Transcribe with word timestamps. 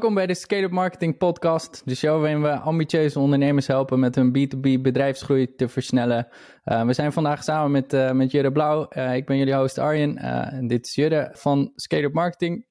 Welkom 0.00 0.18
bij 0.18 0.26
de 0.26 0.34
Scale-up 0.34 0.70
Marketing 0.70 1.16
Podcast, 1.16 1.82
de 1.84 1.94
show 1.94 2.20
waarin 2.20 2.42
we 2.42 2.58
ambitieuze 2.58 3.18
ondernemers 3.18 3.66
helpen 3.66 4.00
met 4.00 4.14
hun 4.14 4.28
B2B 4.28 4.80
bedrijfsgroei 4.80 5.54
te 5.54 5.68
versnellen. 5.68 6.28
Uh, 6.64 6.84
we 6.84 6.92
zijn 6.92 7.12
vandaag 7.12 7.42
samen 7.42 7.70
met, 7.70 7.92
uh, 7.92 8.10
met 8.10 8.30
Jurre 8.30 8.52
Blauw. 8.52 8.86
Uh, 8.90 9.16
ik 9.16 9.26
ben 9.26 9.36
jullie 9.36 9.54
host 9.54 9.78
Arjen 9.78 10.16
en 10.16 10.66
dit 10.66 10.86
is 10.86 10.94
Jurre 10.94 11.30
van 11.32 11.72
Scale-up 11.74 12.12
Marketing. 12.12 12.66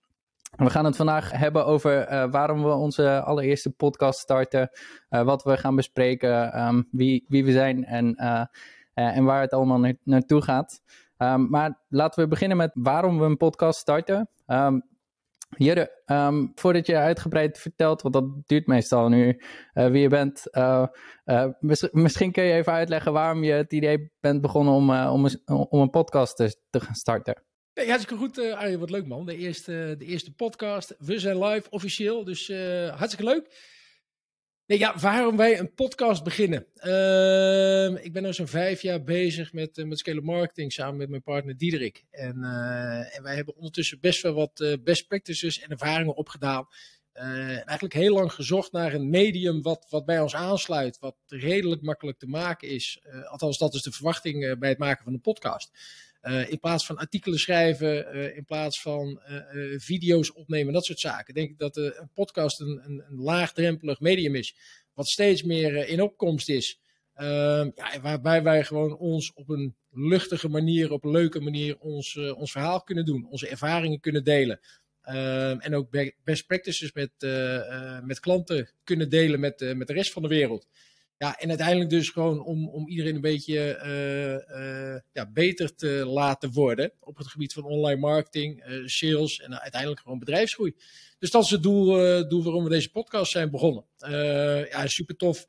We 0.56 0.70
gaan 0.70 0.86
het 0.86 0.96
vandaag 0.96 1.32
hebben 1.32 1.66
over 1.66 2.30
waarom 2.30 2.64
we 2.64 2.71
onze 2.71 3.21
allereerste 3.21 3.71
podcast 3.71 4.20
starten, 4.20 4.70
wat 5.10 5.43
we 5.43 5.57
gaan 5.57 5.75
bespreken, 5.75 6.61
um, 6.68 6.88
wie, 6.92 7.25
wie 7.28 7.46
we 7.46 7.52
zijn 7.52 7.86
en, 7.86 8.16
en 8.93 9.24
waar 9.24 9.42
het 9.42 9.54
allemaal 9.54 9.80
na 9.80 9.93
naartoe 10.04 10.42
gaat. 10.42 10.82
Um, 11.18 11.50
maar 11.50 11.80
laten 11.89 12.24
we 12.24 12.30
beginnen 12.30 12.57
met 12.57 12.71
waarom 12.74 13.20
we 13.20 13.25
een 13.25 13.38
podcast 13.38 13.80
starten. 13.80 14.30
Um, 14.48 14.84
Jurre, 15.58 16.02
um, 16.06 16.52
voordat 16.56 16.86
je 16.86 16.96
uitgebreid 16.96 17.60
vertelt, 17.60 18.02
want 18.02 18.14
dat 18.14 18.48
duurt 18.48 18.68
meestal 18.68 19.10
nu, 19.10 19.42
uh, 19.74 19.88
wie 19.88 20.02
je 20.02 20.07
bent. 20.07 20.44
Uh, 20.52 20.88
mis 21.60 21.88
misschien 21.92 22.32
kun 22.32 22.44
je 22.44 22.54
even 22.54 22.74
uitleggen 22.74 23.14
waarom 23.14 23.44
je 23.44 23.52
het 23.52 23.74
idee 23.74 24.12
bent 24.20 24.42
begonnen 24.42 24.74
om, 24.74 24.90
om, 24.90 25.26
een, 25.26 25.42
om 25.46 25.82
een 25.82 25.90
podcast 25.90 26.36
te, 26.36 26.56
te 26.70 26.80
gaan 26.80 26.96
starten. 26.96 27.43
Hartstikke 27.74 28.16
goed, 28.16 28.40
Arjen. 28.40 28.80
Wat 28.80 28.90
leuk, 28.90 29.07
man. 29.07 29.26
De 29.26 29.38
eerste, 29.38 29.96
de 29.98 30.06
eerste 30.06 30.34
podcast. 30.34 30.96
We 30.98 31.20
zijn 31.20 31.43
live, 31.43 31.70
officieel. 31.70 32.23
Dus 32.23 32.48
hartstikke 32.95 33.23
leuk. 33.23 33.78
Nee, 34.69 34.80
ja, 34.80 34.95
waarom 35.00 35.38
wij 35.38 35.59
een 35.59 35.73
podcast 35.73 36.23
beginnen? 36.23 36.66
Uh, 36.75 38.03
ik 38.05 38.14
ben 38.14 38.23
nu 38.23 38.33
zo'n 38.33 38.47
vijf 38.47 38.81
jaar 38.81 39.03
bezig 39.03 39.53
met, 39.53 39.78
uh, 39.78 39.86
met 39.86 40.00
scale 40.00 40.22
marketing 40.22 40.73
samen 40.73 40.97
met 40.97 41.09
mijn 41.09 41.22
partner 41.22 41.58
Diederik. 41.58 42.05
En, 42.11 42.38
uh, 42.38 43.16
en 43.17 43.23
wij 43.23 43.36
hebben 43.36 43.55
ondertussen 43.55 44.00
best 44.00 44.22
wel 44.22 44.33
wat 44.33 44.59
eh, 44.59 44.73
best 44.83 45.08
practices 45.08 45.59
en 45.59 45.70
ervaringen 45.70 46.16
opgedaan. 46.16 46.67
eigenlijk 47.14 47.94
heel 47.94 48.14
lang 48.14 48.34
gezocht 48.34 48.72
naar 48.72 48.94
een 48.94 49.09
medium 49.09 49.61
wat, 49.61 49.86
wat 49.89 50.06
bij 50.06 50.20
ons 50.20 50.36
aansluit, 50.36 51.00
wat 51.00 51.16
redelijk 51.26 51.81
makkelijk 51.81 52.20
te 52.20 52.28
maken 52.28 52.67
is. 52.67 53.02
althans, 53.30 53.58
dat 53.58 53.73
is 53.73 53.81
de 53.81 53.92
verwachting 53.92 54.59
bij 54.59 54.70
het 54.70 54.78
maken 54.78 55.04
van 55.04 55.14
een 55.14 55.22
podcast. 55.22 55.72
Uh, 56.22 56.50
in 56.50 56.59
plaats 56.59 56.86
van 56.86 56.98
artikelen 56.98 57.39
schrijven, 57.39 58.16
uh, 58.16 58.36
in 58.38 58.45
plaats 58.45 58.81
van 58.81 59.22
uh, 59.30 59.80
video's 59.80 60.36
opnemen, 60.36 60.73
dat 60.73 60.86
soort 60.86 61.00
zaken. 61.00 61.34
Denk 61.34 61.50
ik 61.50 61.58
dat 61.58 61.78
een 61.78 62.11
podcast 62.14 62.59
een, 62.59 62.81
een, 62.84 63.03
een, 63.09 63.17
laagdrempelig 63.17 64.00
medium 64.00 64.36
is, 64.36 64.56
wat 64.94 65.08
steeds 65.08 65.44
meer 65.44 65.88
in 65.88 66.02
opkomst 66.02 66.50
is. 66.50 66.80
Ehm, 67.14 67.70
ja, 67.76 68.02
waarbij 68.02 68.44
wij 68.44 68.64
gewoon 68.64 68.98
ons 68.98 69.34
op 69.34 69.50
een 69.50 69.76
luchtige 69.92 70.50
manier, 70.50 70.92
op 70.92 71.03
een 71.03 71.11
leuke 71.11 71.39
manier, 71.39 71.78
ons, 71.78 72.16
ons 72.16 72.52
verhaal 72.52 72.83
kunnen 72.83 73.06
doen, 73.06 73.28
onze 73.30 73.48
ervaringen 73.48 74.00
kunnen 74.00 74.23
delen. 74.23 74.59
Ehm, 75.02 75.59
en 75.59 75.76
ook 75.76 76.14
best 76.23 76.45
practices 76.48 76.94
met, 76.94 77.11
met 78.04 78.20
klanten 78.20 78.70
kunnen 78.83 79.09
delen 79.09 79.39
met, 79.39 79.73
met 79.76 79.88
de 79.88 79.94
rest 79.94 80.11
van 80.11 80.22
de 80.22 80.28
wereld. 80.28 80.67
Ja, 81.20 81.39
en 81.39 81.50
uiteindelijk 81.50 81.89
dus 81.89 82.09
gewoon 82.09 82.44
om, 82.44 82.70
om 82.70 82.88
iedereen 82.88 83.16
een 83.16 83.22
beetje 83.22 83.80
uh, 83.84 84.58
uh, 84.59 85.00
ja, 85.12 85.31
beter 85.31 85.76
te 85.76 86.06
laten 86.06 86.52
worden 86.52 86.92
op 87.00 87.17
het 87.17 87.28
gebied 87.28 87.53
van 87.53 87.64
online 87.64 88.00
marketing, 88.00 88.67
uh, 88.67 88.88
sales 88.88 89.39
en 89.39 89.61
uiteindelijk 89.61 90.02
gewoon 90.02 90.20
bedrijfsgroei. 90.20 90.76
Dus 91.17 91.31
dat 91.31 91.44
is 91.44 91.50
het 91.50 91.64
doel, 91.64 91.88
doel 92.28 92.44
waarom 92.44 92.64
we 92.64 92.70
deze 92.70 92.92
podcast 92.92 93.31
zijn 93.31 93.52
begonnen. 93.52 93.86
ja, 94.70 94.88
super 94.88 95.16
tof. 95.16 95.48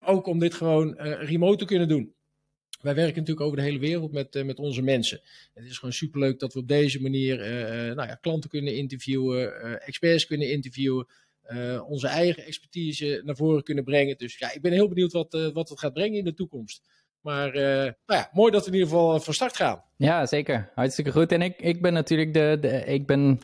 Ook 0.00 0.26
om 0.26 0.38
dit 0.38 0.54
gewoon 0.54 0.94
remote 1.00 1.56
te 1.56 1.64
kunnen 1.64 1.88
doen. 1.88 2.14
Wij 2.80 2.94
werken 2.94 3.18
natuurlijk 3.18 3.46
over 3.46 3.56
de 3.56 3.62
hele 3.62 3.78
wereld 3.78 4.12
met, 4.12 4.44
met 4.44 4.58
onze 4.58 4.82
mensen. 4.82 5.20
Het 5.54 5.64
is 5.64 5.78
gewoon 5.78 5.94
superleuk 5.94 6.38
dat 6.38 6.52
we 6.52 6.58
op 6.58 6.68
deze 6.68 7.02
manier 7.02 7.36
nou 7.94 8.08
ja, 8.08 8.14
klanten 8.14 8.50
kunnen 8.50 8.76
interviewen, 8.76 9.80
experts 9.80 10.26
kunnen 10.26 10.50
interviewen. 10.50 11.06
Uh, 11.52 11.90
onze 11.90 12.08
eigen 12.08 12.44
expertise 12.44 13.22
naar 13.24 13.36
voren 13.36 13.62
kunnen 13.62 13.84
brengen. 13.84 14.18
Dus 14.18 14.38
ja, 14.38 14.52
ik 14.52 14.62
ben 14.62 14.72
heel 14.72 14.88
benieuwd 14.88 15.12
wat, 15.12 15.34
uh, 15.34 15.48
wat 15.52 15.68
het 15.68 15.78
gaat 15.78 15.92
brengen 15.92 16.18
in 16.18 16.24
de 16.24 16.34
toekomst. 16.34 16.82
Maar 17.20 17.54
uh, 17.56 17.62
nou 17.62 17.92
ja, 18.06 18.30
mooi 18.32 18.52
dat 18.52 18.60
we 18.60 18.66
in 18.66 18.72
ieder 18.72 18.88
geval 18.88 19.20
van 19.20 19.34
start 19.34 19.56
gaan. 19.56 19.82
Ja, 19.96 20.26
zeker. 20.26 20.70
Hartstikke 20.74 21.12
goed. 21.12 21.32
En 21.32 21.42
ik, 21.42 21.60
ik 21.60 21.82
ben 21.82 21.92
natuurlijk 21.92 22.34
de, 22.34 22.58
de 22.60 22.84
ik 22.84 23.06
ben 23.06 23.40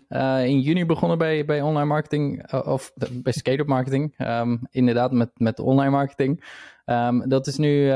in 0.47 0.60
juni 0.60 0.87
begonnen 0.87 1.19
bij, 1.19 1.44
bij 1.44 1.62
online 1.62 1.87
marketing, 1.87 2.53
of 2.53 2.93
bij 3.12 3.33
scale-up 3.33 3.66
marketing. 3.66 4.15
Um, 4.19 4.60
inderdaad, 4.71 5.12
met, 5.12 5.31
met 5.34 5.59
online 5.59 5.91
marketing. 5.91 6.44
Um, 6.87 7.28
dat 7.28 7.47
is 7.47 7.56
nu 7.56 7.87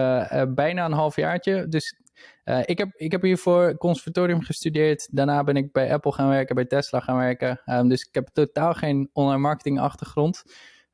bijna 0.49 0.85
een 0.85 0.93
halfjaartje. 0.93 1.69
Dus 1.69 2.01
uh, 2.45 2.61
ik, 2.65 2.79
heb, 2.79 2.89
ik 2.97 3.13
heb 3.13 3.23
hiervoor 3.23 3.77
conservatorium 3.77 4.43
gestudeerd. 4.43 5.09
Daarna 5.11 5.45
ben 5.45 5.57
ik 5.57 5.73
bij 5.73 5.93
Apple 5.93 6.13
gaan 6.13 6.29
werken, 6.29 6.55
bij 6.55 6.65
Tesla 6.65 7.01
gaan 7.01 7.17
werken. 7.17 7.61
Um, 7.67 7.89
dus 7.89 8.03
ik 8.03 8.15
heb 8.15 8.29
totaal 8.33 8.75
geen 8.75 9.11
online 9.13 9.39
marketing 9.39 9.81
achtergrond. 9.81 10.43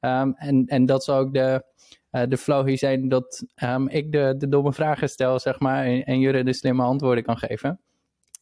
Um, 0.00 0.34
en, 0.36 0.66
en 0.66 0.86
dat 0.86 1.04
zal 1.04 1.19
ook 1.19 1.34
de, 1.34 1.64
uh, 2.12 2.22
de 2.28 2.36
flow 2.36 2.66
hier 2.66 2.78
zijn 2.78 3.08
dat 3.08 3.44
um, 3.62 3.88
ik 3.88 4.12
de, 4.12 4.34
de 4.38 4.48
domme 4.48 4.72
vragen 4.72 5.08
stel, 5.08 5.38
zeg 5.38 5.58
maar. 5.58 5.84
En, 5.84 6.04
en 6.04 6.19
Jurre 6.19 6.44
de 6.44 6.53
slimme 6.53 6.82
antwoorden 6.82 7.25
kan 7.25 7.38
geven. 7.38 7.81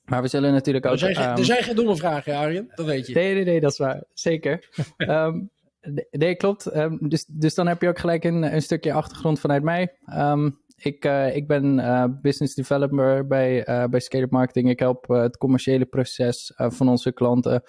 Maar 0.04 0.22
we 0.22 0.28
zullen 0.28 0.52
natuurlijk 0.52 0.86
ook... 0.86 0.92
Er 0.92 0.98
zijn, 0.98 1.16
er 1.16 1.44
zijn 1.44 1.62
geen 1.62 1.76
domme 1.76 1.96
vragen, 1.96 2.36
Arjen. 2.36 2.72
Dat 2.74 2.86
weet 2.86 3.06
je. 3.06 3.14
Nee, 3.14 3.34
nee, 3.34 3.44
nee, 3.44 3.60
dat 3.60 3.72
is 3.72 3.78
waar. 3.78 4.02
Zeker. 4.12 4.68
nee, 6.10 6.34
klopt. 6.34 6.70
dus, 7.10 7.24
dus 7.28 7.54
dan 7.54 7.66
heb 7.66 7.82
je 7.82 7.88
ook 7.88 7.98
gelijk 7.98 8.24
een, 8.24 8.54
een 8.54 8.62
stukje 8.62 8.92
achtergrond 8.92 9.40
vanuit 9.40 9.62
mij. 9.62 9.94
Um, 10.14 10.60
ik, 10.80 11.04
uh, 11.04 11.36
ik 11.36 11.46
ben 11.46 11.78
uh, 11.78 12.04
business 12.22 12.54
developer 12.54 13.26
bij, 13.26 13.68
uh, 13.68 13.84
bij 13.84 14.00
Scale 14.00 14.26
Marketing. 14.30 14.68
Ik 14.68 14.78
help 14.78 15.08
het 15.08 15.36
commerciële 15.36 15.84
proces 15.84 16.52
van 16.56 16.88
onze 16.88 17.12
klanten 17.12 17.62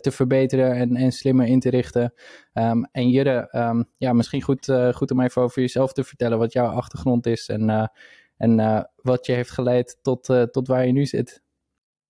te 0.00 0.10
verbeteren 0.10 0.74
en, 0.74 0.96
en 0.96 1.12
slimmer 1.12 1.46
in 1.46 1.60
te 1.60 1.70
richten. 1.70 2.14
Um, 2.54 2.88
en 2.92 3.08
Jurre, 3.08 3.48
um, 3.52 3.84
ja, 3.96 4.12
misschien 4.12 4.42
goed, 4.42 4.72
goed 4.92 5.10
om 5.10 5.20
even 5.20 5.42
over 5.42 5.60
jezelf 5.60 5.92
te 5.92 6.04
vertellen 6.04 6.38
wat 6.38 6.52
jouw 6.52 6.66
achtergrond 6.66 7.26
is 7.26 7.48
en, 7.48 7.90
en 8.36 8.88
wat 8.96 9.26
je 9.26 9.32
heeft 9.32 9.50
geleid 9.50 9.98
tot, 10.02 10.24
tot 10.50 10.66
waar 10.66 10.86
je 10.86 10.92
nu 10.92 11.06
zit. 11.06 11.42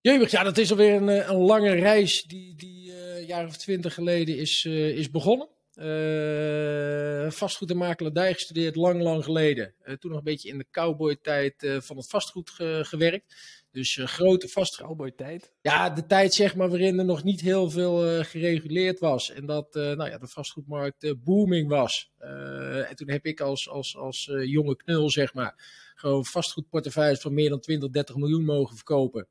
Jeugd, 0.01 0.31
ja, 0.31 0.43
dat 0.43 0.59
is 0.59 0.71
alweer 0.71 0.95
een, 0.95 1.31
een 1.31 1.41
lange 1.41 1.73
reis 1.73 2.23
die, 2.23 2.55
die 2.55 2.93
een 3.17 3.27
jaar 3.27 3.47
of 3.47 3.57
twintig 3.57 3.95
geleden 3.95 4.37
is, 4.37 4.65
is 4.65 5.11
begonnen. 5.11 5.49
Uh, 5.83 7.31
vastgoed 7.31 7.71
en 7.71 7.77
makelaardij 7.77 8.33
gestudeerd, 8.33 8.77
lang, 8.77 9.03
lang 9.03 9.25
geleden. 9.25 9.75
Uh, 9.85 9.95
toen 9.95 10.11
nog 10.11 10.19
een 10.19 10.25
beetje 10.25 10.49
in 10.49 10.59
de 10.59 10.67
cowboy-tijd 10.71 11.63
uh, 11.63 11.81
van 11.81 11.97
het 11.97 12.09
vastgoed 12.09 12.51
ge 12.51 12.81
gewerkt. 12.83 13.35
Dus 13.73 14.01
grote 14.03 14.49
vastgoed. 14.49 14.87
Cowboy-tijd? 14.87 15.53
Ja, 15.61 15.91
de 15.91 16.07
tijd 16.07 16.35
zeg 16.35 16.55
maar 16.55 16.69
waarin 16.69 16.99
er 16.99 17.05
nog 17.05 17.25
niet 17.25 17.41
heel 17.41 17.71
veel 17.71 18.25
gereguleerd 18.25 18.99
was. 18.99 19.31
En 19.31 19.47
dat 19.47 19.75
nou 19.75 20.11
ja, 20.11 20.19
de 20.19 20.29
vastgoedmarkt 20.29 21.25
booming 21.25 21.69
was. 21.69 22.11
en 22.89 22.97
toen 22.97 23.11
heb 23.11 23.27
ik 23.27 23.41
als, 23.41 23.69
als, 23.69 23.97
als 23.97 24.31
jonge 24.45 24.77
knul 24.77 25.11
zeg 25.11 25.35
maar 25.35 25.55
gewoon 25.95 26.25
vastgoedportefeuilles 26.25 27.21
van 27.21 27.35
meer 27.35 27.49
dan 27.49 27.61
20, 27.61 27.91
30 27.91 28.17
miljoen 28.17 28.45
mogen 28.45 28.77
verkopen. 28.77 29.29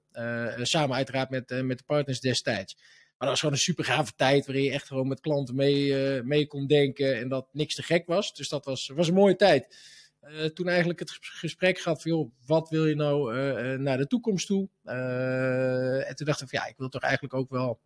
samen 0.62 0.96
uiteraard 0.96 1.30
met, 1.30 1.64
met 1.64 1.78
de 1.78 1.84
partners 1.86 2.20
destijds. 2.20 2.76
Maar 3.19 3.28
dat 3.28 3.30
was 3.30 3.40
gewoon 3.40 3.56
een 3.56 3.74
super 3.74 3.85
gave 3.85 4.16
tijd 4.16 4.46
waarin 4.46 4.63
je 4.63 4.72
echt 4.72 4.88
gewoon 4.88 5.07
met 5.07 5.19
klanten 5.19 5.56
mee, 5.56 6.16
uh, 6.16 6.24
mee 6.24 6.47
kon 6.47 6.68
denken 6.68 7.18
en 7.18 7.30
dat 7.30 7.47
niks 7.52 7.75
te 7.75 7.84
gek 7.84 8.07
was. 8.07 8.34
Dus 8.34 8.50
dat 8.50 8.66
was, 8.66 8.88
was 8.88 9.07
een 9.07 9.13
mooie 9.13 9.35
tijd. 9.35 9.78
Uh, 10.22 10.46
toen 10.46 10.68
eigenlijk 10.68 11.00
het 11.00 11.18
gesprek 11.22 11.80
gaat 11.80 12.02
van, 12.02 12.34
wat 12.46 12.69
wil 12.69 12.85
je 12.85 12.96
nou 12.96 13.35
uh, 13.35 13.80
naar 13.80 13.97
de 13.97 14.07
toekomst 14.07 14.47
toe? 14.47 14.69
en 14.84 16.16
toen 16.16 16.25
dacht 16.25 16.41
ik 16.41 16.50
van, 16.50 16.59
ja, 16.62 16.68
ik 16.68 16.78
wil 16.78 16.90
toch 16.90 17.02
eigenlijk 17.02 17.34
ook 17.34 17.50
wel 17.50 17.80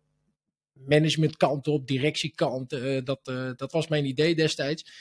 managementkant 0.72 1.66
op, 1.68 1.86
directiekant. 1.86 2.70
dat, 3.04 3.24
dat 3.56 3.72
was 3.72 3.88
mijn 3.88 4.04
idee 4.04 4.34
destijds. 4.34 4.92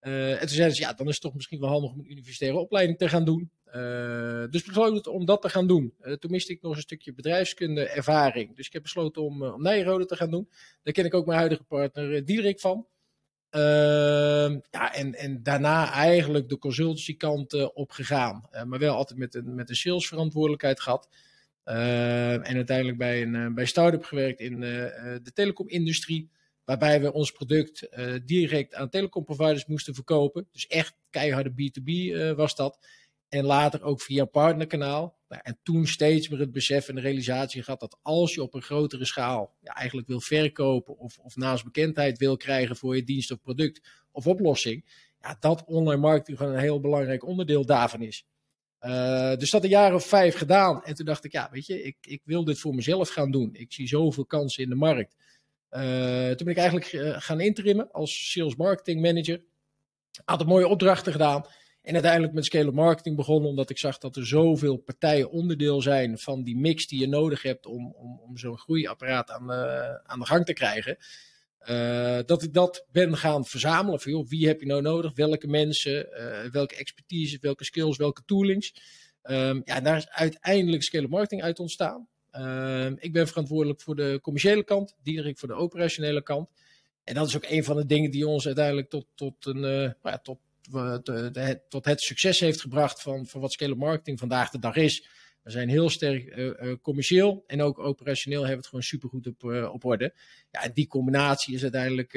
en 0.00 0.38
toen 0.38 0.48
zeiden 0.48 0.76
ze, 0.76 0.82
ja, 0.82 0.92
dan 0.92 1.06
is 1.06 1.12
het 1.12 1.22
toch 1.22 1.34
misschien 1.34 1.60
wel 1.60 1.68
handig 1.68 1.90
om 1.92 1.98
een 1.98 2.10
universitaire 2.10 2.58
opleiding 2.58 2.98
te 2.98 3.08
gaan 3.08 3.24
doen. 3.24 3.50
Uh, 3.76 4.44
dus 4.50 4.62
besloten 4.62 5.12
om 5.12 5.24
dat 5.24 5.42
te 5.42 5.48
gaan 5.48 5.66
doen. 5.66 5.94
Uh, 6.02 6.12
toen 6.12 6.30
miste 6.30 6.52
ik 6.52 6.62
nog 6.62 6.76
een 6.76 6.82
stukje 6.82 7.14
bedrijfskunde 7.14 7.88
ervaring. 7.88 8.56
Dus 8.56 8.66
ik 8.66 8.72
heb 8.72 8.82
besloten 8.82 9.22
om, 9.22 9.42
uh, 9.42 9.54
om 9.54 9.62
Nijrode 9.62 10.06
te 10.06 10.16
gaan 10.16 10.30
doen. 10.30 10.48
Daar 10.82 10.92
ken 10.92 11.04
ik 11.04 11.14
ook 11.14 11.26
mijn 11.26 11.38
huidige 11.38 11.64
partner 11.64 12.24
Diederik 12.24 12.60
van. 12.60 12.86
Ehm, 13.50 14.58
ja, 14.70 14.94
en, 14.94 15.14
en 15.14 15.42
daarna 15.42 15.92
eigenlijk 15.92 16.48
de 16.48 16.58
consultancy 16.58 17.16
kant 17.16 17.72
op 17.74 17.90
gegaan. 17.90 18.48
maar 18.66 18.78
wel 18.78 18.94
altijd 18.94 19.18
met 19.18 19.34
een, 19.34 19.54
met 19.54 19.68
een 19.68 19.76
salesverantwoordelijkheid 19.76 20.80
gehad. 20.80 21.08
Ehm, 21.64 22.40
en 22.40 22.56
uiteindelijk 22.56 22.98
bij 22.98 23.22
een 23.22 23.54
bij 23.54 23.66
start-up 23.66 24.04
gewerkt 24.04 24.40
in 24.40 24.60
de 24.60 25.30
telecomindustrie. 25.34 26.30
Waarbij 26.64 27.00
we 27.00 27.12
ons 27.12 27.30
product 27.30 27.88
direct 28.24 28.74
aan 28.74 28.88
telecomproviders 28.88 29.66
moesten 29.66 29.94
verkopen. 29.94 30.48
Dus 30.52 30.66
echt 30.66 30.94
keiharde 31.10 31.50
B2B 31.50 32.34
was 32.36 32.56
dat. 32.56 32.78
En 33.32 33.44
later 33.44 33.82
ook 33.82 34.00
via 34.00 34.20
een 34.20 34.30
partnerkanaal. 34.30 35.16
Nou, 35.28 35.40
en 35.44 35.58
toen 35.62 35.86
steeds 35.86 36.28
meer 36.28 36.38
het 36.38 36.52
besef 36.52 36.88
en 36.88 36.94
de 36.94 37.00
realisatie 37.00 37.62
gehad 37.62 37.80
dat 37.80 37.98
als 38.02 38.34
je 38.34 38.42
op 38.42 38.54
een 38.54 38.62
grotere 38.62 39.04
schaal 39.04 39.56
ja, 39.60 39.72
eigenlijk 39.72 40.08
wil 40.08 40.20
verkopen 40.20 40.98
of, 40.98 41.18
of 41.18 41.36
naast 41.36 41.64
bekendheid 41.64 42.18
wil 42.18 42.36
krijgen 42.36 42.76
voor 42.76 42.96
je 42.96 43.04
dienst 43.04 43.30
of 43.30 43.40
product 43.40 43.80
of 44.10 44.26
oplossing, 44.26 44.84
ja, 45.20 45.36
dat 45.40 45.64
online 45.64 46.00
marketing 46.00 46.38
gewoon 46.38 46.52
een 46.52 46.60
heel 46.60 46.80
belangrijk 46.80 47.24
onderdeel 47.24 47.66
daarvan 47.66 48.02
is. 48.02 48.26
Uh, 48.80 49.36
dus 49.36 49.50
dat 49.50 49.62
een 49.62 49.68
jaar 49.68 49.94
of 49.94 50.06
vijf 50.06 50.36
gedaan. 50.36 50.84
En 50.84 50.94
toen 50.94 51.06
dacht 51.06 51.24
ik, 51.24 51.32
ja, 51.32 51.48
weet 51.52 51.66
je, 51.66 51.82
ik, 51.82 51.96
ik 52.00 52.20
wil 52.24 52.44
dit 52.44 52.58
voor 52.58 52.74
mezelf 52.74 53.08
gaan 53.08 53.30
doen. 53.30 53.50
Ik 53.52 53.72
zie 53.72 53.88
zoveel 53.88 54.26
kansen 54.26 54.62
in 54.62 54.68
de 54.68 54.74
markt. 54.74 55.16
toen 56.36 56.44
ben 56.46 56.48
ik 56.48 56.56
eigenlijk 56.56 57.16
gaan 57.22 57.40
interimmen 57.40 57.92
als 57.92 58.30
sales 58.32 58.56
marketing 58.56 59.00
manager. 59.00 59.42
Aantal 60.24 60.46
mooie 60.46 60.68
opdrachten 60.68 61.12
gedaan. 61.12 61.46
En 61.82 61.92
uiteindelijk 61.92 62.32
met 62.32 62.44
scale 62.44 62.72
marketing 62.72 63.16
begonnen, 63.16 63.50
omdat 63.50 63.70
ik 63.70 63.78
zag 63.78 63.98
dat 63.98 64.16
er 64.16 64.26
zoveel 64.26 64.76
partijen 64.76 65.30
onderdeel 65.30 65.82
zijn 65.82 66.18
van 66.18 66.42
die 66.42 66.56
mix 66.56 66.86
die 66.86 67.00
je 67.00 67.08
nodig 67.08 67.42
hebt 67.42 67.66
om, 67.66 67.92
om, 67.92 68.20
om 68.20 68.38
zo'n 68.38 68.58
groeiapparaat 68.58 69.30
aan 69.30 69.46
de, 69.46 70.00
aan 70.04 70.18
de 70.18 70.26
gang 70.26 70.44
te 70.44 70.52
krijgen. 70.52 70.96
Uh, 71.68 72.18
dat 72.26 72.42
ik 72.42 72.54
dat 72.54 72.86
ben 72.92 73.16
gaan 73.16 73.44
verzamelen. 73.44 74.00
Van, 74.00 74.12
joh, 74.12 74.28
wie 74.28 74.46
heb 74.46 74.60
je 74.60 74.66
nou 74.66 74.82
nodig? 74.82 75.14
Welke 75.14 75.46
mensen? 75.46 76.08
Uh, 76.10 76.50
welke 76.50 76.76
expertise? 76.76 77.38
Welke 77.40 77.64
skills? 77.64 77.96
Welke 77.96 78.22
toolings? 78.26 78.74
Um, 79.22 79.62
ja, 79.64 79.80
daar 79.80 79.96
is 79.96 80.08
uiteindelijk 80.08 80.82
scale 80.82 81.08
marketing 81.08 81.42
uit 81.42 81.58
ontstaan. 81.58 82.08
Um, 82.32 82.96
ik 82.98 83.12
ben 83.12 83.28
verantwoordelijk 83.28 83.80
voor 83.80 83.96
de 83.96 84.18
commerciële 84.22 84.64
kant, 84.64 84.96
Diederik 85.02 85.38
voor 85.38 85.48
de 85.48 85.54
operationele 85.54 86.22
kant. 86.22 86.48
En 87.04 87.14
dat 87.14 87.28
is 87.28 87.36
ook 87.36 87.46
een 87.48 87.64
van 87.64 87.76
de 87.76 87.86
dingen 87.86 88.10
die 88.10 88.28
ons 88.28 88.46
uiteindelijk 88.46 88.88
tot, 88.88 89.06
tot, 89.14 89.46
een, 89.46 89.64
uh, 89.64 89.90
ja, 90.02 90.18
tot 90.18 90.38
tot 91.68 91.84
het 91.84 92.00
succes 92.00 92.40
heeft 92.40 92.60
gebracht 92.60 93.02
van, 93.02 93.26
van 93.26 93.40
wat 93.40 93.52
scale 93.52 93.74
marketing 93.74 94.18
vandaag 94.18 94.50
de 94.50 94.58
dag 94.58 94.76
is. 94.76 95.08
We 95.42 95.50
zijn 95.50 95.68
heel 95.68 95.88
sterk 95.88 96.36
uh, 96.36 96.74
commercieel 96.82 97.44
en 97.46 97.62
ook 97.62 97.78
operationeel 97.78 98.38
hebben 98.38 98.56
we 98.56 98.60
het 98.60 98.68
gewoon 98.68 98.84
supergoed 98.84 99.26
op, 99.26 99.44
op 99.72 99.84
orde. 99.84 100.14
Ja, 100.50 100.62
en 100.62 100.70
die 100.74 100.86
combinatie 100.86 101.54
is 101.54 101.62
uiteindelijk 101.62 102.10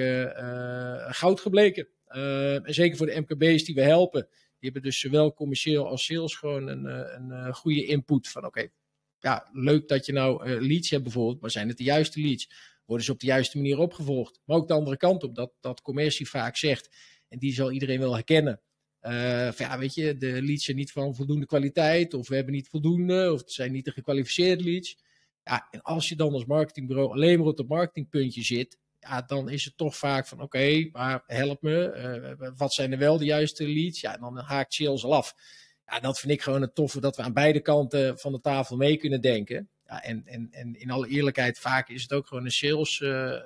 goud 1.15 1.39
gebleken. 1.39 1.87
en 2.05 2.73
zeker 2.73 2.97
voor 2.97 3.05
de 3.05 3.19
MKB's 3.19 3.63
die 3.63 3.75
we 3.75 3.81
helpen. 3.81 4.27
Die 4.31 4.71
hebben 4.71 4.81
dus 4.81 4.99
zowel 4.99 5.33
commercieel 5.33 5.87
als 5.87 6.05
sales 6.05 6.35
gewoon 6.35 6.67
een, 6.67 6.85
een 6.85 7.53
goede 7.53 7.85
input 7.85 8.27
van 8.27 8.45
oké, 8.45 8.67
ja, 9.19 9.49
leuk 9.51 9.87
dat 9.87 10.05
je 10.05 10.13
nou 10.13 10.59
leads 10.67 10.89
hebt 10.89 11.03
bijvoorbeeld, 11.03 11.41
maar 11.41 11.51
zijn 11.51 11.67
het 11.67 11.77
de 11.77 11.83
juiste 11.83 12.21
leads? 12.21 12.49
Worden 12.85 13.05
ze 13.05 13.11
op 13.11 13.19
de 13.19 13.25
juiste 13.25 13.57
manier 13.57 13.77
opgevolgd? 13.77 14.39
Maar 14.45 14.57
ook 14.57 14.67
de 14.67 14.73
andere 14.73 14.97
kant 14.97 15.23
op, 15.23 15.35
dat, 15.35 15.51
dat 15.59 15.81
commercie 15.81 16.29
vaak 16.29 16.57
zegt, 16.57 16.95
die 17.37 17.53
zal 17.53 17.71
iedereen 17.71 17.99
wel 17.99 18.13
herkennen. 18.13 18.59
Uh, 19.01 19.51
ja, 19.51 19.77
weet 19.77 19.93
je, 19.93 20.17
de 20.17 20.41
leads 20.41 20.65
zijn 20.65 20.77
niet 20.77 20.91
van 20.91 21.15
voldoende 21.15 21.45
kwaliteit, 21.45 22.13
of 22.13 22.27
we 22.27 22.35
hebben 22.35 22.53
niet 22.53 22.69
voldoende, 22.69 23.31
of 23.33 23.39
het 23.39 23.51
zijn 23.51 23.71
niet 23.71 23.85
de 23.85 23.91
gekwalificeerde 23.91 24.63
leads. 24.63 24.97
Ja, 25.43 25.67
en 25.71 25.81
als 25.81 26.09
je 26.09 26.15
dan 26.15 26.33
als 26.33 26.45
marketingbureau 26.45 27.11
alleen 27.11 27.39
maar 27.39 27.47
op 27.47 27.57
het 27.57 27.67
marketingpuntje 27.67 28.43
zit, 28.43 28.77
ja, 28.99 29.21
dan 29.21 29.49
is 29.49 29.65
het 29.65 29.77
toch 29.77 29.97
vaak 29.97 30.27
van 30.27 30.41
oké, 30.41 30.89
maar 30.91 31.23
help 31.27 31.61
me, 31.61 32.35
uh, 32.39 32.49
wat 32.57 32.73
zijn 32.73 32.91
er 32.91 32.97
wel 32.97 33.17
de 33.17 33.25
juiste 33.25 33.67
leads? 33.67 34.01
Ja, 34.01 34.17
dan 34.17 34.37
haakt 34.37 34.73
sales 34.73 35.03
al 35.03 35.15
af. 35.15 35.35
Ja, 35.87 35.99
dat 35.99 36.19
vind 36.19 36.33
ik 36.33 36.41
gewoon 36.41 36.61
het 36.61 36.75
toffe 36.75 36.99
dat 36.99 37.15
we 37.15 37.23
aan 37.23 37.33
beide 37.33 37.61
kanten 37.61 38.19
van 38.19 38.31
de 38.31 38.41
tafel 38.41 38.77
mee 38.77 38.97
kunnen 38.97 39.21
denken. 39.21 39.69
Ja, 39.85 40.03
en, 40.03 40.25
en, 40.25 40.47
en 40.51 40.79
in 40.79 40.91
alle 40.91 41.07
eerlijkheid, 41.07 41.59
vaak 41.59 41.89
is 41.89 42.01
het 42.01 42.13
ook 42.13 42.27
gewoon 42.27 42.45
een 42.45 42.51
sales 42.51 42.99
uh, 42.99 43.39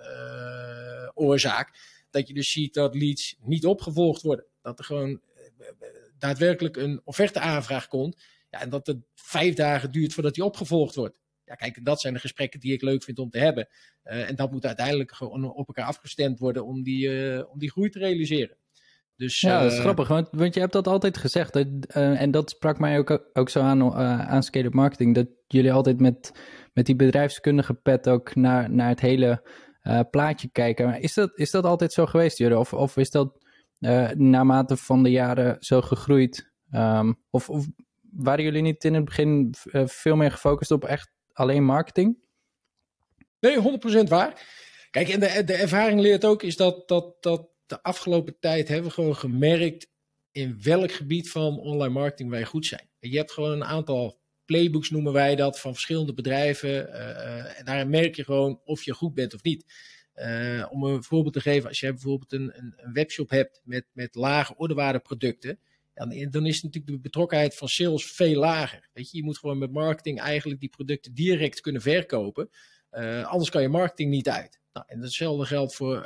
oorzaak 1.13 1.97
dat 2.11 2.27
je 2.27 2.33
dus 2.33 2.51
ziet 2.51 2.73
dat 2.73 2.95
leads 2.95 3.35
niet 3.39 3.65
opgevolgd 3.65 4.21
worden. 4.21 4.45
Dat 4.61 4.79
er 4.79 4.85
gewoon 4.85 5.21
eh, 5.59 5.88
daadwerkelijk 6.17 6.77
een 6.77 7.01
offerteaanvraag 7.03 7.88
komt. 7.88 8.23
Ja, 8.50 8.61
en 8.61 8.69
dat 8.69 8.88
het 8.88 8.97
vijf 9.15 9.56
dagen 9.56 9.91
duurt 9.91 10.13
voordat 10.13 10.33
die 10.33 10.44
opgevolgd 10.44 10.95
wordt. 10.95 11.19
Ja, 11.45 11.56
kijk, 11.56 11.85
dat 11.85 12.01
zijn 12.01 12.13
de 12.13 12.19
gesprekken 12.19 12.59
die 12.59 12.73
ik 12.73 12.81
leuk 12.81 13.03
vind 13.03 13.19
om 13.19 13.29
te 13.29 13.39
hebben. 13.39 13.67
Uh, 14.03 14.29
en 14.29 14.35
dat 14.35 14.51
moet 14.51 14.65
uiteindelijk 14.65 15.11
gewoon 15.11 15.53
op 15.53 15.67
elkaar 15.67 15.85
afgestemd 15.85 16.39
worden 16.39 16.65
om 16.65 16.83
die, 16.83 17.07
uh, 17.07 17.51
om 17.51 17.59
die 17.59 17.71
groei 17.71 17.89
te 17.89 18.00
realiseren. 18.00 18.57
Dus, 19.15 19.41
ja, 19.41 19.63
dat 19.63 19.71
is 19.71 19.79
grappig, 19.79 20.07
want, 20.07 20.27
want 20.31 20.53
je 20.53 20.59
hebt 20.59 20.73
dat 20.73 20.88
altijd 20.88 21.17
gezegd. 21.17 21.53
Dat, 21.53 21.67
en 21.94 22.31
dat 22.31 22.50
sprak 22.50 22.79
mij 22.79 22.97
ook, 22.97 23.29
ook 23.33 23.50
zo 23.50 23.59
aan, 23.59 23.94
aan 23.94 24.44
Scale 24.44 24.69
Marketing. 24.69 25.15
Dat 25.15 25.27
jullie 25.47 25.73
altijd 25.73 26.00
met, 26.00 26.31
met 26.73 26.85
die 26.85 26.95
bedrijfskundige 26.95 27.73
pet 27.73 28.09
ook 28.09 28.35
naar, 28.35 28.71
naar 28.71 28.89
het 28.89 29.00
hele 29.00 29.44
uh, 29.89 30.00
plaatje 30.09 30.50
kijken. 30.51 31.01
Is 31.01 31.13
dat, 31.13 31.31
is 31.38 31.51
dat 31.51 31.63
altijd 31.63 31.94
zo 31.94 32.06
geweest, 32.06 32.38
Jure? 32.38 32.57
Of, 32.57 32.74
of 32.74 32.97
is 32.97 33.09
dat 33.09 33.38
uh, 33.80 34.09
naarmate 34.09 34.77
van 34.77 35.03
de 35.03 35.09
jaren 35.09 35.57
zo 35.59 35.81
gegroeid? 35.81 36.51
Um, 36.71 37.19
of, 37.30 37.50
of, 37.50 37.65
waren 38.12 38.44
jullie 38.44 38.62
niet 38.62 38.83
in 38.83 38.94
het 38.94 39.06
begin 39.06 39.53
uh, 39.63 39.88
veel 39.88 40.15
meer 40.15 40.31
gefocust 40.31 40.71
op 40.71 40.86
echt 40.86 41.12
alleen 41.33 41.63
marketing? 41.63 42.18
Nee, 43.39 43.57
100% 44.06 44.07
waar. 44.07 44.47
Kijk, 44.91 45.09
en 45.09 45.19
de, 45.19 45.44
de 45.44 45.53
ervaring 45.53 46.00
leert 46.00 46.25
ook 46.25 46.44
is 46.44 46.56
dat, 46.56 46.88
dat, 46.88 47.24
dat 47.24 47.50
de 47.65 47.83
afgelopen 47.83 48.39
tijd 48.39 48.68
hebben 48.68 48.88
we 48.88 48.94
gewoon 48.94 49.15
gemerkt 49.15 49.88
in 50.31 50.59
welk 50.63 50.92
gebied 50.92 51.31
van 51.31 51.59
online 51.59 51.94
marketing 51.94 52.30
wij 52.30 52.45
goed 52.45 52.65
zijn. 52.65 52.89
Je 53.00 53.18
hebt 53.18 53.31
gewoon 53.31 53.51
een 53.51 53.63
aantal 53.63 54.19
playbooks 54.50 54.90
noemen 54.90 55.13
wij 55.13 55.36
dat, 55.36 55.60
van 55.60 55.74
verschillende 55.74 56.13
bedrijven. 56.13 56.69
Uh, 56.69 57.60
en 57.60 57.66
daarin 57.66 57.90
merk 57.90 58.16
je 58.16 58.24
gewoon 58.24 58.62
of 58.63 58.84
je 58.84 58.94
goed 58.94 59.13
bent 59.13 59.34
of 59.34 59.44
niet. 59.44 59.66
Uh, 60.16 60.66
om 60.69 60.84
een 60.84 61.04
voorbeeld 61.04 61.34
te 61.34 61.42
geven, 61.42 61.69
als 61.69 61.80
je 61.80 61.92
bijvoorbeeld 61.92 62.34
een, 62.34 62.51
een, 62.56 62.94
webshop 62.94 63.30
hebt 63.30 63.62
met, 63.63 63.86
met 63.94 64.16
lage 64.16 64.56
ordewaardeproducten, 64.56 65.60
dan, 65.94 66.28
dan 66.30 66.46
is 66.46 66.63
natuurlijk 66.63 66.94
de 66.94 67.00
betrokkenheid 67.00 67.56
van 67.56 67.68
sales 67.68 68.12
veel 68.12 68.40
lager. 68.40 68.90
Weet 68.94 69.12
je, 69.12 69.18
je 69.18 69.24
moet 69.24 69.38
gewoon 69.38 69.57
met 69.57 69.72
marketing 69.72 70.19
eigenlijk 70.19 70.60
die 70.60 70.69
producten 70.69 71.13
direct 71.13 71.62
kunnen 71.62 71.81
verkopen. 71.81 72.50
Anders 73.24 73.50
kan 73.50 73.62
je 73.62 73.69
marketing 73.69 74.10
niet 74.10 74.30
uit. 74.30 74.60
Nou, 74.74 74.86
en 74.90 75.02
hetzelfde 75.02 75.45
geldt 75.45 75.75
voor 75.75 76.04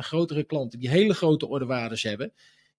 grotere 0.00 0.44
klanten 0.44 0.78
die 0.78 0.88
hele 0.88 1.14
grote 1.14 1.46
ordewaardes 1.46 2.02
hebben 2.02 2.32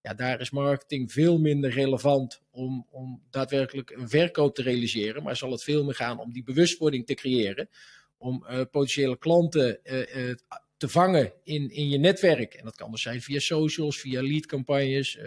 ja, 0.08 0.14
daar 0.14 0.42
is 0.42 0.50
marketing 0.50 1.12
veel 1.12 1.40
minder 1.40 1.72
relevant 1.72 2.42
om, 2.52 2.88
om 2.90 3.24
daadwerkelijk 3.30 3.90
een 3.90 4.10
verkoop 4.10 4.56
te 4.56 4.62
realiseren. 4.62 5.24
Maar 5.24 5.36
zal 5.36 5.52
het 5.52 5.64
veel 5.64 5.84
meer 5.84 5.96
gaan 5.96 6.20
om 6.20 6.34
die 6.34 6.44
bewustwording 6.44 7.06
te 7.06 7.14
creëren. 7.14 7.70
Om 8.18 8.46
uh, 8.50 8.62
potentiële 8.72 9.18
klanten 9.18 9.80
uh, 9.84 10.28
uh, 10.28 10.36
te 10.78 10.90
vangen 10.90 11.34
in, 11.44 11.70
in 11.70 11.90
je 11.90 11.98
netwerk. 11.98 12.54
En 12.54 12.64
dat 12.64 12.76
kan 12.76 12.92
dus 12.92 13.02
zijn 13.02 13.22
via 13.22 13.40
socials, 13.40 14.00
via 14.00 14.22
leadcampagnes, 14.22 15.18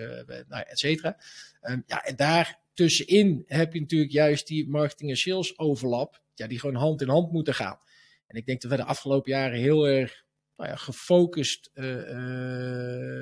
nou, 0.48 0.64
et 0.66 0.78
cetera. 0.78 1.16
Um, 1.62 1.82
ja, 1.86 2.04
en 2.04 2.16
daar 2.16 2.58
tussenin 2.74 3.44
heb 3.46 3.72
je 3.72 3.80
natuurlijk 3.80 4.12
juist 4.12 4.46
die 4.46 4.68
marketing 4.68 5.10
en 5.10 5.16
sales 5.16 5.58
overlap. 5.58 6.22
Ja, 6.34 6.46
die 6.46 6.58
gewoon 6.58 6.74
hand 6.74 7.00
in 7.00 7.08
hand 7.08 7.32
moeten 7.32 7.54
gaan. 7.54 7.78
En 8.26 8.36
ik 8.36 8.46
denk 8.46 8.60
dat 8.60 8.70
we 8.70 8.76
de 8.76 8.84
afgelopen 8.84 9.30
jaren 9.30 9.58
heel 9.58 9.88
erg 9.88 10.24
nou 10.56 10.70
ja, 10.70 10.76
gefocust 10.76 11.70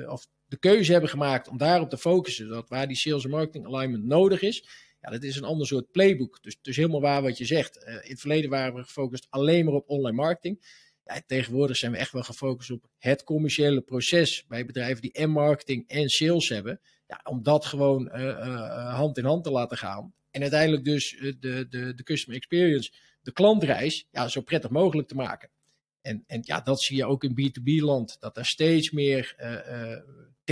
of 0.07 0.27
de 0.49 0.57
keuze 0.57 0.91
hebben 0.91 1.09
gemaakt 1.09 1.47
om 1.47 1.57
daarop 1.57 1.89
te 1.89 1.97
focussen, 1.97 2.47
dat 2.47 2.69
waar 2.69 2.87
die 2.87 2.97
sales 2.97 3.23
en 3.23 3.29
marketing 3.29 3.65
alignment 3.65 4.05
nodig 4.05 4.41
is, 4.41 4.63
ja, 5.01 5.09
dat 5.09 5.23
is 5.23 5.35
een 5.35 5.43
ander 5.43 5.67
soort 5.67 5.91
playbook. 5.91 6.43
Dus, 6.43 6.57
dus 6.61 6.75
helemaal 6.75 7.01
waar 7.01 7.21
wat 7.21 7.37
je 7.37 7.45
zegt. 7.45 7.77
Uh, 7.77 7.93
in 7.93 8.09
het 8.09 8.19
verleden 8.19 8.49
waren 8.49 8.73
we 8.73 8.83
gefocust 8.83 9.27
alleen 9.29 9.65
maar 9.65 9.73
op 9.73 9.89
online 9.89 10.15
marketing. 10.15 10.87
Ja, 11.05 11.21
tegenwoordig 11.25 11.77
zijn 11.77 11.91
we 11.91 11.97
echt 11.97 12.11
wel 12.11 12.23
gefocust 12.23 12.71
op 12.71 12.89
het 12.97 13.23
commerciële 13.23 13.81
proces 13.81 14.45
bij 14.47 14.65
bedrijven 14.65 15.01
die 15.01 15.11
en 15.11 15.29
marketing 15.29 15.87
en 15.87 16.09
sales 16.09 16.49
hebben. 16.49 16.79
Ja, 17.07 17.19
om 17.23 17.43
dat 17.43 17.65
gewoon 17.65 18.11
uh, 18.13 18.23
uh, 18.23 18.95
hand 18.95 19.17
in 19.17 19.25
hand 19.25 19.43
te 19.43 19.51
laten 19.51 19.77
gaan. 19.77 20.13
En 20.31 20.41
uiteindelijk 20.41 20.83
dus 20.83 21.17
de, 21.39 21.67
de, 21.69 21.93
de 21.95 22.03
customer 22.03 22.37
experience, 22.37 22.91
de 23.21 23.31
klantreis, 23.31 24.07
ja, 24.11 24.27
zo 24.27 24.41
prettig 24.41 24.69
mogelijk 24.69 25.07
te 25.07 25.15
maken. 25.15 25.49
En, 26.01 26.23
en 26.27 26.39
ja, 26.43 26.61
dat 26.61 26.81
zie 26.81 26.95
je 26.97 27.05
ook 27.05 27.23
in 27.23 27.31
B2B-land, 27.31 28.17
dat 28.19 28.37
er 28.37 28.45
steeds 28.45 28.91
meer 28.91 29.35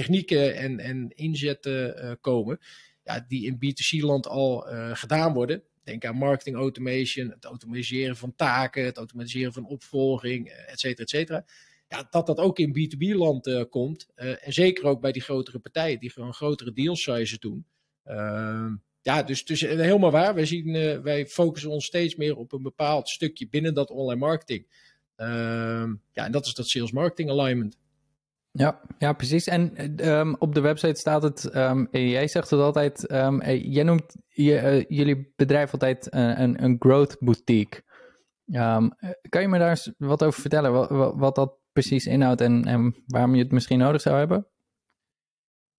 technieken 0.02 0.56
en, 0.56 0.80
en 0.80 1.12
inzetten 1.16 2.04
uh, 2.04 2.12
komen, 2.22 2.60
ja, 3.04 3.26
die 3.28 3.46
in 3.46 3.56
B2C-land 3.56 4.28
al 4.28 4.66
gedaan 4.94 5.34
worden. 5.34 5.64
Denk 5.84 6.06
aan 6.06 6.16
marketing 6.16 6.56
automation, 6.56 7.30
het 7.30 7.46
automatiseren 7.46 8.16
van 8.16 8.36
taken, 8.36 8.86
het 8.86 8.98
automatiseren 8.98 9.54
van 9.54 9.66
opvolging, 9.66 10.50
et 10.50 10.80
cetera, 10.80 11.04
et 11.04 11.10
cetera. 11.10 11.46
Ja, 11.88 12.08
dat 12.10 12.26
dat 12.26 12.38
ook 12.38 12.60
in 12.60 12.70
B2B-land 12.78 13.68
komt. 13.70 14.08
en 14.16 14.54
zeker 14.54 14.86
ook 14.86 15.02
bij 15.02 15.12
die 15.12 15.22
grotere 15.22 15.60
partijen, 15.60 16.00
die 16.00 16.12
gewoon 16.12 16.34
grotere 16.34 16.74
deal 16.74 16.96
sizes 16.96 17.40
doen. 17.40 17.66
Ehm, 18.04 18.76
ja, 19.02 19.24
dus, 19.24 19.46
dus 19.46 19.62
helemaal 19.62 20.12
waar. 20.12 20.34
Wij, 20.36 20.46
zien, 20.46 21.02
wij 21.02 21.28
focussen 21.28 21.72
ons 21.72 21.86
steeds 21.86 22.16
meer 22.16 22.38
op 22.38 22.52
een 22.52 22.62
bepaald 22.62 23.10
stukje 23.10 23.50
binnen 23.50 23.74
dat 23.74 23.90
online 23.90 24.20
marketing. 24.20 24.68
Ehm, 25.18 25.94
ja, 26.12 26.26
en 26.26 26.32
dat 26.32 26.46
is 26.46 26.54
dat 26.54 26.68
sales 26.68 26.92
marketing 26.92 27.30
alignment. 27.30 27.78
Ja, 28.52 28.82
ja, 28.98 29.14
precies. 29.14 29.48
En 29.48 29.94
um, 30.10 30.36
op 30.40 30.54
de 30.54 30.62
website 30.62 31.00
staat 31.00 31.24
het, 31.24 31.56
um, 31.56 31.88
jij 31.92 32.28
zegt 32.28 32.50
het 32.50 32.60
altijd, 32.60 33.12
um, 33.12 33.44
jij 33.52 33.84
noemt 33.84 34.16
je, 34.28 34.54
uh, 34.54 34.98
jullie 34.98 35.34
bedrijf 35.36 35.72
altijd 35.72 36.08
een, 36.10 36.64
een 36.64 36.76
growth 36.80 37.18
boutique. 37.20 37.84
kan 39.30 39.42
je 39.42 39.48
me 39.48 39.60
daar 39.60 39.70
eens 39.70 39.92
wat 39.98 40.24
over 40.24 40.42
vertellen, 40.42 40.72
wat, 40.72 41.14
wat 41.16 41.36
dat 41.36 41.60
precies 41.72 42.06
inhoudt 42.06 42.42
en, 42.42 42.66
en, 42.66 43.04
waarom 43.06 43.36
je 43.36 43.44
het 43.44 43.52
misschien 43.52 43.80
nodig 43.80 44.02
zou 44.02 44.18
hebben? 44.18 44.48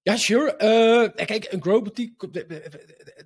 Ja, 0.02 0.16
sure. 0.16 0.56
Kijk, 1.14 1.52
een 1.52 1.62
growth 1.62 1.82
boutique, 1.82 2.46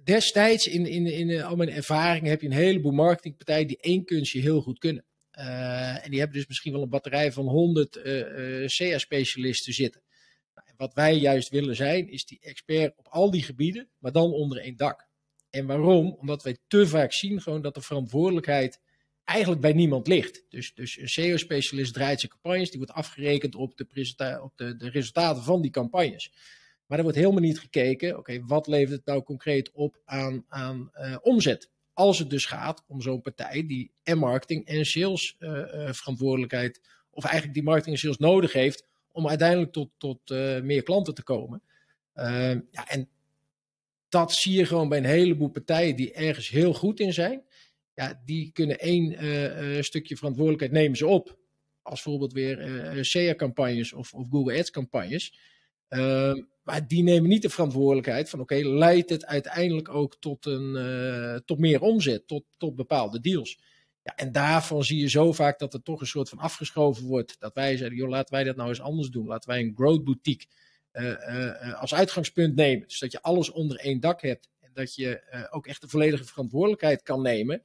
destijds 0.05 0.67
in, 0.67 0.87
in, 0.87 1.07
in 1.07 1.43
al 1.43 1.57
mijn 1.57 1.71
ervaringen 1.71 2.31
heb 2.31 2.41
je 2.41 2.47
een 2.47 2.53
heleboel 2.53 2.93
marketingpartijen 2.93 3.67
die 3.67 3.81
één 3.81 4.05
kunstje 4.05 4.41
heel 4.41 4.61
goed 4.61 4.79
kunnen. 4.79 5.05
Uh, 5.39 6.05
en 6.05 6.11
die 6.11 6.19
hebben 6.19 6.39
dus 6.39 6.47
misschien 6.47 6.73
wel 6.73 6.83
een 6.83 6.89
batterij 6.89 7.33
van 7.33 7.47
100 7.47 7.97
uh, 7.97 8.63
uh, 8.63 8.69
CA-specialisten 8.69 9.73
zitten. 9.73 10.03
Nou, 10.55 10.67
wat 10.77 10.95
wij 10.95 11.17
juist 11.17 11.49
willen 11.49 11.77
zijn, 11.77 12.09
is 12.09 12.25
die 12.25 12.39
expert 12.41 12.99
op 12.99 13.07
al 13.09 13.31
die 13.31 13.43
gebieden, 13.43 13.89
maar 13.99 14.13
dan 14.13 14.33
onder 14.33 14.59
één 14.59 14.77
dak. 14.77 15.09
En 15.51 15.67
waarom? 15.67 16.17
Omdat 16.21 16.43
wij 16.43 16.57
te 16.67 16.87
vaak 16.87 17.13
zien 17.13 17.41
gewoon 17.41 17.63
dat 17.63 17.75
de 17.75 17.81
verantwoordelijkheid 17.81 18.81
eigenlijk 19.25 19.61
bij 19.61 19.73
niemand 19.73 20.07
ligt. 20.07 20.45
Dus, 20.49 20.75
dus 20.75 20.99
een 20.99 21.09
SEO-specialist 21.09 21.95
draait 21.95 22.21
zijn 22.21 22.33
campagnes, 22.33 22.71
die 22.71 22.79
wordt 22.79 22.95
afgerekend 22.95 23.55
op, 23.55 23.77
de, 23.77 24.41
op 24.43 24.57
de, 24.57 24.77
de 24.77 24.91
resultaten 24.91 25.43
van 25.43 25.63
die 25.63 25.71
campagnes. 25.71 26.33
Maar 26.87 26.99
er 26.99 27.05
wordt 27.05 27.19
helemaal 27.19 27.43
niet 27.43 27.61
gekeken, 27.61 28.19
oké, 28.19 28.45
wat 28.45 28.67
levert 28.67 28.97
het 28.97 29.07
nou 29.07 29.23
concreet 29.23 29.71
op 29.73 30.01
aan, 30.05 30.45
aan 30.49 30.91
omzet? 31.23 31.72
Als 31.95 32.19
het 32.19 32.31
dus 32.31 32.47
gaat 32.47 32.85
om 32.87 33.01
zo'n 33.01 33.21
partij 33.21 33.67
die 33.67 33.93
en 34.03 34.19
marketing 34.19 34.67
en 34.67 34.87
sales 34.87 35.37
uh, 35.39 35.51
uh, 35.51 35.93
verantwoordelijkheid, 35.93 36.81
of 37.11 37.25
eigenlijk 37.25 37.55
die 37.55 37.63
marketing 37.63 37.95
en 37.95 38.01
sales 38.01 38.19
nodig 38.19 38.53
heeft 38.53 38.87
om 39.13 39.29
uiteindelijk 39.29 39.73
tot, 39.73 39.91
tot 39.99 40.31
meer 40.63 40.83
klanten 40.83 41.15
te 41.15 41.23
komen. 41.23 41.63
Ehm, 42.15 42.61
ja, 42.71 42.89
en 42.89 43.09
dat 44.09 44.33
zie 44.33 44.57
je 44.57 44.67
gewoon 44.67 44.89
bij 44.89 44.99
een 44.99 45.05
heleboel 45.05 45.49
partijen 45.49 45.97
die 45.97 46.13
ergens 46.13 46.49
heel 46.49 46.75
goed 46.75 47.01
in 47.01 47.13
zijn. 47.13 47.43
Ja, 47.95 48.23
die 48.25 48.51
kunnen 48.53 48.79
één 48.79 49.85
stukje 49.85 50.17
verantwoordelijkheid 50.17 50.73
nemen 50.73 50.97
ze 50.97 51.07
op. 51.07 51.39
Als 51.83 52.03
bijvoorbeeld 52.03 52.33
weer 52.33 53.05
SEA-campagnes 53.05 53.93
of, 53.93 54.15
of 54.15 54.29
Google 54.31 54.59
Ads-campagnes. 54.59 55.39
Ehm, 55.89 56.41
maar 56.63 56.89
die 56.89 57.03
nemen 57.03 57.29
niet 57.29 57.43
de 57.43 57.51
verantwoordelijkheid 57.51 58.31
van 58.31 58.41
oké, 58.41 58.55
leidt 58.55 59.11
het 59.11 59.27
uiteindelijk 59.27 59.89
ook 59.89 60.17
tot, 60.21 60.47
een, 60.47 60.75
uh, 60.77 61.37
tot 61.45 61.59
meer 61.59 61.81
omzet, 61.81 62.27
tot, 62.27 62.45
tot 62.57 62.77
bepaalde 62.77 63.21
deals. 63.21 63.61
Ja, 64.03 64.17
en 64.17 64.33
daarvan 64.33 64.85
zie 64.85 65.01
je 65.01 65.09
zo 65.09 65.33
vaak 65.33 65.59
dat 65.59 65.75
er 65.75 65.83
toch 65.83 66.01
een 66.01 66.07
soort 66.07 66.29
van 66.29 66.39
afgeschoven 66.39 67.05
wordt. 67.05 67.37
Dat 67.41 67.55
wij 67.55 67.77
zeggen, 67.77 67.97
joh, 67.97 68.09
laten 68.09 68.35
wij 68.35 68.45
dat 68.45 68.57
nou 68.57 68.69
eens 68.69 68.81
anders 68.81 69.09
doen. 69.09 69.27
Laten 69.27 69.49
wij 69.49 69.61
een 69.61 69.73
growth 69.75 70.05
boutique 70.05 70.47
uh, 70.93 71.05
uh, 71.05 71.81
als 71.81 71.95
uitgangspunt 71.95 72.55
nemen. 72.55 72.89
Dus 72.89 72.99
dat 72.99 73.13
je 73.13 73.23
alles 73.23 73.51
onder 73.51 73.77
één 73.77 74.01
dak 74.01 74.23
hebt. 74.23 74.51
En 74.61 74.71
dat 74.73 74.95
je 74.95 75.49
ook 75.51 75.67
echt 75.67 75.81
de 75.81 75.89
volledige 75.89 76.25
verantwoordelijkheid 76.25 77.03
kan 77.03 77.23
nemen. 77.23 77.63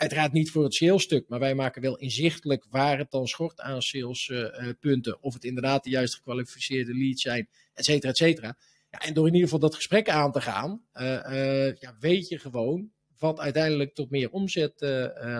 Uiteraard 0.00 0.32
niet 0.32 0.50
voor 0.50 0.64
het 0.64 0.74
salesstuk, 0.74 1.28
maar 1.28 1.38
wij 1.38 1.54
maken 1.54 1.82
wel 1.82 1.98
inzichtelijk 1.98 2.66
waar 2.70 2.98
het 2.98 3.10
dan 3.10 3.26
schort 3.26 3.60
aan 3.60 3.82
salespunten. 3.82 5.22
of 5.22 5.34
het 5.34 5.44
inderdaad 5.44 5.84
de 5.84 5.90
juist 5.90 6.14
gekwalificeerde 6.14 6.94
leads 6.94 7.22
zijn, 7.22 7.48
et 7.74 7.84
cetera, 7.84 8.10
et 8.10 8.16
cetera. 8.16 8.56
Ja, 8.90 8.98
en 8.98 9.14
door 9.14 9.26
in 9.26 9.32
ieder 9.32 9.48
geval 9.48 9.68
dat 9.68 9.74
gesprek 9.74 10.08
aan 10.08 10.32
te 10.32 10.40
gaan, 10.40 10.82
uh, 10.94 11.74
ja, 11.74 11.96
weet 11.98 12.28
je 12.28 12.38
gewoon 12.38 12.90
wat 13.18 13.38
uiteindelijk 13.38 13.94
tot 13.94 14.10
meer 14.10 14.30
omzet 14.30 14.72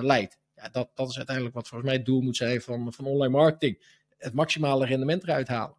leidt. 0.01 0.39
Ja, 0.55 0.69
dat, 0.69 0.91
dat 0.95 1.11
is 1.11 1.17
uiteindelijk 1.17 1.55
wat 1.55 1.69
volgens 1.69 1.91
mij 1.91 1.99
het 1.99 2.07
doel 2.07 2.21
moet 2.21 2.37
zijn 2.37 2.61
van, 2.61 2.93
van 2.93 3.05
online 3.05 3.33
marketing. 3.37 4.05
Het 4.17 4.35
maximale 4.35 4.87
rendement 4.87 5.23
eruit 5.23 5.49
halen. 5.49 5.77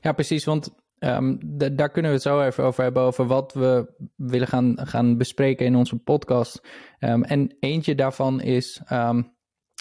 Ja, 0.00 0.12
precies. 0.12 0.44
Want 0.44 0.74
Um, 0.98 1.38
daar 1.76 1.90
kunnen 1.90 2.10
we 2.10 2.16
het 2.16 2.26
zo 2.26 2.40
even 2.40 2.64
over 2.64 2.82
hebben, 2.82 3.02
over 3.02 3.26
wat 3.26 3.52
we 3.52 3.94
willen 4.16 4.48
gaan, 4.48 4.78
gaan 4.82 5.16
bespreken 5.16 5.66
in 5.66 5.76
onze 5.76 5.96
podcast. 5.96 6.68
Um, 7.00 7.24
en 7.24 7.56
eentje 7.60 7.94
daarvan 7.94 8.40
is 8.40 8.82
um, 8.92 9.34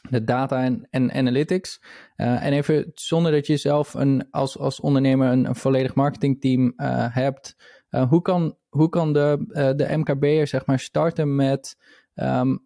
de 0.09 0.23
data 0.23 0.63
en, 0.89 1.11
analytics. 1.11 1.83
Uh, 2.17 2.45
en 2.45 2.53
even 2.53 2.91
zonder 2.93 3.31
dat 3.31 3.47
je 3.47 3.57
zelf 3.57 3.93
een, 3.93 4.27
als, 4.31 4.57
als 4.57 4.79
ondernemer 4.79 5.31
een, 5.31 5.55
volledig 5.55 5.95
marketingteam 5.95 6.73
uh, 6.77 7.15
hebt, 7.15 7.55
uh, 7.89 8.09
hoe, 8.09 8.21
kan, 8.21 8.57
hoe 8.69 8.89
kan 8.89 9.13
de, 9.13 9.45
de 9.75 9.97
MKB'er 9.97 10.47
zeg 10.47 10.65
maar 10.65 10.79
starten 10.79 11.35
met 11.35 11.77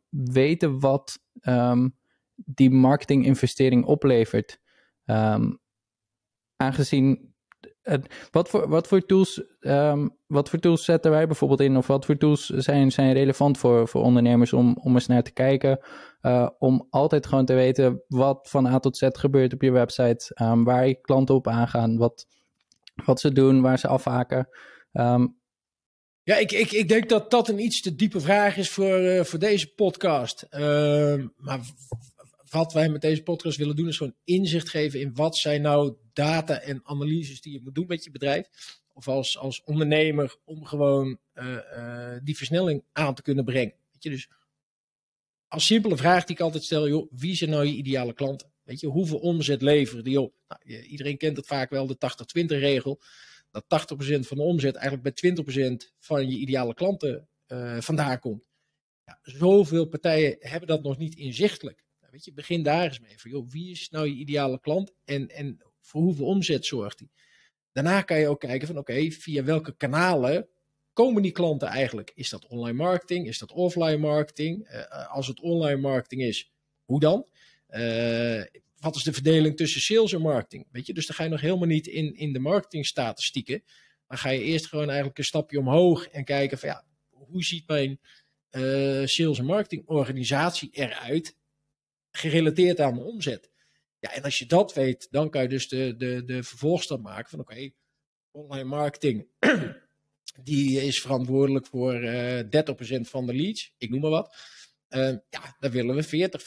weten 0.09 0.79
wat 0.79 1.19
die 2.35 2.69
marketinginvestering 2.69 3.85
oplevert? 3.85 4.59
aangezien 6.57 7.26
wat, 8.31 8.49
voor, 8.49 8.69
wat, 8.69 8.87
voor 8.87 9.05
tools, 9.05 9.43
um, 9.59 10.17
wat 10.25 10.49
voor 10.49 10.59
tools 10.59 10.85
zetten 10.85 11.11
wij 11.11 11.27
bijvoorbeeld 11.27 11.61
in? 11.61 11.77
Of 11.77 11.87
wat 11.87 12.05
voor 12.05 12.17
tools 12.17 12.45
zijn, 12.45 12.91
zijn 12.91 13.13
relevant 13.13 13.57
voor, 13.57 13.87
voor 13.87 14.01
ondernemers 14.01 14.53
om, 14.53 14.77
om 14.81 14.93
eens 14.93 15.07
naar 15.07 15.23
te 15.23 15.31
kijken? 15.31 15.79
Uh, 16.21 16.49
om 16.59 16.87
altijd 16.89 17.25
gewoon 17.25 17.45
te 17.45 17.53
weten 17.53 18.03
wat 18.07 18.47
van 18.49 18.65
A 18.65 18.79
tot 18.79 18.97
Z 18.97 19.07
gebeurt 19.11 19.53
op 19.53 19.61
je 19.61 19.71
website. 19.71 20.35
Um, 20.41 20.63
waar 20.63 20.87
je 20.87 21.01
klanten 21.01 21.35
op 21.35 21.47
aangaan. 21.47 21.97
Wat, 21.97 22.27
wat 23.05 23.19
ze 23.19 23.31
doen, 23.31 23.61
waar 23.61 23.79
ze 23.79 23.87
afhaken. 23.87 24.49
Um, 24.93 25.37
ja, 26.23 26.35
ik, 26.35 26.51
ik, 26.51 26.71
ik 26.71 26.87
denk 26.87 27.09
dat 27.09 27.31
dat 27.31 27.47
een 27.47 27.59
iets 27.59 27.81
te 27.81 27.95
diepe 27.95 28.19
vraag 28.19 28.57
is 28.57 28.69
voor, 28.69 28.99
uh, 28.99 29.23
voor 29.23 29.39
deze 29.39 29.73
podcast. 29.73 30.47
maar 31.37 31.59
wat 32.49 32.73
wij 32.73 32.89
met 32.89 33.01
deze 33.01 33.23
podcast 33.23 33.57
willen 33.57 33.75
doen, 33.75 33.87
is 33.87 33.97
gewoon 33.97 34.15
inzicht 34.23 34.69
geven 34.69 34.99
in 34.99 35.15
wat 35.15 35.37
zijn 35.37 35.61
nou 35.61 35.95
data 36.13 36.59
en 36.59 36.81
analyses 36.83 37.41
die 37.41 37.53
je 37.53 37.61
moet 37.63 37.75
doen 37.75 37.87
met 37.87 38.03
je 38.03 38.11
bedrijf. 38.11 38.47
Of 38.93 39.07
als, 39.07 39.37
als 39.37 39.63
ondernemer 39.63 40.37
om 40.43 40.65
gewoon 40.65 41.19
uh, 41.33 41.57
uh, 41.77 42.17
die 42.23 42.37
versnelling 42.37 42.83
aan 42.91 43.15
te 43.15 43.21
kunnen 43.21 43.45
brengen. 43.45 43.73
Weet 43.91 44.03
je, 44.03 44.09
dus 44.09 44.29
als 45.47 45.65
simpele 45.65 45.97
vraag 45.97 46.23
die 46.23 46.35
ik 46.35 46.41
altijd 46.41 46.63
stel, 46.63 46.87
joh, 46.87 47.11
wie 47.11 47.35
zijn 47.35 47.49
nou 47.49 47.65
je 47.65 47.73
ideale 47.73 48.13
klanten? 48.13 48.51
Weet 48.63 48.79
je, 48.79 48.87
hoeveel 48.87 49.17
omzet 49.17 49.61
leveren 49.61 50.03
die 50.03 50.21
op? 50.21 50.33
Nou, 50.47 50.81
iedereen 50.83 51.17
kent 51.17 51.37
het 51.37 51.45
vaak 51.45 51.69
wel, 51.69 51.87
de 51.87 51.97
80-20 52.43 52.45
regel. 52.45 53.01
Dat 53.51 53.63
80% 53.63 54.19
van 54.19 54.37
de 54.37 54.43
omzet 54.43 54.75
eigenlijk 54.75 55.21
bij 55.21 55.33
20% 55.91 55.93
van 55.99 56.29
je 56.29 56.37
ideale 56.37 56.73
klanten 56.73 57.27
uh, 57.47 57.81
vandaan 57.81 58.19
komt. 58.19 58.49
Ja, 59.05 59.19
zoveel 59.21 59.85
partijen 59.85 60.35
hebben 60.39 60.67
dat 60.67 60.83
nog 60.83 60.97
niet 60.97 61.15
inzichtelijk. 61.15 61.85
Je, 62.19 62.33
begin 62.33 62.63
daar 62.63 62.83
eens 62.83 62.99
mee. 62.99 63.19
Van, 63.19 63.31
joh, 63.31 63.49
wie 63.49 63.71
is 63.71 63.89
nou 63.89 64.07
je 64.07 64.15
ideale 64.15 64.59
klant 64.59 64.93
en, 65.05 65.29
en 65.29 65.61
voor 65.81 66.01
hoeveel 66.01 66.25
omzet 66.25 66.65
zorgt 66.65 66.97
die? 66.97 67.11
Daarna 67.71 68.01
kan 68.01 68.19
je 68.19 68.27
ook 68.27 68.39
kijken 68.39 68.67
van 68.67 68.77
oké, 68.77 69.11
via 69.11 69.43
welke 69.43 69.75
kanalen 69.75 70.47
komen 70.93 71.21
die 71.21 71.31
klanten 71.31 71.67
eigenlijk? 71.67 72.11
Is 72.15 72.29
dat 72.29 72.47
online 72.47 72.77
marketing? 72.77 73.27
Is 73.27 73.37
dat 73.37 73.51
offline 73.51 73.97
marketing? 73.97 74.69
Uh, 74.69 75.11
als 75.11 75.27
het 75.27 75.39
online 75.39 75.81
marketing 75.81 76.21
is, 76.21 76.51
hoe 76.85 76.99
dan? 76.99 77.25
Uh, 77.69 78.43
wat 78.79 78.95
is 78.95 79.03
de 79.03 79.13
verdeling 79.13 79.57
tussen 79.57 79.81
sales 79.81 80.13
en 80.13 80.21
marketing? 80.21 80.67
Weet 80.71 80.85
je, 80.85 80.93
dus 80.93 81.05
dan 81.05 81.15
ga 81.15 81.23
je 81.23 81.29
nog 81.29 81.41
helemaal 81.41 81.67
niet 81.67 81.87
in, 81.87 82.15
in 82.15 82.33
de 82.33 82.39
marketingstatistieken. 82.39 83.63
Maar 84.07 84.17
ga 84.17 84.29
je 84.29 84.41
eerst 84.41 84.67
gewoon 84.67 84.87
eigenlijk 84.87 85.17
een 85.17 85.23
stapje 85.23 85.59
omhoog 85.59 86.07
en 86.07 86.23
kijken 86.23 86.57
van 86.57 86.69
ja, 86.69 86.85
hoe 87.09 87.43
ziet 87.43 87.67
mijn 87.67 87.99
uh, 88.51 89.05
sales 89.05 89.39
en 89.39 89.45
marketing 89.45 89.87
organisatie 89.87 90.69
eruit? 90.71 91.35
Gerelateerd 92.17 92.79
aan 92.79 92.93
de 92.93 93.03
omzet. 93.03 93.51
Ja, 93.99 94.13
en 94.13 94.23
als 94.23 94.37
je 94.37 94.45
dat 94.45 94.73
weet, 94.73 95.07
dan 95.11 95.29
kan 95.29 95.41
je 95.41 95.47
dus 95.47 95.67
de, 95.67 95.95
de, 95.97 96.23
de 96.25 96.43
vervolgstap 96.43 97.01
maken 97.01 97.29
van 97.29 97.39
oké, 97.39 97.69
online 98.31 98.69
marketing, 98.69 99.27
die 100.43 100.81
is 100.81 101.01
verantwoordelijk 101.01 101.65
voor 101.65 101.93
uh, 101.93 102.39
eh, 102.39 102.65
30% 102.99 103.01
van 103.01 103.25
de 103.25 103.33
leads, 103.33 103.73
ik 103.77 103.89
noem 103.89 104.01
maar 104.01 104.09
wat. 104.09 104.35
Uh, 104.89 105.09
ja, 105.29 105.55
daar 105.59 105.71
willen 105.71 105.95
we 105.95 106.03
40, 106.03 106.41
50% 106.41 106.45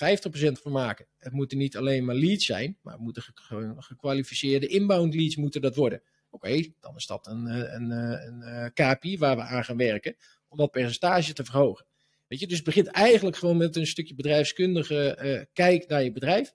van 0.52 0.72
maken. 0.72 1.06
Het 1.18 1.32
moeten 1.32 1.58
niet 1.58 1.76
alleen 1.76 2.04
maar 2.04 2.14
leads 2.14 2.44
zijn, 2.46 2.78
maar 2.82 2.92
het 2.92 3.02
moeten 3.02 3.22
ge 3.22 3.74
gekwalificeerde 3.76 4.66
inbound 4.66 5.14
leads 5.14 5.36
moeten 5.36 5.60
dat 5.60 5.76
worden. 5.76 6.02
Oké, 6.30 6.72
dan 6.80 6.96
is 6.96 7.06
dat 7.06 7.26
een, 7.26 7.46
eh, 7.46 7.72
een, 7.72 7.90
een, 7.90 8.42
een 8.42 8.72
KPI 8.72 9.18
waar 9.18 9.36
we 9.36 9.42
aan 9.42 9.64
gaan 9.64 9.76
werken 9.76 10.16
om 10.48 10.56
dat 10.58 10.70
percentage 10.70 11.32
te 11.32 11.44
verhogen. 11.44 11.86
Weet 12.30 12.40
je, 12.40 12.46
dus 12.46 12.62
begint 12.62 12.86
eigenlijk 12.86 13.36
gewoon 13.36 13.56
met 13.56 13.76
een 13.76 13.86
stukje 13.86 14.14
bedrijfskundige 14.14 15.18
uh, 15.22 15.44
kijk 15.52 15.88
naar 15.88 16.02
je 16.02 16.12
bedrijf. 16.12 16.52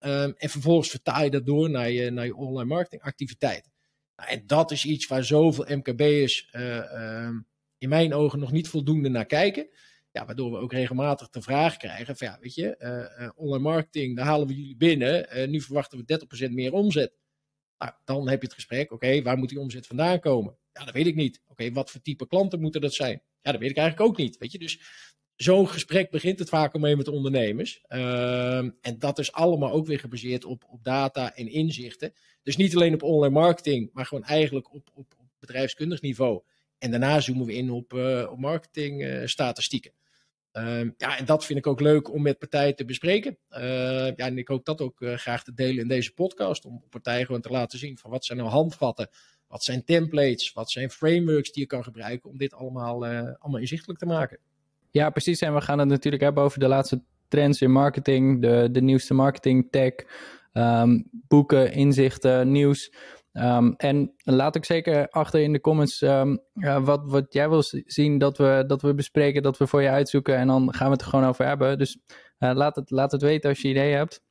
Um, 0.00 0.34
en 0.36 0.48
vervolgens 0.48 0.90
vertaal 0.90 1.24
je 1.24 1.30
dat 1.30 1.46
door 1.46 1.70
naar 1.70 1.90
je, 1.90 2.10
naar 2.10 2.24
je 2.24 2.36
online 2.36 2.68
marketing 2.68 3.02
activiteiten. 3.02 3.72
Nou, 4.16 4.30
en 4.30 4.46
dat 4.46 4.70
is 4.70 4.84
iets 4.84 5.06
waar 5.06 5.24
zoveel 5.24 5.76
MKB'ers 5.76 6.48
uh, 6.52 7.24
um, 7.26 7.46
in 7.78 7.88
mijn 7.88 8.14
ogen 8.14 8.38
nog 8.38 8.52
niet 8.52 8.68
voldoende 8.68 9.08
naar 9.08 9.26
kijken. 9.26 9.68
Ja, 10.10 10.24
waardoor 10.24 10.50
we 10.50 10.58
ook 10.58 10.72
regelmatig 10.72 11.28
de 11.28 11.42
vraag 11.42 11.76
krijgen 11.76 12.16
van 12.16 12.26
ja, 12.26 12.38
weet 12.40 12.54
je, 12.54 12.76
uh, 13.18 13.30
online 13.34 13.62
marketing, 13.62 14.16
daar 14.16 14.26
halen 14.26 14.46
we 14.46 14.54
jullie 14.54 14.76
binnen. 14.76 15.50
nu 15.50 15.60
verwachten 15.60 15.98
we 15.98 16.46
30% 16.48 16.50
meer 16.50 16.72
omzet. 16.72 17.16
Nou, 17.78 17.92
dan 18.04 18.28
heb 18.28 18.40
je 18.40 18.46
het 18.46 18.56
gesprek, 18.56 18.92
oké, 18.92 19.22
waar 19.22 19.38
moet 19.38 19.48
die 19.48 19.60
omzet 19.60 19.86
vandaan 19.86 20.20
komen? 20.20 20.56
Ja, 20.72 20.84
dat 20.84 20.94
weet 20.94 21.06
ik 21.06 21.14
niet. 21.14 21.42
Oké, 21.46 21.72
wat 21.72 21.90
voor 21.90 22.00
type 22.00 22.26
klanten 22.26 22.60
moeten 22.60 22.80
dat 22.80 22.94
zijn? 22.94 23.22
Ja, 23.40 23.52
dat 23.52 23.60
weet 23.60 23.70
ik 23.70 23.76
eigenlijk 23.76 24.10
ook 24.10 24.16
niet. 24.16 24.38
Weet 24.38 24.52
je, 24.52 24.58
dus 24.58 24.80
zo'n 25.42 25.68
gesprek 25.68 26.10
begint 26.10 26.38
het 26.38 26.48
vaak 26.48 26.74
al 26.74 26.80
mee 26.80 26.96
met 26.96 27.08
ondernemers. 27.08 27.82
Uh, 27.88 28.58
en 28.58 28.98
dat 28.98 29.18
is 29.18 29.32
allemaal 29.32 29.70
ook 29.70 29.86
weer 29.86 29.98
gebaseerd 29.98 30.44
op, 30.44 30.64
op 30.68 30.84
data 30.84 31.34
en 31.34 31.48
inzichten. 31.48 32.12
Dus 32.42 32.56
niet 32.56 32.74
alleen 32.74 32.94
op 32.94 33.02
online 33.02 33.34
marketing, 33.34 33.90
maar 33.92 34.06
gewoon 34.06 34.24
eigenlijk 34.24 34.74
op, 34.74 34.88
op, 34.94 35.14
op 35.18 35.26
bedrijfskundig 35.38 36.00
niveau. 36.00 36.42
En 36.78 36.90
daarna 36.90 37.20
zoomen 37.20 37.46
we 37.46 37.54
in 37.54 37.70
op, 37.70 37.92
uh, 37.92 38.28
op 38.30 38.38
marketingstatistieken. 38.38 39.92
Uh, 40.52 40.80
ja, 40.96 41.18
en 41.18 41.24
dat 41.24 41.44
vind 41.44 41.58
ik 41.58 41.66
ook 41.66 41.80
leuk 41.80 42.12
om 42.12 42.22
met 42.22 42.38
partijen 42.38 42.76
te 42.76 42.84
bespreken. 42.84 43.38
Uh, 43.50 43.60
ja, 44.06 44.26
en 44.26 44.38
ik 44.38 44.48
hoop 44.48 44.64
dat 44.64 44.80
ook 44.80 45.00
uh, 45.00 45.14
graag 45.14 45.44
te 45.44 45.54
delen 45.54 45.82
in 45.82 45.88
deze 45.88 46.14
podcast. 46.14 46.64
Om 46.64 46.84
partijen 46.90 47.26
gewoon 47.26 47.40
te 47.40 47.50
laten 47.50 47.78
zien 47.78 47.98
van 47.98 48.10
wat 48.10 48.24
zijn 48.24 48.38
nou 48.38 48.50
handvatten, 48.50 49.08
wat 49.46 49.64
zijn 49.64 49.84
templates, 49.84 50.52
wat 50.52 50.70
zijn 50.70 50.90
frameworks 50.90 51.52
die 51.52 51.62
je 51.62 51.68
kan 51.68 51.84
gebruiken 51.84 52.30
om 52.30 52.38
dit 52.38 52.54
allemaal, 52.54 53.06
allemaal 53.06 53.60
inzichtelijk 53.60 53.98
te 53.98 54.06
maken. 54.06 54.38
Ja, 54.98 55.10
precies. 55.10 55.40
En 55.40 55.54
we 55.54 55.60
gaan 55.60 55.78
het 55.78 55.88
natuurlijk 55.88 56.22
hebben 56.22 56.42
over 56.42 56.58
de 56.58 56.68
laatste 56.68 57.02
trends 57.28 57.60
in 57.60 57.70
marketing, 57.70 58.42
de, 58.42 58.68
de 58.72 58.82
nieuwste 58.82 59.14
marketing 59.14 59.68
tech, 59.70 59.92
um, 60.52 61.08
boeken, 61.10 61.72
inzichten, 61.72 62.52
nieuws. 62.52 62.92
Ehm, 63.32 63.72
en 63.76 64.14
laat 64.18 64.56
ook 64.56 64.64
zeker 64.64 65.08
achter 65.08 65.40
in 65.40 65.52
de 65.52 65.60
comments 65.60 66.02
ehm, 66.02 66.36
wat, 66.82 67.00
wat 67.04 67.32
jij 67.32 67.48
wil 67.48 67.62
zien 67.84 68.18
dat 68.18 68.38
we, 68.38 68.64
dat 68.66 68.82
we 68.82 68.94
bespreken, 68.94 69.42
dat 69.42 69.58
we 69.58 69.66
voor 69.66 69.82
je 69.82 69.88
uitzoeken. 69.88 70.36
En 70.36 70.46
dan 70.46 70.74
gaan 70.74 70.86
we 70.86 70.92
het 70.92 71.02
er 71.02 71.08
gewoon 71.08 71.28
over 71.28 71.46
hebben. 71.46 71.78
Dus 71.78 71.98
laat, 72.38 72.76
het, 72.76 72.90
laat 72.90 73.12
het 73.12 73.22
weten 73.22 73.50
als 73.50 73.60
je 73.60 73.68
ideeën 73.68 73.96
hebt. 73.96 74.22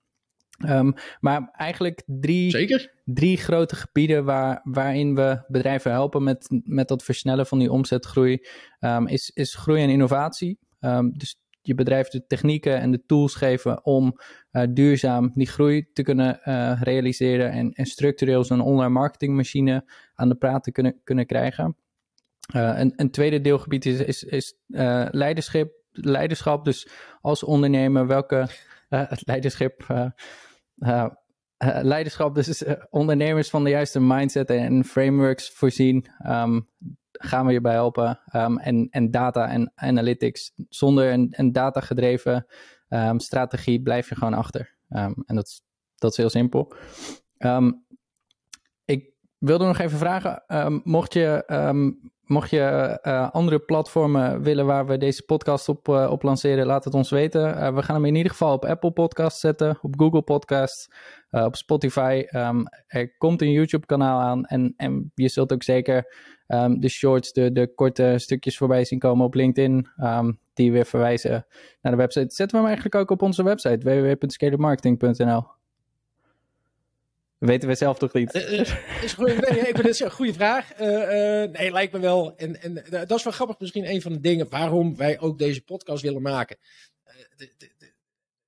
Um, 0.66 0.94
maar 1.20 1.50
eigenlijk 1.52 2.04
drie, 2.06 2.50
Zeker? 2.50 2.94
drie 3.06 3.38
grote 3.38 3.76
gebieden 3.76 4.26
waar, 4.26 4.62
waarin 4.64 5.16
we 5.16 5.44
bedrijven 5.48 5.92
helpen 5.92 6.24
met, 6.24 6.48
met 6.64 6.88
dat 6.88 7.04
versnellen 7.04 7.46
van 7.46 7.60
die 7.60 7.72
omzetgroei, 7.72 8.46
um, 8.80 9.08
is, 9.08 9.32
is 9.34 9.56
groei 9.56 9.82
en 9.82 9.90
innovatie. 9.90 10.60
Um, 10.80 11.18
dus 11.18 11.40
je 11.62 11.76
bedrijf 11.76 12.08
de 12.08 12.28
technieken 12.28 12.80
en 12.80 12.92
de 12.92 13.06
tools 13.06 13.36
geven 13.36 13.86
om 13.86 14.20
uh, 14.52 14.64
duurzaam 14.70 15.32
die 15.36 15.48
groei 15.48 15.92
te 15.94 16.02
kunnen 16.02 16.40
uh, 16.46 16.82
realiseren 16.82 17.52
en, 17.52 17.72
en 17.72 17.86
structureel 17.86 18.44
zo'n 18.44 18.62
online 18.62 18.90
marketingmachine 18.90 19.92
aan 20.16 20.30
de 20.30 20.36
praat 20.36 20.64
te 20.64 20.72
kunnen, 20.72 21.02
kunnen 21.04 21.26
krijgen. 21.26 21.76
Uh, 22.56 22.74
een, 22.78 22.94
een 22.96 23.12
tweede 23.12 23.42
deelgebied 23.42 23.86
is, 23.86 24.00
is, 24.00 24.24
is 24.24 24.54
leiderschap, 25.12 25.72
leiderschap. 25.92 26.66
Dus 26.66 26.88
als 27.22 27.44
ondernemer, 27.44 28.08
welke 28.08 28.48
leiderschap 29.26 29.86
leiderschap, 31.82 32.36
dus 32.36 32.64
uh, 32.64 32.74
ondernemers 32.90 33.50
van 33.50 33.64
de 33.64 33.70
juiste 33.70 34.00
mindset 34.00 34.50
en 34.50 34.86
frameworks 34.86 35.50
voorzien, 35.50 36.06
um, 36.28 36.70
gaan 37.12 37.46
we 37.46 37.52
je 37.52 37.62
bij 37.62 37.74
helpen. 37.74 38.20
Um, 38.36 38.58
en, 38.58 38.88
en 38.90 39.12
data 39.12 39.50
en 39.50 39.72
analytics. 39.76 40.54
Zonder 40.70 41.12
een, 41.12 41.28
een 41.32 41.52
data-gedreven 41.52 42.46
um, 42.90 43.20
strategie 43.20 43.82
blijf 43.82 44.10
je 44.10 44.16
gewoon 44.16 44.34
achter. 44.34 44.76
en 44.88 45.24
dat, 45.26 45.62
dat 45.96 46.12
is 46.12 46.18
heel 46.18 46.30
simpel. 46.30 46.76
ik 48.86 49.14
wilde 49.38 49.66
nog 49.66 49.78
even 49.78 49.98
vragen, 49.98 50.44
mocht 50.84 51.14
je 51.14 51.44
Mocht 52.28 52.50
je 52.50 53.00
uh, 53.04 53.30
andere 53.32 53.60
platformen 53.60 54.42
willen 54.42 54.66
waar 54.66 54.86
we 54.86 54.98
deze 54.98 55.24
podcast 55.24 55.70
op, 55.70 55.88
uh, 55.88 56.08
op 56.12 56.24
lanceren, 56.24 56.66
laat 56.66 56.84
het 56.84 56.94
ons 56.94 57.10
weten. 57.10 57.42
Uh, 57.42 57.76
we 57.76 57.84
gaan 57.84 57.96
hem 57.96 58.06
in 58.06 58.16
ieder 58.16 58.32
geval 58.32 58.54
op 58.54 58.66
Apple 58.66 58.92
Podcasts 58.92 59.40
zetten, 59.40 59.78
op 59.82 60.00
Google 60.00 60.22
Podcasts, 60.22 60.90
op 61.32 61.56
Spotify. 61.56 62.26
Um, 62.32 62.64
er 62.88 63.18
komt 63.18 63.42
een 63.42 63.52
YouTube-kanaal 63.52 64.20
aan 64.20 64.46
en, 64.46 64.74
en 64.78 65.12
je 65.16 65.28
zult 65.28 65.54
ook 65.54 65.64
zeker 65.64 66.14
um, 66.48 66.80
de 66.80 66.90
shorts, 66.90 67.34
de, 67.34 67.52
de 67.52 67.74
korte 67.74 68.14
stukjes 68.18 68.58
voorbij 68.58 68.86
zien 68.86 69.00
komen 69.00 69.26
op 69.26 69.34
LinkedIn, 69.34 69.88
um, 70.04 70.40
die 70.54 70.72
weer 70.72 70.86
verwijzen 70.86 71.46
naar 71.82 71.92
de 71.92 71.98
website. 71.98 72.36
Zetten 72.36 72.48
we 72.48 72.58
hem 72.58 72.66
eigenlijk 72.66 72.96
ook 72.96 73.12
op 73.12 73.22
onze 73.22 73.44
website, 73.44 73.90
www.scalarmarketing.nl. 73.90 75.57
Weten 77.38 77.68
we 77.68 77.76
zelf 77.76 77.98
toch 77.98 78.14
niet? 78.14 78.34
Is 78.34 79.16
nee, 79.18 79.68
ik 79.68 79.78
vind 79.78 80.00
een 80.00 80.12
goede 80.12 80.34
vraag. 80.34 80.80
Uh, 80.80 81.44
nee, 81.44 81.72
lijkt 81.72 81.94
me 81.94 82.00
wel. 82.00 82.38
En, 82.38 82.62
en 82.62 82.74
dat 82.90 83.18
is 83.18 83.24
wel 83.24 83.34
grappig, 83.34 83.60
misschien 83.60 83.90
een 83.90 84.02
van 84.02 84.14
de 84.14 84.20
dingen 84.20 84.50
waarom 84.50 84.96
wij 84.96 85.20
ook 85.20 85.38
deze 85.38 85.62
podcast 85.62 86.04
willen 86.04 86.22
maken. 86.22 86.58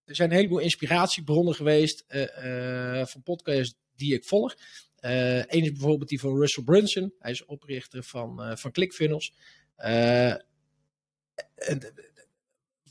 Er 0.06 0.16
zijn 0.16 0.30
een 0.30 0.36
heleboel 0.36 0.60
inspiratiebronnen 0.60 1.56
geweest 1.56 2.06
van 3.04 3.24
podcasts 3.24 3.76
die 3.96 4.14
ik 4.14 4.26
volg. 4.26 4.56
Eén 5.00 5.64
is 5.64 5.72
bijvoorbeeld 5.72 6.10
die 6.10 6.20
van 6.20 6.38
Russell 6.38 6.64
Brunson. 6.64 7.14
Hij 7.20 7.32
is 7.32 7.46
oprichter 7.46 8.04
van, 8.04 8.58
van 8.58 8.72
ClickFunnels. 8.72 9.34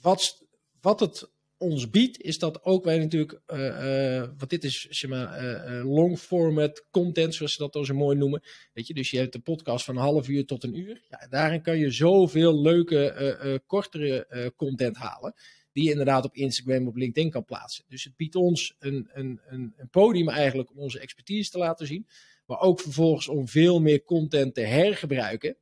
wat, 0.00 0.44
wat 0.80 1.00
het 1.00 1.30
ons 1.58 1.90
biedt, 1.90 2.20
is 2.20 2.38
dat 2.38 2.64
ook 2.64 2.84
wij 2.84 2.98
natuurlijk, 2.98 3.40
uh, 3.46 4.20
want 4.20 4.50
dit 4.50 4.64
is 4.64 4.86
zeg 4.88 5.10
maar 5.10 5.44
uh, 5.44 5.94
long 5.94 6.18
format 6.18 6.86
content, 6.90 7.34
zoals 7.34 7.52
ze 7.52 7.58
dat 7.58 7.72
dan 7.72 7.84
zo 7.84 7.94
mooi 7.94 8.16
noemen. 8.16 8.42
Weet 8.72 8.86
je, 8.86 8.94
dus 8.94 9.10
je 9.10 9.18
hebt 9.18 9.34
een 9.34 9.42
podcast 9.42 9.84
van 9.84 9.96
een 9.96 10.02
half 10.02 10.28
uur 10.28 10.46
tot 10.46 10.64
een 10.64 10.78
uur. 10.78 11.02
Ja, 11.08 11.26
daarin 11.30 11.62
kan 11.62 11.78
je 11.78 11.90
zoveel 11.90 12.60
leuke, 12.60 13.62
kortere 13.66 14.52
content 14.56 14.96
halen, 14.96 15.34
die 15.72 15.84
je 15.84 15.90
inderdaad 15.90 16.24
op 16.24 16.34
Instagram, 16.34 16.86
op 16.86 16.96
LinkedIn 16.96 17.30
kan 17.30 17.44
plaatsen. 17.44 17.84
Dus 17.88 18.04
het 18.04 18.16
biedt 18.16 18.34
ons 18.34 18.74
een, 18.78 19.08
een, 19.12 19.40
een, 19.46 19.74
een 19.76 19.88
podium 19.90 20.28
eigenlijk 20.28 20.70
om 20.70 20.78
onze 20.78 21.00
expertise 21.00 21.50
te 21.50 21.58
laten 21.58 21.86
zien, 21.86 22.06
maar 22.46 22.60
ook 22.60 22.80
vervolgens 22.80 23.28
om 23.28 23.48
veel 23.48 23.80
meer 23.80 24.02
content 24.04 24.54
te 24.54 24.60
hergebruiken. 24.60 25.56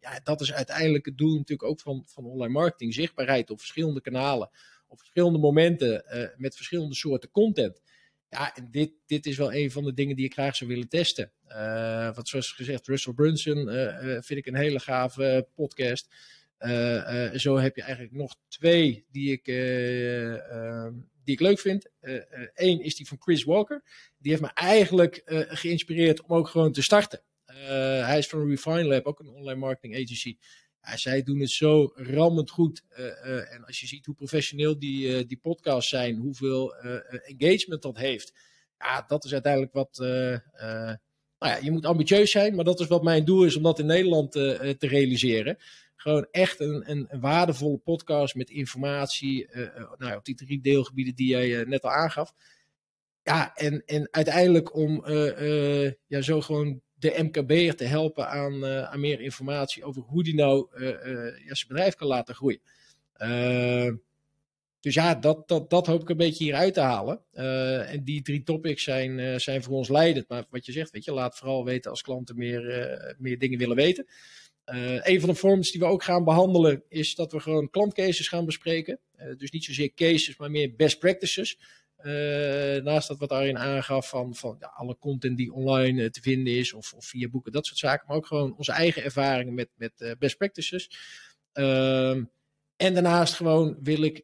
ja, 0.00 0.20
dat 0.22 0.40
is 0.40 0.52
uiteindelijk 0.52 1.06
het 1.06 1.18
doel 1.18 1.36
natuurlijk 1.36 1.68
ook 1.68 1.80
van, 1.80 2.02
van 2.06 2.24
online 2.24 2.52
marketing, 2.52 2.94
zichtbaarheid 2.94 3.50
op 3.50 3.58
verschillende 3.58 4.00
kanalen 4.00 4.50
op 4.90 4.98
verschillende 4.98 5.38
momenten 5.38 6.04
uh, 6.12 6.26
met 6.36 6.56
verschillende 6.56 6.94
soorten 6.94 7.30
content. 7.30 7.80
Ja, 8.28 8.56
en 8.56 8.68
dit, 8.70 8.92
dit 9.06 9.26
is 9.26 9.36
wel 9.36 9.52
een 9.52 9.70
van 9.70 9.84
de 9.84 9.94
dingen 9.94 10.16
die 10.16 10.24
ik 10.24 10.32
graag 10.32 10.56
zou 10.56 10.70
willen 10.70 10.88
testen. 10.88 11.32
Uh, 11.48 12.14
want 12.14 12.28
zoals 12.28 12.52
gezegd, 12.52 12.86
Russell 12.86 13.12
Brunson 13.12 13.68
uh, 13.68 13.98
vind 14.00 14.38
ik 14.38 14.46
een 14.46 14.56
hele 14.56 14.80
gave 14.80 15.48
podcast. 15.54 16.08
zo 17.34 17.56
heb 17.56 17.76
je 17.76 17.82
eigenlijk 17.82 18.14
nog 18.14 18.34
twee 18.48 19.04
die 19.10 19.32
ik, 19.32 19.46
ehm, 19.46 20.92
die 21.24 21.34
ik 21.34 21.40
leuk 21.40 21.58
vind. 21.58 21.90
Eén 22.54 22.80
is 22.80 22.96
die 22.96 23.08
van 23.08 23.20
Chris 23.20 23.44
Walker. 23.44 23.82
Die 24.18 24.30
heeft 24.30 24.42
me 24.42 24.50
eigenlijk 24.54 25.22
geïnspireerd 25.48 26.22
om 26.22 26.36
ook 26.36 26.48
gewoon 26.48 26.72
te 26.72 26.82
starten. 26.82 27.20
hij 28.04 28.18
is 28.18 28.26
van 28.26 28.48
Refine 28.48 28.84
Lab, 28.84 29.04
ook 29.04 29.20
een 29.20 29.28
online 29.28 29.60
marketing 29.60 29.94
agency. 29.94 30.36
Ja, 30.82 30.96
zij 30.96 31.22
doen 31.22 31.40
het 31.40 31.50
zo 31.50 31.92
rammend 31.94 32.50
goed. 32.50 32.82
Uh, 32.90 32.98
uh, 32.98 33.52
en 33.52 33.64
als 33.64 33.80
je 33.80 33.86
ziet 33.86 34.06
hoe 34.06 34.14
professioneel 34.14 34.78
die, 34.78 35.08
uh, 35.08 35.28
die 35.28 35.38
podcasts 35.38 35.90
zijn, 35.90 36.16
hoeveel 36.16 36.74
engagement 36.74 37.82
dat 37.82 37.96
heeft. 37.96 38.32
Ja, 38.78 39.04
dat 39.06 39.24
is 39.24 39.32
uiteindelijk 39.32 39.72
wat. 39.72 39.96
nou 39.98 41.52
ja, 41.52 41.56
je 41.56 41.70
moet 41.70 41.86
ambitieus 41.86 42.30
zijn, 42.30 42.54
maar 42.54 42.64
dat 42.64 42.80
is 42.80 42.86
wat 42.86 43.02
mijn 43.02 43.24
doel 43.24 43.44
is 43.44 43.56
om 43.56 43.62
dat 43.62 43.78
in 43.78 43.86
Nederland 43.86 44.32
te 44.32 44.76
realiseren. 44.78 45.58
Gewoon 45.96 46.26
echt 46.30 46.60
een, 46.60 46.90
een, 46.90 47.06
een 47.08 47.20
waardevolle 47.20 47.78
podcast 47.78 48.34
met 48.34 48.50
informatie. 48.50 49.48
nou, 49.96 50.16
op 50.16 50.24
die 50.24 50.34
drie 50.34 50.60
deelgebieden 50.60 51.14
die 51.14 51.28
jij 51.28 51.64
net 51.64 51.82
al 51.82 51.90
aangaf. 51.90 52.32
Ja, 53.22 53.54
en, 53.54 53.82
en 53.86 54.08
uiteindelijk 54.10 54.74
om 54.74 55.04
ja, 56.06 56.20
zo 56.20 56.40
gewoon 56.40 56.82
de 57.00 57.22
MKB'er 57.22 57.76
te 57.76 57.84
helpen 57.84 58.28
aan, 58.28 58.64
uh, 58.64 58.82
aan 58.82 59.00
meer 59.00 59.20
informatie 59.20 59.84
over 59.84 60.02
hoe 60.02 60.24
die 60.24 60.34
nou 60.34 60.66
uh, 60.74 60.88
uh, 60.88 61.46
ja, 61.46 61.54
zijn 61.54 61.68
bedrijf 61.68 61.94
kan 61.94 62.06
laten 62.06 62.34
groeien. 62.34 62.60
dus 64.80 64.94
ja, 64.94 65.14
dat, 65.14 65.48
dat, 65.48 65.70
dat 65.70 65.86
hoop 65.86 66.02
ik 66.02 66.08
een 66.08 66.16
beetje 66.16 66.44
hier 66.44 66.54
uit 66.54 66.74
te 66.74 66.80
halen. 66.80 67.22
en 67.86 68.04
die 68.04 68.22
drie 68.22 68.42
topics 68.42 68.82
zijn, 68.82 69.40
zijn 69.40 69.62
voor 69.62 69.76
ons 69.76 69.88
leidend. 69.88 70.28
Maar 70.28 70.44
wat 70.50 70.66
je 70.66 70.72
zegt, 70.72 70.90
weet 70.90 71.04
je, 71.04 71.12
laat 71.12 71.36
vooral 71.36 71.64
weten 71.64 71.90
als 71.90 72.02
klanten 72.02 72.36
meer, 72.36 73.14
meer 73.18 73.38
dingen 73.38 73.58
willen 73.58 73.76
weten. 73.76 74.06
een 75.00 75.20
van 75.20 75.28
de 75.28 75.34
vorms 75.34 75.70
die 75.70 75.80
we 75.80 75.86
ook 75.86 76.02
gaan 76.02 76.24
behandelen 76.24 76.82
is 76.88 77.14
dat 77.14 77.32
we 77.32 77.40
gewoon 77.40 77.70
klantcases 77.70 78.28
gaan 78.28 78.44
bespreken. 78.44 78.98
dus 79.36 79.50
niet 79.50 79.64
zozeer 79.64 79.94
cases, 79.94 80.36
maar 80.36 80.50
meer 80.50 80.74
best 80.76 80.98
practices. 80.98 81.58
Uh, 82.02 82.82
naast 82.82 83.08
dat 83.08 83.18
wat 83.18 83.28
daarin 83.28 83.58
aangaf 83.58 84.08
van, 84.08 84.34
van 84.34 84.56
ja, 84.60 84.66
alle 84.66 84.98
content 84.98 85.36
die 85.36 85.52
online 85.52 86.02
uh, 86.02 86.08
te 86.08 86.20
vinden 86.20 86.52
is 86.52 86.72
of, 86.72 86.92
of, 86.92 87.04
via 87.04 87.28
boeken, 87.28 87.52
dat 87.52 87.66
soort 87.66 87.78
zaken. 87.78 88.06
Maar 88.06 88.16
ook 88.16 88.26
gewoon 88.26 88.56
onze 88.56 88.72
eigen 88.72 89.02
ervaringen 89.02 89.54
met, 89.54 89.68
met 89.74 89.92
uh, 89.98 90.12
best 90.18 90.36
practices. 90.36 90.90
Ehm, 91.52 92.24
en 92.76 92.94
daarnaast 92.94 93.34
gewoon 93.34 93.78
wil 93.82 94.02
ik 94.02 94.22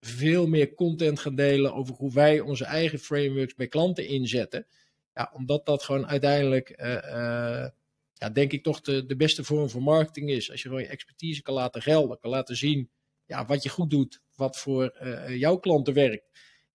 veel 0.00 0.46
meer 0.46 0.74
content 0.74 1.20
gaan 1.20 1.34
delen 1.34 1.74
over 1.74 1.94
hoe 1.94 2.12
wij 2.12 2.40
onze 2.40 2.64
eigen 2.64 2.98
frameworks 2.98 3.54
bij 3.54 3.68
klanten 3.68 4.06
inzetten. 4.06 4.66
Ja, 5.14 5.30
omdat 5.34 5.66
dat 5.66 5.82
gewoon 5.82 6.06
uiteindelijk, 6.06 6.74
ja, 8.14 8.30
denk 8.32 8.52
ik 8.52 8.62
toch 8.62 8.80
de, 8.80 9.06
de 9.06 9.16
beste 9.16 9.44
vorm 9.44 9.68
van 9.68 9.82
marketing 9.82 10.30
is. 10.30 10.50
Als 10.50 10.62
je 10.62 10.68
gewoon 10.68 10.82
je 10.82 10.88
expertise 10.88 11.42
kan 11.42 11.54
laten 11.54 11.82
gelden, 11.82 12.18
kan 12.18 12.30
laten 12.30 12.56
zien 12.56 12.90
ja, 13.26 13.46
wat 13.46 13.62
je 13.62 13.68
goed 13.68 13.90
doet, 13.90 14.20
wat 14.34 14.58
voor 14.58 15.06
jouw 15.28 15.56
klanten 15.56 15.94
werkt 15.94 16.28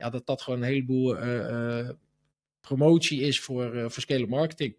ja, 0.04 0.10
dat 0.10 0.26
dat 0.26 0.42
gewoon 0.42 0.62
een 0.62 0.68
heleboel 0.68 1.18
eh, 1.18 1.80
eh, 1.80 1.90
promotie 2.62 3.22
is 3.22 3.40
voor, 3.40 3.76
uh, 3.76 3.90
voor 3.90 4.02
scale 4.02 4.28
marketing. 4.28 4.76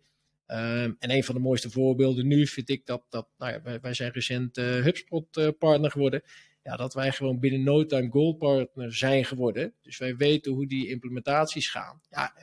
Ehm, 0.47 0.93
en 0.99 1.11
een 1.11 1.25
van 1.25 1.35
de 1.35 1.41
mooiste 1.41 1.71
voorbeelden 1.71 2.27
nu 2.27 2.47
vind 2.47 2.69
ik 2.69 2.87
dat, 2.87 3.03
dat 3.09 3.29
nou 3.39 3.53
ja, 3.53 3.81
wij, 3.81 3.95
zijn 3.95 4.13
recent 4.13 4.57
HubSpot 4.57 5.59
partner 5.59 5.91
geworden. 5.91 6.23
Ja, 6.63 6.77
dat 6.77 6.95
wij 6.95 7.13
gewoon 7.13 7.39
binnen 7.39 7.63
no 7.63 7.87
time 7.87 8.11
gold 8.11 8.39
partner 8.39 8.95
zijn 8.95 9.25
geworden. 9.25 9.75
Dus 9.83 9.99
wij 9.99 10.17
weten 10.17 10.53
hoe 10.53 10.67
die 10.67 10.89
implementaties 10.89 11.71
gaan. 11.71 12.01
Ja, 12.11 12.35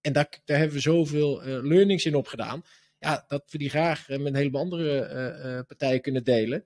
en 0.00 0.12
daar, 0.12 0.40
daar 0.44 0.58
hebben 0.58 0.76
we 0.76 0.82
zoveel 0.82 1.42
learnings 1.44 2.04
in 2.04 2.14
opgedaan. 2.14 2.64
Ja, 2.98 3.24
dat 3.28 3.44
we 3.50 3.58
die 3.58 3.70
graag 3.70 4.08
met 4.08 4.26
een 4.26 4.34
heleboel 4.34 4.60
andere 4.60 5.64
partijen 5.66 6.00
kunnen 6.00 6.24
delen. 6.24 6.64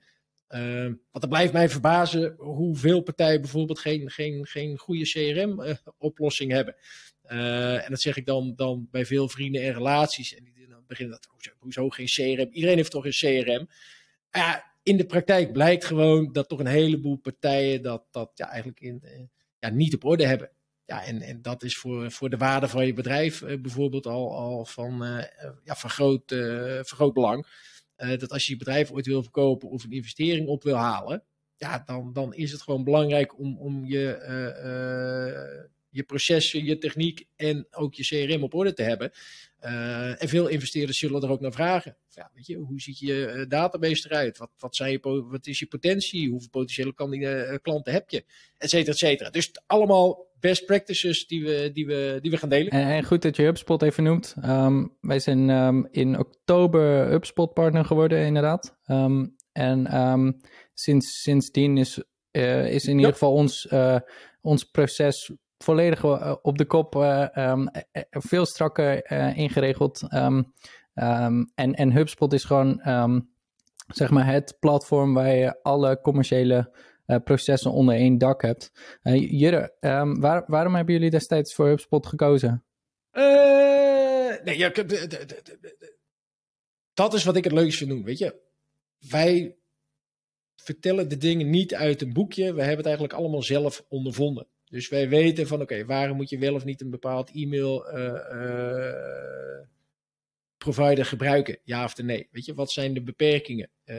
Uh, 0.51 0.83
want 0.85 0.97
het 1.13 1.29
blijft 1.29 1.53
mij 1.53 1.69
verbazen 1.69 2.35
hoeveel 2.39 3.01
partijen 3.01 3.41
bijvoorbeeld 3.41 3.79
geen, 3.79 4.11
geen, 4.11 4.47
geen 4.47 4.79
goede 4.79 5.05
CRM-oplossing 5.05 6.51
uh, 6.51 6.57
hebben. 6.57 6.77
Uh, 7.27 7.85
en 7.85 7.91
dat 7.91 8.01
zeg 8.01 8.17
ik 8.17 8.27
dan, 8.27 8.53
dan 8.57 8.89
bij 8.91 9.07
veel 9.07 9.29
vrienden 9.29 9.63
en 9.63 9.73
relaties. 9.73 10.35
En 10.35 10.45
die 10.45 10.69
dan 10.69 10.85
beginnen 10.87 11.15
dat, 11.15 11.29
hoezo, 11.31 11.51
hoezo 11.59 11.89
geen 11.89 12.07
CRM? 12.07 12.49
Iedereen 12.53 12.77
heeft 12.77 12.91
toch 12.91 13.05
een 13.05 13.45
CRM? 13.45 13.69
Ja, 14.31 14.73
in 14.83 14.97
de 14.97 15.07
praktijk 15.07 15.53
blijkt 15.53 15.85
gewoon 15.85 16.33
dat 16.33 16.49
toch 16.49 16.59
een 16.59 16.67
heleboel 16.67 17.17
partijen 17.17 17.83
dat, 17.83 18.05
dat 18.11 18.31
ja, 18.35 18.49
eigenlijk 18.49 18.81
in, 18.81 19.03
ja, 19.59 19.71
niet 19.71 19.95
op 19.95 20.05
orde 20.05 20.27
hebben. 20.27 20.51
ja, 20.85 21.05
en, 21.05 21.21
en 21.21 21.43
dat 21.43 21.63
is 21.63 21.77
voor, 21.77 22.11
voor 22.11 22.31
de 22.31 22.37
waarde 22.37 22.69
van 22.69 22.87
je 22.87 22.93
bedrijf 22.93 23.45
bijvoorbeeld 23.61 24.07
al, 24.07 24.37
al 24.37 24.65
van, 24.65 24.99
ja, 25.65 25.75
van, 25.75 25.91
groot, 25.91 26.35
van 26.83 26.97
groot 26.97 27.13
belang. 27.13 27.47
Dat 27.97 28.31
als 28.31 28.47
je 28.47 28.53
je 28.53 28.59
bedrijf 28.59 28.91
ooit 28.91 29.07
wil 29.07 29.23
verkopen 29.23 29.69
of 29.69 29.85
een 29.85 29.91
investering 29.91 30.49
op 30.49 30.63
wil 30.63 30.77
halen, 30.77 31.25
ja, 31.57 31.83
dan, 31.87 32.13
dan 32.13 32.35
is 32.35 32.53
het 32.53 32.63
gewoon 32.63 32.85
belangrijk 32.85 33.39
om, 33.39 33.59
om 33.59 33.85
je, 33.85 34.19
je 35.89 36.03
processen, 36.03 36.65
je 36.65 36.79
techniek 36.79 37.25
en 37.37 37.67
ook 37.71 37.95
je 37.95 38.27
CRM 38.27 38.43
op 38.43 38.55
orde 38.55 38.73
te 38.73 38.83
hebben. 38.83 39.13
En 40.19 40.29
veel 40.29 40.49
investeerders 40.49 40.99
zullen 40.99 41.23
er 41.23 41.31
ook 41.31 41.41
naar 41.41 41.53
vragen. 41.53 41.97
Ja, 42.09 42.31
weet 42.35 42.47
je, 42.47 42.57
hoe 42.57 42.81
ziet 42.81 42.99
je 42.99 43.45
database 43.49 44.09
eruit? 44.09 44.39
Wat, 44.39 44.51
wat, 44.59 44.77
zijn 44.77 44.91
je, 44.91 45.25
wat 45.29 45.47
is 45.47 45.59
je 45.59 45.67
potentie? 45.67 46.31
Hoeveel 46.31 46.49
potentiële 46.51 47.61
klanten 47.63 47.93
heb 47.93 48.11
je? 48.11 48.25
Etcetera, 48.59 48.93
etcetera. 48.93 49.31
Dus 49.31 49.53
allemaal 49.67 50.26
best 50.41 50.67
practices 50.67 51.27
die 51.27 51.45
we, 51.45 51.71
die 51.73 51.87
we, 51.87 52.19
die 52.23 52.31
we 52.31 52.37
gaan 52.37 52.49
delen. 52.49 52.73
En, 52.73 52.87
en 52.87 53.05
goed 53.05 53.23
dat 53.23 53.37
je 53.37 53.43
HubSpot 53.43 53.83
even 53.83 54.05
noemt. 54.05 54.35
Um, 54.45 54.97
wij 55.01 55.19
zijn 55.19 55.49
um, 55.49 55.89
in 55.91 56.19
oktober 56.19 57.11
HubSpot 57.11 57.55
partner 57.55 57.85
geworden, 57.85 58.25
inderdaad. 58.25 58.77
Um, 58.87 59.37
en 59.53 60.41
sinds, 60.75 61.23
sindsdien 61.23 61.79
is, 61.79 62.03
is 62.71 62.85
in 62.85 62.97
ieder 62.97 63.13
geval 63.13 63.33
ons, 63.33 63.69
ons 64.41 64.65
proces 64.65 65.31
volledig 65.59 66.05
eh, 66.05 66.35
op 66.43 66.59
de 66.59 66.65
kop, 66.65 66.97
eh, 66.97 67.37
ehm, 67.37 67.67
eh, 67.67 68.03
veel 68.11 68.47
strakker 68.47 69.11
ingeregeld. 69.37 70.03
Ehm, 70.09 70.43
ehm, 70.95 71.45
en, 71.55 71.75
en 71.75 71.93
HubSpot 71.93 72.33
is 72.33 72.45
gewoon 72.45 72.81
zeg 73.87 74.11
maar 74.11 74.27
het 74.27 74.57
platform 74.61 75.15
waar 75.15 75.35
je 75.35 75.63
alle 75.63 76.01
commerciële 76.01 76.75
processen 77.25 77.73
onder 77.73 77.95
één 77.95 78.19
dak 78.19 78.43
hebt. 78.43 78.73
Jurre, 79.13 79.75
waar, 80.19 80.45
waarom 80.47 80.75
hebben 80.75 80.95
jullie 80.95 81.11
destijds 81.11 81.55
voor 81.55 81.67
HubSpot 81.67 82.07
gekozen? 82.07 82.65
nee, 84.45 84.59
ja, 84.59 84.73
dat 86.95 87.15
is 87.15 87.25
wat 87.25 87.37
ik 87.37 87.45
het 87.45 87.53
leukste 87.53 87.87
vind 87.87 88.05
weet 88.05 88.19
je. 88.19 88.41
Wij 89.09 89.57
vertellen 90.57 91.09
de 91.09 91.17
dingen 91.17 91.51
niet 91.51 91.75
uit 91.75 92.03
een 92.03 92.13
boekje. 92.13 92.43
We 92.43 92.59
hebben 92.59 92.77
het 92.77 92.87
eigenlijk 92.87 93.15
allemaal 93.15 93.43
zelf 93.43 93.85
ondervonden. 93.89 94.47
Dus 94.71 94.89
wij 94.89 95.09
weten 95.09 95.47
van 95.47 95.61
oké, 95.61 95.85
waarom 95.85 96.17
moet 96.17 96.31
je 96.31 96.39
wel 96.39 96.55
of 96.55 96.65
niet 96.65 96.81
een 96.81 96.91
bepaald 96.91 97.31
e-mail 97.31 97.95
uh, 97.95 98.05
provider 100.73 101.05
gebruiken? 101.05 101.59
Ja 101.65 101.85
of 101.85 101.97
nee? 101.97 102.29
Weet 102.31 102.45
je, 102.45 102.55
wat 102.55 102.73
zijn 102.73 102.95
de 102.95 103.03
beperkingen? 103.03 103.71
Uh, 103.85 103.97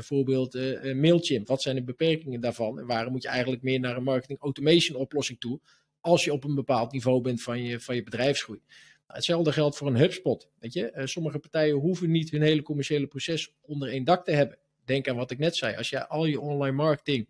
voorbeeld 0.00 0.54
Mailchimp, 0.94 1.48
wat 1.48 1.62
zijn 1.62 1.76
de 1.76 1.82
beperkingen 1.82 2.40
daarvan? 2.40 2.78
En 2.78 2.86
waarom 2.86 3.12
moet 3.12 3.22
je 3.22 3.28
eigenlijk 3.28 3.62
meer 3.62 3.80
naar 3.80 3.96
een 3.96 4.02
marketing 4.02 4.40
automation 4.40 4.98
oplossing 4.98 5.40
toe? 5.40 5.60
Als 6.00 6.24
je 6.24 6.32
op 6.32 6.44
een 6.44 6.54
bepaald 6.54 6.92
niveau 6.92 7.20
bent 7.20 7.42
van 7.42 7.62
je, 7.62 7.80
van 7.80 7.94
je 7.94 8.02
bedrijfsgroei. 8.02 8.60
Nou, 8.66 8.72
hetzelfde 9.06 9.52
geldt 9.52 9.76
voor 9.76 9.86
een 9.86 9.96
HubSpot. 9.96 10.48
Weet 10.58 10.72
je, 10.72 11.02
sommige 11.04 11.38
partijen 11.38 11.76
hoeven 11.76 12.10
niet 12.10 12.30
hun 12.30 12.42
hele 12.42 12.62
commerciële 12.62 13.06
proces 13.06 13.54
onder 13.60 13.88
één 13.88 14.04
dak 14.04 14.24
te 14.24 14.32
hebben. 14.32 14.58
Denk 14.84 15.08
aan 15.08 15.16
wat 15.16 15.30
ik 15.30 15.38
net 15.38 15.56
zei. 15.56 15.76
Als 15.76 15.90
je 15.90 16.08
al 16.08 16.26
je 16.26 16.40
online 16.40 16.76
marketing 16.76 17.28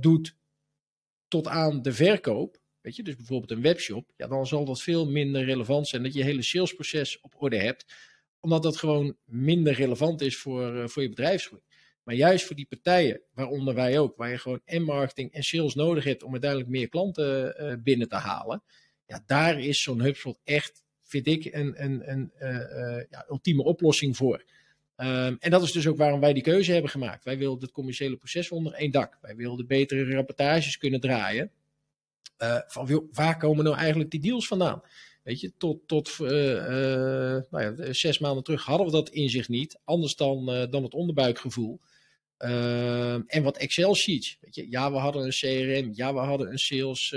doet 0.00 0.36
tot 1.28 1.46
aan 1.46 1.82
de 1.82 1.92
verkoop, 1.92 2.58
weet 2.86 2.96
je, 2.96 3.02
dus 3.02 3.16
bijvoorbeeld 3.16 3.50
een 3.50 3.62
webshop, 3.62 4.12
ja, 4.16 4.26
dan 4.26 4.46
zal 4.46 4.64
dat 4.64 4.82
veel 4.82 5.10
minder 5.10 5.44
relevant 5.44 5.88
zijn 5.88 6.02
dat 6.02 6.14
je 6.14 6.22
hele 6.22 6.42
salesproces 6.42 7.20
op 7.20 7.34
orde 7.38 7.56
hebt, 7.56 7.84
omdat 8.40 8.62
dat 8.62 8.76
gewoon 8.76 9.16
minder 9.24 9.72
relevant 9.72 10.20
is 10.20 10.36
voor, 10.36 10.74
uh, 10.74 10.86
voor 10.86 11.02
je 11.02 11.08
bedrijfsgroei. 11.08 11.62
Maar 12.02 12.14
juist 12.14 12.46
voor 12.46 12.56
die 12.56 12.66
partijen, 12.66 13.20
waaronder 13.34 13.74
wij 13.74 13.98
ook, 13.98 14.16
waar 14.16 14.30
je 14.30 14.38
gewoon 14.38 14.60
en 14.64 14.82
marketing 14.82 15.32
en 15.32 15.42
sales 15.42 15.74
nodig 15.74 16.04
hebt 16.04 16.22
om 16.22 16.32
uiteindelijk 16.32 16.70
meer 16.70 16.88
klanten 16.88 17.54
uh, 17.60 17.72
binnen 17.82 18.08
te 18.08 18.16
halen, 18.16 18.62
ja, 19.06 19.22
daar 19.26 19.60
is 19.60 19.82
zo'n 19.82 20.00
HubSpot 20.00 20.38
echt, 20.44 20.84
vind 21.02 21.26
ik, 21.26 21.44
een, 21.44 21.84
een, 21.84 22.10
een 22.10 22.32
uh, 22.38 23.04
ja, 23.10 23.26
ultieme 23.28 23.62
oplossing 23.62 24.16
voor. 24.16 24.44
Um, 24.96 25.36
en 25.38 25.50
dat 25.50 25.62
is 25.62 25.72
dus 25.72 25.86
ook 25.86 25.96
waarom 25.96 26.20
wij 26.20 26.32
die 26.32 26.42
keuze 26.42 26.72
hebben 26.72 26.90
gemaakt. 26.90 27.24
Wij 27.24 27.38
wilden 27.38 27.62
het 27.62 27.72
commerciële 27.72 28.16
proces 28.16 28.50
onder 28.50 28.72
één 28.72 28.90
dak. 28.90 29.18
Wij 29.20 29.36
wilden 29.36 29.66
betere 29.66 30.14
rapportages 30.14 30.78
kunnen 30.78 31.00
draaien. 31.00 31.50
Uh, 32.38 32.58
van 32.66 33.08
waar 33.12 33.36
komen 33.36 33.64
nou 33.64 33.76
eigenlijk 33.76 34.10
die 34.10 34.20
deals 34.20 34.46
vandaan? 34.46 34.82
Weet 35.22 35.40
je, 35.40 35.52
tot, 35.58 35.88
tot 35.88 36.18
uh, 36.20 36.52
uh, 36.52 37.42
nou 37.50 37.76
ja, 37.76 37.92
zes 37.92 38.18
maanden 38.18 38.44
terug 38.44 38.64
hadden 38.64 38.86
we 38.86 38.92
dat 38.92 39.08
inzicht 39.08 39.48
niet. 39.48 39.78
Anders 39.84 40.16
dan, 40.16 40.66
dan 40.70 40.82
het 40.82 40.94
onderbuikgevoel. 40.94 41.80
Ehm, 42.36 43.22
en 43.26 43.42
wat 43.42 43.56
Excel 43.56 43.94
sheets. 43.94 44.38
Weet 44.40 44.54
je, 44.54 44.70
ja, 44.70 44.92
we 44.92 44.98
hadden 44.98 45.24
een 45.24 45.30
CRM. 45.30 45.90
Ja, 45.94 46.14
we 46.14 46.18
hadden 46.18 46.50
een 46.50 46.58
sales 46.58 47.08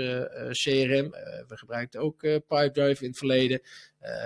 CRM. 0.50 1.10
we 1.48 1.56
gebruikten 1.56 2.00
ook 2.00 2.20
Pipedrive 2.20 3.02
in 3.02 3.08
het 3.08 3.18
verleden. 3.18 3.60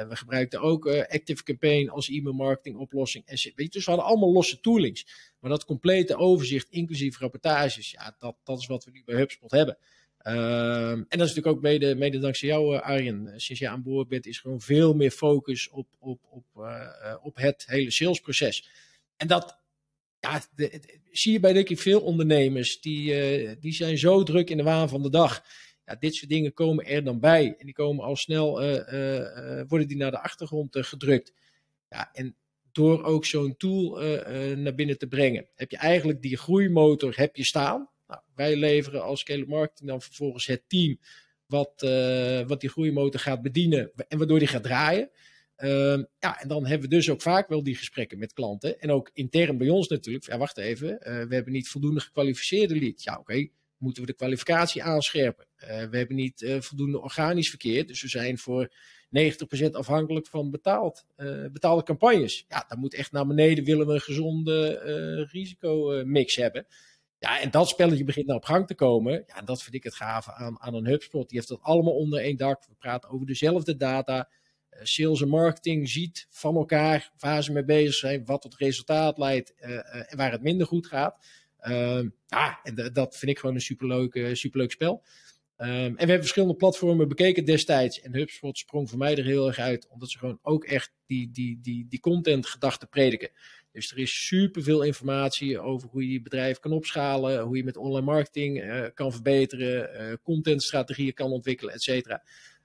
We 0.09 0.17
gebruikten 0.17 0.61
ook 0.61 0.89
Active 0.89 1.43
Campaign 1.43 1.89
als 1.89 2.09
e-mail 2.09 2.35
marketing 2.35 2.77
oplossing. 2.77 3.27
En, 3.27 3.37
weet 3.43 3.55
je, 3.57 3.69
dus 3.69 3.85
we 3.85 3.91
hadden 3.91 4.09
allemaal 4.09 4.33
losse 4.33 4.61
toolings. 4.61 5.07
Maar 5.41 5.51
dat 5.51 5.65
complete 5.65 6.17
overzicht, 6.17 6.71
inclusief 6.71 7.19
rapportages, 7.19 7.91
ja, 7.91 8.17
dat, 8.19 8.37
dat 8.45 8.59
is 8.59 8.67
wat 8.67 8.85
we 8.85 8.91
nu 8.91 9.03
bij 9.05 9.17
HubSpot 9.17 9.51
hebben. 9.51 9.79
Uh, 10.27 10.91
en 10.91 11.07
dat 11.09 11.21
is 11.21 11.35
natuurlijk 11.35 11.57
ook 11.57 11.63
mede, 11.63 11.95
mede 11.95 12.19
dankzij 12.19 12.49
jou, 12.49 12.77
eh, 12.77 12.83
Arjen. 12.83 13.33
Sinds 13.37 13.61
je 13.61 13.69
aan 13.69 13.83
boord 13.83 14.09
bent, 14.09 14.27
is 14.27 14.39
gewoon 14.39 14.61
veel 14.61 14.95
meer 14.95 15.11
focus 15.11 15.69
op, 15.69 15.89
op, 15.99 16.21
op, 16.31 16.45
op 17.23 17.37
het 17.37 17.65
hele 17.67 17.91
salesproces. 17.91 18.69
En 19.17 19.27
dat 19.27 19.59
ja, 20.21 20.43
zie 21.11 21.33
je 21.33 21.41
bij 21.41 21.53
denk 21.53 21.69
ik 21.69 21.79
veel 21.79 22.01
ondernemers, 22.01 22.81
die, 22.81 23.59
die 23.59 23.73
zijn 23.73 23.99
zo 23.99 24.23
druk 24.23 24.51
in 24.51 24.57
de 24.57 24.63
waan 24.63 24.89
van 24.89 25.03
de 25.03 25.11
dag. 25.11 25.45
Ja, 25.85 25.95
dit 25.95 26.15
soort 26.15 26.31
dingen 26.31 26.53
komen 26.53 26.87
er 26.87 27.05
dan 27.05 27.21
bij. 27.21 27.55
En 27.59 27.65
die 27.65 27.75
komen 27.75 28.05
al 28.05 28.17
snel, 28.17 28.61
worden 29.69 29.89
die 29.89 29.97
naar 29.97 30.11
de 30.11 30.23
achtergrond 30.23 30.77
gedrukt. 30.79 31.33
Ja, 31.89 32.11
en 32.13 32.37
door 32.73 33.05
ook 33.05 33.25
zo'n 33.25 33.57
tool 33.57 34.01
naar 34.57 34.75
binnen 34.75 34.99
te 34.99 35.07
brengen, 35.07 35.47
heb 35.55 35.71
je 35.71 35.77
eigenlijk 35.77 36.23
die 36.23 36.37
groeimotor 36.37 37.13
heb 37.17 37.37
je 37.37 37.45
staan. 37.45 37.89
Nou, 38.07 38.21
wij 38.35 38.57
leveren 38.57 39.03
als 39.03 39.21
Scale 39.21 39.47
Marketing 39.47 39.89
dan 39.89 40.03
vervolgens 40.03 40.47
het 40.47 40.63
team 40.67 40.99
wat, 41.47 41.73
wat 42.47 42.61
die 42.61 42.71
groeimotor 42.71 43.21
gaat 43.21 43.43
bedienen 43.43 43.93
en 44.09 44.19
waardoor 44.19 44.39
die 44.39 44.49
gaat 44.49 44.63
draaien. 44.63 45.11
Uh, 45.59 46.03
ja, 46.19 46.41
en 46.41 46.49
dan 46.49 46.67
hebben 46.67 46.89
we 46.89 46.95
dus 46.95 47.11
ook 47.11 47.23
vaak 47.23 47.49
wel 47.49 47.63
die 47.63 47.77
gesprekken 47.77 48.19
met 48.19 48.33
klanten. 48.33 48.81
En 48.81 48.91
ook 48.91 49.11
intern 49.13 49.59
bij 49.59 49.69
ons 49.69 49.89
natuurlijk. 49.89 50.27
Ja, 50.27 50.39
wacht 50.39 50.59
even, 50.59 50.89
uh, 50.89 50.99
we 51.03 51.35
hebben 51.35 51.53
niet 51.53 51.69
voldoende 51.69 52.01
gekwalificeerde 52.01 52.77
leads. 52.77 53.05
Ja, 53.05 53.19
oké 53.19 53.49
moeten 53.77 54.03
we 54.03 54.11
de 54.11 54.17
kwalificatie 54.17 54.83
aanscherpen. 54.83 55.47
Uh, 55.57 55.69
we 55.69 55.97
hebben 55.97 56.17
niet 56.17 56.57
voldoende 56.59 57.01
organisch 57.01 57.49
verkeer, 57.49 57.87
dus 57.87 58.03
we 58.03 58.09
zijn 58.09 58.39
voor 58.39 58.73
90% 59.19 59.71
afhankelijk 59.71 60.27
van 60.27 60.51
betaald, 60.51 61.05
betaalde 61.53 61.83
campagnes. 61.83 62.45
Ja, 62.49 62.65
dat 62.69 62.79
moet 62.79 62.95
echt 62.95 63.13
naar 63.13 63.27
beneden, 63.27 63.65
willen 63.65 63.87
we 63.87 63.93
een 63.93 64.01
gezonde 64.01 65.29
risicomix 65.31 66.37
hebben. 66.37 66.67
Ja, 67.25 67.41
en 67.41 67.51
dat 67.51 67.69
spelletje 67.69 68.05
begint 68.05 68.27
nou 68.27 68.39
op 68.39 68.45
gang 68.45 68.67
te 68.67 68.75
komen. 68.75 69.25
Ja, 69.27 69.43
dat 69.43 69.63
vind 69.63 69.75
ik 69.75 69.83
het 69.83 69.95
gave 69.95 70.33
aan, 70.33 70.61
aan 70.61 70.75
een 70.75 70.87
HubSpot. 70.87 71.29
Die 71.29 71.39
heeft 71.39 71.51
dat 71.51 71.63
allemaal 71.63 71.95
onder 71.95 72.21
één 72.21 72.37
dak. 72.37 72.65
We 72.67 72.75
praten 72.79 73.11
over 73.11 73.27
dezelfde 73.27 73.77
data. 73.77 74.29
sales 74.83 75.21
en 75.21 75.29
marketing 75.29 75.89
ziet 75.89 76.27
van 76.31 76.57
elkaar 76.57 77.13
waar 77.19 77.43
ze 77.43 77.53
mee 77.53 77.65
bezig 77.65 77.95
zijn, 77.95 78.25
wat 78.25 78.43
tot 78.43 78.57
resultaat 78.57 79.19
leidt 79.19 79.55
en 79.55 80.17
waar 80.17 80.33
het 80.33 80.43
minder 80.43 80.67
goed 80.67 80.87
gaat. 80.87 81.27
Ehm, 81.59 82.09
ja, 82.27 82.61
en 82.63 82.91
dat 82.93 83.17
vind 83.17 83.31
ik 83.31 83.39
gewoon 83.39 83.55
een 83.55 83.61
superleuk, 83.61 84.37
superleuk 84.37 84.71
spel. 84.71 85.03
Um, 85.59 85.69
en 85.69 85.93
we 85.93 85.99
hebben 85.99 86.19
verschillende 86.19 86.55
platformen 86.55 87.09
bekeken 87.09 87.45
destijds. 87.45 88.01
En 88.01 88.15
HubSpot 88.15 88.59
sprong 88.59 88.89
voor 88.89 88.99
mij 88.99 89.17
er 89.17 89.25
heel 89.25 89.47
erg 89.47 89.59
uit. 89.59 89.89
Omdat 89.89 90.11
ze 90.11 90.19
gewoon 90.19 90.39
ook 90.43 90.65
echt 90.65 90.93
die, 91.07 91.31
die, 91.31 91.59
die, 91.61 91.87
die 91.89 92.01
content 92.01 92.47
gedachten 92.47 92.89
prediken. 92.89 93.31
Dus 93.75 93.91
er 93.91 93.99
is 93.99 94.27
superveel 94.27 94.83
informatie 94.83 95.61
over 95.61 95.89
hoe 95.89 96.07
je 96.07 96.13
je 96.13 96.23
bedrijf 96.23 96.59
kan 96.59 96.73
opschalen. 96.73 97.41
Hoe 97.41 97.57
je 97.57 97.65
met 97.65 97.77
online 97.77 98.07
marketing 98.07 98.63
uh, 98.63 98.85
kan 98.95 99.13
verbeteren. 99.13 99.91
Uh, 100.01 100.13
contentstrategieën 100.23 101.15
kan 101.15 101.31
ontwikkelen, 101.31 101.75
et 101.75 101.83
cetera. 101.83 102.23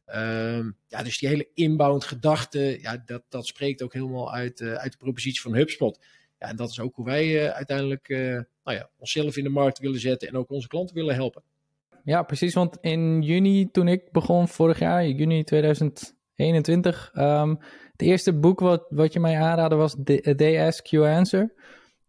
Um, 0.07 0.75
ja, 0.87 1.03
dus 1.03 1.17
die 1.17 1.29
hele 1.29 1.49
inbound 1.53 2.03
gedachte. 2.03 2.77
Ja, 2.81 3.03
dat, 3.05 3.23
dat 3.29 3.47
spreekt 3.47 3.83
ook 3.83 3.93
helemaal 3.93 4.33
uit, 4.33 4.59
uh, 4.59 4.73
uit 4.73 4.91
de 4.91 4.97
propositie 4.97 5.41
van 5.41 5.55
HubSpot. 5.55 5.99
Ja, 6.39 6.47
en 6.47 6.55
dat 6.55 6.69
is 6.69 6.79
ook 6.79 6.95
hoe 6.95 7.05
wij 7.05 7.53
uiteindelijk 7.53 8.07
nou 8.63 8.77
ja, 8.77 8.89
onszelf 8.97 9.37
in 9.37 9.43
de 9.43 9.49
markt 9.49 9.79
willen 9.79 9.99
zetten 9.99 10.27
en 10.27 10.37
ook 10.37 10.49
onze 10.49 10.67
klanten 10.67 10.95
willen 10.95 11.15
helpen. 11.15 11.43
Ja, 12.03 12.23
precies. 12.23 12.53
Want 12.53 12.77
in 12.81 13.21
juni, 13.21 13.71
toen 13.71 13.87
ik 13.87 14.11
begon 14.11 14.47
vorig 14.47 14.79
jaar, 14.79 15.07
juni 15.07 15.43
2021, 15.43 17.11
um, 17.15 17.59
het 17.99 18.07
eerste 18.07 18.33
boek 18.33 18.59
wat, 18.59 18.85
wat 18.89 19.13
je 19.13 19.19
mij 19.19 19.39
aanraadde 19.41 19.75
was 19.75 19.95
They 20.35 20.65
Ask 20.67 20.85
You 20.85 21.07
Answer. 21.07 21.53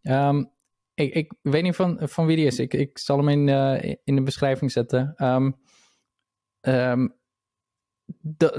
Um, 0.02 0.50
ik, 0.94 1.14
ik 1.14 1.32
weet 1.42 1.62
niet 1.62 1.76
van, 1.76 1.98
van 2.02 2.26
wie 2.26 2.36
die 2.36 2.46
is. 2.46 2.58
Ik, 2.58 2.74
ik 2.74 2.98
zal 2.98 3.16
hem 3.16 3.28
in, 3.28 3.46
uh, 3.48 3.94
in 4.04 4.16
de 4.16 4.22
beschrijving 4.22 4.72
zetten. 4.72 5.14
Um, 5.16 5.56
um, 6.60 7.18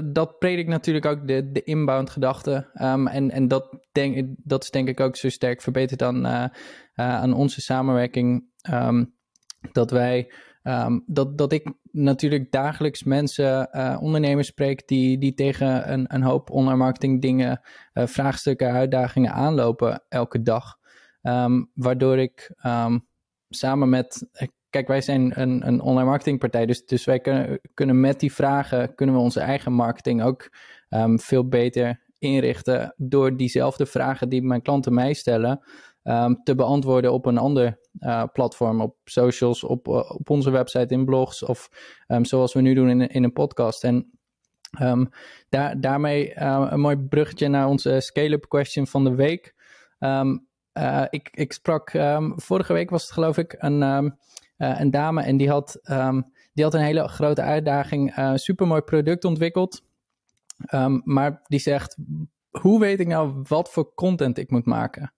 dat 0.04 0.38
predikt 0.38 0.68
natuurlijk 0.68 1.06
ook 1.06 1.26
de, 1.26 1.50
de 1.50 1.62
inbound 1.62 2.10
gedachte. 2.10 2.70
En 2.72 3.30
en 3.30 3.48
dat, 3.48 3.86
denk, 3.92 4.26
dat 4.36 4.62
is 4.62 4.70
denk 4.70 4.88
ik 4.88 5.00
ook 5.00 5.16
zo 5.16 5.28
sterk 5.28 5.62
verbeterd 5.62 5.98
dan 5.98 6.26
uh, 6.26 6.32
uh, 6.32 6.48
aan 6.94 7.32
onze 7.32 7.60
samenwerking. 7.60 8.50
Dat 9.72 9.90
wij 9.90 10.32
ehm, 10.62 10.98
dat, 11.06 11.38
dat 11.38 11.52
ik 11.52 11.72
natuurlijk 11.92 12.50
dagelijks 12.50 13.02
mensen, 13.02 13.68
uh, 13.72 13.96
ondernemers 14.00 14.46
spreek 14.46 14.88
die, 14.88 15.18
die 15.18 15.34
tegen 15.34 15.92
een, 15.92 16.14
een 16.14 16.22
hoop 16.22 16.50
online 16.50 16.76
marketing 16.76 17.20
dingen, 17.22 17.60
uh, 17.94 18.06
vraagstukken, 18.06 18.72
uitdagingen 18.72 19.32
aanlopen 19.32 20.04
elke 20.08 20.42
dag. 20.42 20.80
Um, 21.22 21.70
waardoor 21.74 22.18
ik 22.18 22.54
um, 22.66 23.06
samen 23.48 23.88
met, 23.88 24.28
kijk 24.70 24.88
wij 24.88 25.00
zijn 25.00 25.40
een, 25.40 25.66
een 25.66 25.80
online 25.80 26.08
marketingpartij, 26.08 26.66
dus, 26.66 26.86
dus 26.86 27.04
wij 27.04 27.20
kunnen, 27.20 27.60
kunnen 27.74 28.00
met 28.00 28.20
die 28.20 28.32
vragen, 28.32 28.94
kunnen 28.94 29.14
we 29.14 29.20
onze 29.20 29.40
eigen 29.40 29.72
marketing 29.72 30.22
ook 30.22 30.50
veel 31.16 31.48
beter 31.48 32.00
inrichten 32.18 32.94
door 32.96 33.36
diezelfde 33.36 33.86
vragen 33.86 34.28
die 34.28 34.42
mijn 34.42 34.62
klanten 34.62 34.94
mij 34.94 35.12
stellen. 35.12 35.64
Te 36.42 36.54
beantwoorden 36.56 37.12
op 37.12 37.26
een 37.26 37.38
ander 37.38 37.78
uh, 38.00 38.24
platform, 38.32 38.80
op 38.80 38.96
socials, 39.04 39.64
op, 39.64 39.88
uh, 39.88 40.10
op 40.10 40.30
onze 40.30 40.50
website, 40.50 40.94
in 40.94 41.04
blogs 41.04 41.42
of 41.42 41.70
um, 42.08 42.24
zoals 42.24 42.52
we 42.52 42.60
nu 42.60 42.74
doen 42.74 42.88
in, 42.88 43.08
in 43.08 43.24
een 43.24 43.32
podcast. 43.32 43.84
En 43.84 44.10
um, 44.80 45.08
daar, 45.48 45.80
daarmee 45.80 46.34
uh, 46.34 46.66
een 46.70 46.80
mooi 46.80 46.96
bruggetje 46.96 47.48
naar 47.48 47.66
onze 47.66 48.00
scale-up 48.00 48.48
question 48.48 48.86
van 48.86 49.04
de 49.04 49.14
week. 49.14 49.54
ik, 51.10 51.28
ik 51.32 51.52
sprak, 51.52 51.90
vorige 52.36 52.72
week 52.72 52.90
was 52.90 53.02
het 53.02 53.12
geloof 53.12 53.38
ik, 53.38 53.54
een, 53.58 53.80
een 54.56 54.90
dame 54.90 55.22
en 55.22 55.36
die 55.36 55.50
had, 55.50 55.80
die 56.52 56.64
had 56.64 56.74
een 56.74 56.80
hele 56.80 57.08
grote 57.08 57.42
uitdaging, 57.42 58.14
supermooi 58.34 58.80
product 58.80 59.24
ontwikkeld. 59.24 59.82
maar 61.04 61.42
die 61.42 61.60
zegt, 61.60 61.96
hoe 62.60 62.80
weet 62.80 63.00
ik 63.00 63.06
nou 63.06 63.42
wat 63.48 63.70
voor 63.70 63.94
content 63.94 64.38
ik 64.38 64.50
moet 64.50 64.66
maken? 64.66 65.12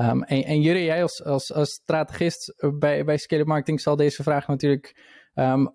Um, 0.00 0.22
en, 0.22 0.60
Jure, 0.60 0.84
jij 0.84 1.02
als, 1.02 1.24
als, 1.24 1.52
als 1.52 1.70
strategist 1.70 2.54
bij, 2.78 3.04
bij 3.04 3.16
Scale 3.16 3.44
Marketing 3.44 3.80
zal 3.80 3.96
deze 3.96 4.22
vraag 4.22 4.46
natuurlijk 4.46 4.96
um, 5.34 5.72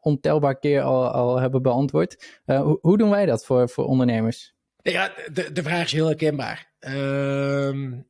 ontelbaar 0.00 0.58
keer 0.58 0.82
al, 0.82 1.08
al 1.08 1.40
hebben 1.40 1.62
beantwoord. 1.62 2.40
Uh, 2.46 2.62
hoe, 2.62 2.78
hoe, 2.80 2.98
doen 2.98 3.10
wij 3.10 3.26
dat 3.26 3.44
voor, 3.44 3.68
voor 3.68 3.84
ondernemers? 3.84 4.54
Ja, 4.82 5.12
de, 5.32 5.52
de 5.52 5.62
vraag 5.62 5.84
is 5.84 5.92
heel 5.92 6.06
herkenbaar. 6.06 6.72
Um, 6.80 8.06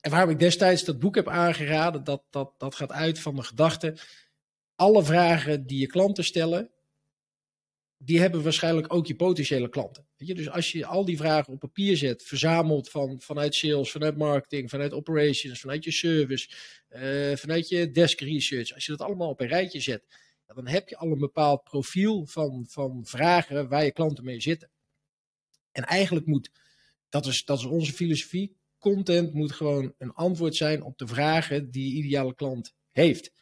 en 0.00 0.10
waarom 0.10 0.30
ik 0.30 0.38
destijds 0.38 0.84
dat 0.84 0.98
boek 0.98 1.14
heb 1.14 1.28
aangeraden, 1.28 2.04
dat, 2.04 2.22
dat, 2.30 2.54
dat 2.58 2.74
gaat 2.74 2.92
uit 2.92 3.18
van 3.18 3.36
de 3.36 3.42
gedachte. 3.42 3.96
Alle 4.76 5.04
vragen 5.04 5.66
die 5.66 5.80
je 5.80 5.86
klanten 5.86 6.24
stellen, 6.24 6.70
die 8.04 8.20
hebben 8.20 8.42
waarschijnlijk 8.42 8.94
ook 8.94 9.06
je 9.06 9.14
potentiële 9.14 9.68
klanten. 9.68 10.06
Weet 10.16 10.28
je? 10.28 10.34
Dus 10.34 10.50
als 10.50 10.72
je 10.72 10.86
al 10.86 11.04
die 11.04 11.16
vragen 11.16 11.52
op 11.52 11.58
papier 11.58 11.96
zet, 11.96 12.22
verzamelt 12.22 12.90
van, 12.90 13.20
vanuit 13.20 13.54
sales, 13.54 13.90
vanuit 13.90 14.16
marketing, 14.16 14.70
vanuit 14.70 14.92
operations, 14.92 15.60
vanuit 15.60 15.84
je 15.84 15.90
service, 15.90 16.50
uh, 16.90 17.36
vanuit 17.36 17.68
je 17.68 17.90
desk 17.90 18.20
research, 18.20 18.74
als 18.74 18.86
je 18.86 18.92
dat 18.92 19.06
allemaal 19.06 19.28
op 19.28 19.40
een 19.40 19.48
rijtje 19.48 19.80
zet, 19.80 20.04
dan 20.46 20.68
heb 20.68 20.88
je 20.88 20.96
al 20.96 21.10
een 21.10 21.18
bepaald 21.18 21.64
profiel 21.64 22.26
van, 22.26 22.66
van 22.68 23.06
vragen 23.06 23.68
waar 23.68 23.84
je 23.84 23.92
klanten 23.92 24.24
mee 24.24 24.40
zitten. 24.40 24.70
En 25.72 25.84
eigenlijk 25.84 26.26
moet, 26.26 26.50
dat 27.08 27.26
is, 27.26 27.44
dat 27.44 27.58
is 27.58 27.64
onze 27.64 27.92
filosofie, 27.92 28.56
content 28.78 29.34
moet 29.34 29.52
gewoon 29.52 29.94
een 29.98 30.12
antwoord 30.12 30.56
zijn 30.56 30.82
op 30.82 30.98
de 30.98 31.06
vragen 31.06 31.70
die 31.70 31.88
je 31.88 32.02
ideale 32.02 32.34
klant 32.34 32.74
heeft. 32.90 33.32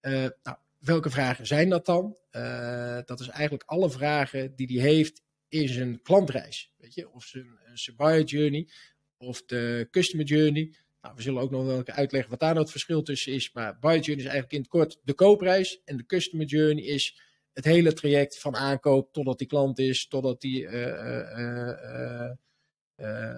Uh, 0.00 0.26
nou, 0.42 0.56
welke 0.84 1.10
vragen 1.10 1.46
zijn 1.46 1.68
dat 1.68 1.86
dan? 1.86 2.18
Uh, 2.32 2.98
dat 3.04 3.20
is 3.20 3.28
eigenlijk 3.28 3.62
alle 3.66 3.90
vragen 3.90 4.54
die 4.56 4.80
hij 4.80 4.90
heeft 4.90 5.22
in 5.48 5.68
zijn 5.68 6.02
klantreis. 6.02 6.70
Weet 6.76 6.94
je? 6.94 7.10
Of 7.10 7.24
zijn, 7.24 7.58
zijn 7.74 7.96
buyer 7.96 8.24
journey 8.24 8.68
of 9.16 9.44
de 9.44 9.88
customer 9.90 10.26
journey. 10.26 10.74
Nou, 11.00 11.14
we 11.14 11.22
zullen 11.22 11.42
ook 11.42 11.50
nog 11.50 11.64
wel 11.64 11.86
uitleggen 11.86 12.30
wat 12.30 12.40
daar 12.40 12.50
nou 12.50 12.62
het 12.62 12.70
verschil 12.70 13.02
tussen 13.02 13.32
is. 13.32 13.52
Maar 13.52 13.78
buyer 13.78 14.00
journey 14.00 14.24
is 14.24 14.30
eigenlijk 14.30 14.52
in 14.52 14.60
het 14.60 14.68
kort 14.68 14.98
de 15.02 15.14
koopreis. 15.14 15.80
En 15.84 15.96
de 15.96 16.06
customer 16.06 16.46
journey 16.46 16.84
is 16.84 17.20
het 17.52 17.64
hele 17.64 17.92
traject 17.92 18.38
van 18.38 18.56
aankoop 18.56 19.12
totdat 19.12 19.38
die 19.38 19.46
klant 19.46 19.78
is, 19.78 20.08
totdat 20.08 20.40
die 20.40 20.62
uh, 20.62 22.30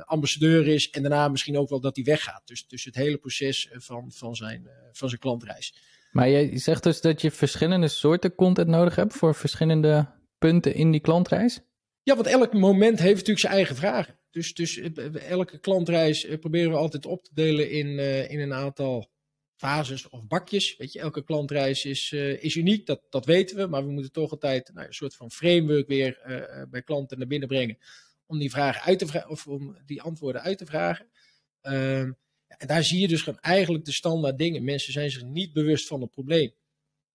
ambassadeur 0.00 0.68
is. 0.68 0.90
En 0.90 1.02
daarna 1.02 1.28
misschien 1.28 1.59
ook 1.59 1.68
wel 1.68 1.80
dat 1.80 1.96
hij 1.96 2.04
weggaat. 2.04 2.46
Dus, 2.46 2.66
dus 2.66 2.85
het 2.85 2.94
hele 2.94 3.16
proces 3.16 3.68
van, 3.72 4.12
van, 4.12 4.37
zijn, 4.37 4.68
van 4.92 5.09
zijn 5.09 5.20
klantreis. 5.20 5.74
Maar 6.16 6.29
je 6.29 6.59
zegt 6.59 6.83
dus 6.83 7.00
dat 7.00 7.20
je 7.20 7.31
verschillende 7.31 7.88
soorten 7.88 8.35
content 8.35 8.68
nodig 8.68 8.96
hebt 8.96 9.14
voor 9.14 9.35
verschillende 9.35 10.09
punten 10.38 10.74
in 10.74 10.90
die 10.90 11.00
klantreis? 11.00 11.61
Ja, 12.02 12.14
want 12.14 12.26
elk 12.26 12.52
moment 12.52 12.98
heeft 12.98 13.14
natuurlijk 13.14 13.38
zijn 13.38 13.52
eigen 13.52 13.76
vragen. 13.76 14.18
Dus, 14.31 14.55
dus 14.55 14.81
elke 15.29 15.59
klantreis 15.59 16.26
proberen 16.40 16.70
we 16.70 16.76
altijd 16.76 17.07
op 17.07 17.24
te 17.24 17.31
delen 17.35 17.70
in, 17.70 17.87
uh, 17.87 18.31
in 18.31 18.40
een 18.40 18.55
aantal 18.55 19.11
fases 19.57 20.09
of 20.09 20.26
bakjes. 20.26 20.76
Weet 20.76 20.92
je, 20.92 21.00
elke 21.00 21.24
klantreis 21.24 21.85
is, 21.85 22.12
is 22.40 22.57
uniek, 22.57 22.87
dat, 22.87 23.00
dat 23.11 23.24
weten 23.24 23.57
we. 23.57 23.66
Maar 23.66 23.85
we 23.87 23.92
moeten 23.92 24.12
toch 24.12 24.31
altijd 24.31 24.70
nou, 24.74 24.87
een 24.87 24.94
soort 24.94 25.14
van 25.14 25.31
framework 25.31 25.88
weer 25.88 26.20
bij 26.70 26.83
klanten 26.83 27.18
naar 27.18 27.26
binnen 27.26 27.48
brengen. 27.48 27.79
Om 28.26 28.38
die 28.38 28.50
vragen 28.50 28.83
uit 28.83 28.98
te 28.98 29.07
vragen, 29.07 29.31
of 29.31 29.46
om 29.46 29.76
die 29.87 30.02
antwoorden 30.02 30.42
uit 30.42 30.59
te 30.59 30.66
vragen. 30.66 31.07
Ehm, 31.61 32.12
en 32.48 32.66
daar 32.66 32.85
zie 32.85 33.00
je 33.00 33.09
dus 33.09 33.22
gewoon 33.22 33.40
eigenlijk 33.40 33.85
de 33.85 33.92
standaard 33.92 34.38
dingen. 34.38 34.64
Mensen 34.64 34.92
zijn 34.92 35.11
zich 35.11 35.22
niet 35.22 35.52
bewust 35.52 35.87
van 35.87 36.00
het 36.00 36.11
probleem. 36.11 36.52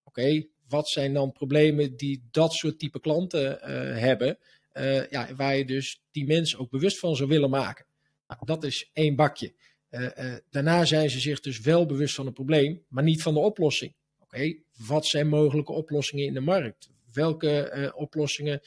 Oké, 0.03 0.45
wat 0.67 0.89
zijn 0.89 1.13
dan 1.13 1.31
problemen 1.31 1.95
die 1.95 2.27
dat 2.31 2.53
soort 2.53 2.79
type 2.79 2.99
klanten 2.99 3.51
uh, 3.51 3.97
hebben? 3.97 4.37
Uh, 4.73 5.09
ja, 5.09 5.35
waar 5.35 5.57
je 5.57 5.65
dus 5.65 6.01
die 6.11 6.25
mensen 6.25 6.59
ook 6.59 6.69
bewust 6.69 6.99
van 6.99 7.15
zou 7.15 7.29
willen 7.29 7.49
maken. 7.49 7.85
Nou, 8.27 8.45
dat 8.45 8.63
is 8.63 8.89
één 8.93 9.15
bakje. 9.15 9.53
Uh, 9.89 10.35
daarna 10.49 10.85
zijn 10.85 11.09
ze 11.09 11.19
zich 11.19 11.39
dus 11.39 11.59
wel 11.59 11.85
bewust 11.85 12.15
van 12.15 12.25
het 12.25 12.33
probleem, 12.33 12.83
maar 12.87 13.03
niet 13.03 13.21
van 13.21 13.33
de 13.33 13.39
oplossing. 13.39 13.93
Oké, 14.19 14.55
wat 14.77 15.05
zijn 15.05 15.27
mogelijke 15.27 15.71
oplossingen 15.71 16.25
in 16.25 16.33
de 16.33 16.39
markt? 16.39 16.89
Welke 17.13 17.93
oplossingen 17.95 18.61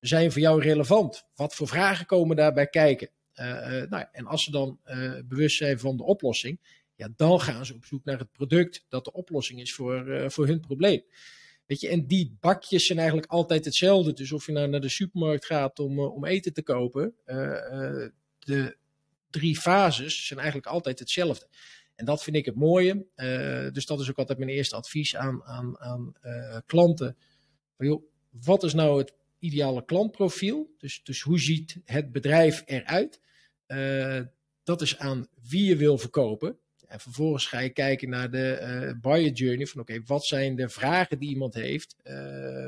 zijn 0.00 0.32
voor 0.32 0.40
jou 0.40 0.62
relevant? 0.62 1.24
Wat 1.34 1.54
voor 1.54 1.68
vragen 1.68 2.06
komen 2.06 2.36
daarbij 2.36 2.66
kijken? 2.66 3.10
Uh, 3.34 3.82
nou, 3.88 4.04
en 4.12 4.26
als 4.26 4.44
ze 4.44 4.50
dan 4.50 4.80
uh, 4.84 5.12
bewust 5.24 5.56
zijn 5.56 5.78
van 5.78 5.96
de 5.96 6.02
oplossing, 6.02 6.60
ja, 6.94 7.08
dan 7.16 7.40
gaan 7.40 7.66
ze 7.66 7.74
op 7.74 7.84
zoek 7.84 8.04
naar 8.04 8.18
het 8.18 8.32
product 8.32 8.84
dat 8.88 9.04
de 9.04 9.12
oplossing 9.12 9.60
is 9.60 9.74
voor, 9.74 10.24
voor 10.30 10.46
hun 10.46 10.60
probleem. 10.60 11.02
Weet 11.66 11.80
je, 11.80 11.88
en 11.88 12.06
die 12.06 12.36
bakjes 12.40 12.86
zijn 12.86 12.98
eigenlijk 12.98 13.30
altijd 13.30 13.64
hetzelfde. 13.64 14.12
Dus 14.12 14.32
of 14.32 14.46
je 14.46 14.52
nou 14.52 14.68
naar 14.68 14.80
de 14.80 14.88
supermarkt 14.88 15.46
gaat 15.46 15.78
om, 15.78 16.00
om 16.00 16.24
eten 16.24 16.52
te 16.52 16.62
kopen, 16.62 17.14
de 18.38 18.76
drie 19.30 19.56
fases 19.58 20.26
zijn 20.26 20.38
eigenlijk 20.38 20.68
altijd 20.68 20.98
hetzelfde. 20.98 21.48
En 21.94 22.04
dat 22.04 22.22
vind 22.22 22.36
ik 22.36 22.44
het 22.44 22.54
mooie. 22.54 23.06
dus 23.72 23.86
dat 23.86 24.00
is 24.00 24.10
ook 24.10 24.18
altijd 24.18 24.38
mijn 24.38 24.50
eerste 24.50 24.76
advies 24.76 25.16
aan, 25.16 25.44
aan, 25.44 25.78
aan 25.78 26.14
klanten. 26.66 27.16
Joh, 27.78 28.02
wat 28.30 28.62
is 28.62 28.74
nou 28.74 28.98
het 28.98 29.14
ideale 29.40 29.84
klantprofiel? 29.84 30.74
Dus, 30.78 31.00
dus 31.02 31.20
hoe 31.20 31.38
ziet 31.38 31.76
het 31.84 32.12
bedrijf 32.12 32.62
eruit? 32.66 33.20
Uh, 33.66 34.20
dat 34.62 34.80
is 34.80 34.98
aan 34.98 35.26
wie 35.48 35.64
je 35.64 35.76
wil 35.76 35.98
verkopen. 35.98 36.58
En 36.86 37.00
vervolgens 37.00 37.46
ga 37.46 37.58
je 37.58 37.70
kijken 37.70 38.08
naar 38.08 38.30
de 38.30 38.58
uh, 38.60 39.00
buyer 39.00 39.32
journey. 39.32 39.66
Van 39.66 39.80
oké, 39.80 40.02
wat 40.04 40.24
zijn 40.24 40.56
de 40.56 40.68
vragen 40.68 41.18
die 41.18 41.28
iemand 41.28 41.54
heeft? 41.54 41.96
Uh, 42.04 42.12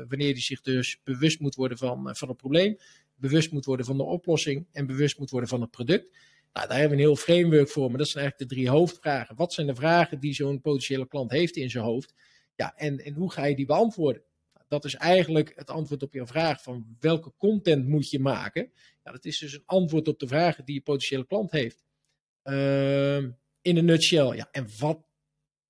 wanneer 0.07 0.31
hij 0.31 0.41
zich 0.41 0.61
dus 0.61 0.99
bewust 1.03 1.39
moet 1.39 1.55
worden 1.55 1.77
van, 1.77 2.15
van 2.15 2.27
het 2.27 2.37
probleem. 2.37 2.77
Bewust 3.15 3.51
moet 3.51 3.65
worden 3.65 3.85
van 3.85 3.97
de 3.97 4.03
oplossing. 4.03 4.65
En 4.71 4.85
bewust 4.85 5.19
moet 5.19 5.29
worden 5.29 5.49
van 5.49 5.61
het 5.61 5.71
product. 5.71 6.15
Nou, 6.53 6.67
daar 6.67 6.79
hebben 6.79 6.97
we 6.97 7.03
een 7.03 7.09
heel 7.09 7.15
framework 7.15 7.69
voor. 7.69 7.89
Maar 7.89 7.97
dat 7.97 8.07
zijn 8.07 8.23
eigenlijk 8.23 8.49
de 8.49 8.55
drie 8.55 8.69
hoofdvragen. 8.69 9.35
Wat 9.35 9.53
zijn 9.53 9.67
de 9.67 9.75
vragen 9.75 10.19
die 10.19 10.33
zo'n 10.33 10.61
potentiële 10.61 11.07
klant 11.07 11.31
heeft 11.31 11.55
in 11.55 11.69
zijn 11.69 11.83
hoofd? 11.83 12.13
Ja, 12.55 12.73
en, 12.75 12.99
en 12.99 13.13
hoe 13.13 13.31
ga 13.31 13.45
je 13.45 13.55
die 13.55 13.65
beantwoorden? 13.65 14.21
Dat 14.73 14.85
is 14.85 14.95
eigenlijk 14.95 15.53
het 15.55 15.69
antwoord 15.69 16.03
op 16.03 16.13
je 16.13 16.25
vraag 16.25 16.61
van 16.61 16.97
welke 16.99 17.33
content 17.37 17.87
moet 17.87 18.09
je 18.09 18.19
maken. 18.19 18.71
Ja, 19.03 19.11
dat 19.11 19.25
is 19.25 19.39
dus 19.39 19.53
een 19.53 19.63
antwoord 19.65 20.07
op 20.07 20.19
de 20.19 20.27
vragen 20.27 20.65
die 20.65 20.75
je 20.75 20.81
potentiële 20.81 21.25
klant 21.25 21.51
heeft. 21.51 21.83
Uh, 22.43 23.17
in 23.61 23.77
een 23.77 23.85
nutshell. 23.85 24.35
Ja, 24.35 24.47
en 24.51 24.67
wat 24.79 25.05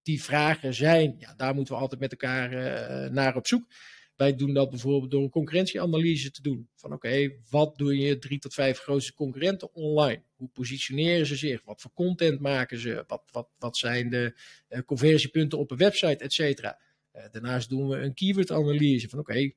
die 0.02 0.24
vragen 0.24 0.74
zijn, 0.74 1.16
ja, 1.18 1.34
daar 1.36 1.56
moeten 1.56 1.74
we 1.74 1.80
altijd 1.80 2.02
met 2.02 2.12
elkaar 2.12 2.54
uh, 2.54 3.10
naar 3.12 3.36
op 3.36 3.48
zoek. 3.48 3.68
Wij 4.16 4.36
doen 4.36 4.54
dat 4.54 4.70
bijvoorbeeld 4.70 5.12
door 5.12 5.24
een 5.24 5.30
concurrentieanalyse 5.30 6.32
te 6.32 6.42
doen. 6.42 6.70
Van 6.76 6.94
oké, 6.94 7.32
wat 7.50 7.78
doen 7.78 7.96
je 7.98 8.18
drie 8.18 8.40
tot 8.40 8.54
vijf 8.54 8.80
grootste 8.80 9.14
concurrenten 9.14 9.74
online? 9.74 10.24
Hoe 10.36 10.50
positioneren 10.50 11.26
ze 11.26 11.36
zich? 11.36 11.64
Wat 11.64 11.82
voor 11.82 11.94
content 11.94 12.40
maken 12.40 12.80
ze? 12.80 13.04
Wat, 13.08 13.24
wat, 13.32 13.50
wat 13.58 13.78
zijn 13.78 14.10
de 14.10 14.40
uh, 14.70 14.80
conversiepunten 14.86 15.60
op 15.60 15.72
een 15.72 15.78
website, 15.78 16.24
et 16.24 16.34
cetera? 16.34 16.80
Uh, 17.14 17.24
daarnaast 17.32 17.70
doen 17.70 17.88
we 17.88 17.98
een 17.98 18.14
keyword-analyse 18.14 19.10
van 19.10 19.20
oké, 19.20 19.52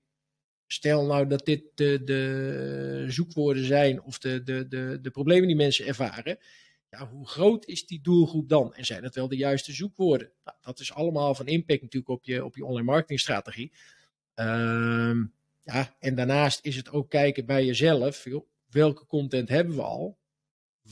stel 0.66 1.06
nou 1.06 1.26
dat 1.26 1.44
dit 1.44 1.62
de, 1.74 2.04
de 2.04 3.04
zoekwoorden 3.08 3.64
zijn 3.64 4.02
of 4.02 4.18
de, 4.18 4.42
de, 4.42 4.68
de, 4.68 4.98
de 5.02 5.10
problemen 5.10 5.46
die 5.46 5.56
mensen 5.56 5.86
ervaren. 5.86 6.38
Ja, 6.90 7.08
hoe 7.08 7.28
groot 7.28 7.66
is 7.66 7.86
die 7.86 8.00
doelgroep 8.00 8.48
dan? 8.48 8.74
En 8.74 8.84
zijn 8.84 9.04
het 9.04 9.14
wel 9.14 9.28
de 9.28 9.36
juiste 9.36 9.72
zoekwoorden? 9.72 10.30
Nou, 10.44 10.56
dat 10.60 10.80
is 10.80 10.92
allemaal 10.92 11.34
van 11.34 11.46
impact 11.46 11.82
natuurlijk 11.82 12.12
op 12.12 12.24
je, 12.24 12.44
op 12.44 12.56
je 12.56 12.64
online 12.64 12.86
marketingstrategie. 12.86 13.72
Uh, 14.34 15.16
ja, 15.62 15.96
en 15.98 16.14
daarnaast 16.14 16.64
is 16.64 16.76
het 16.76 16.90
ook 16.90 17.10
kijken 17.10 17.46
bij 17.46 17.64
jezelf. 17.64 18.26
Welke 18.70 19.06
content 19.06 19.48
hebben 19.48 19.76
we 19.76 19.82
al? 19.82 20.18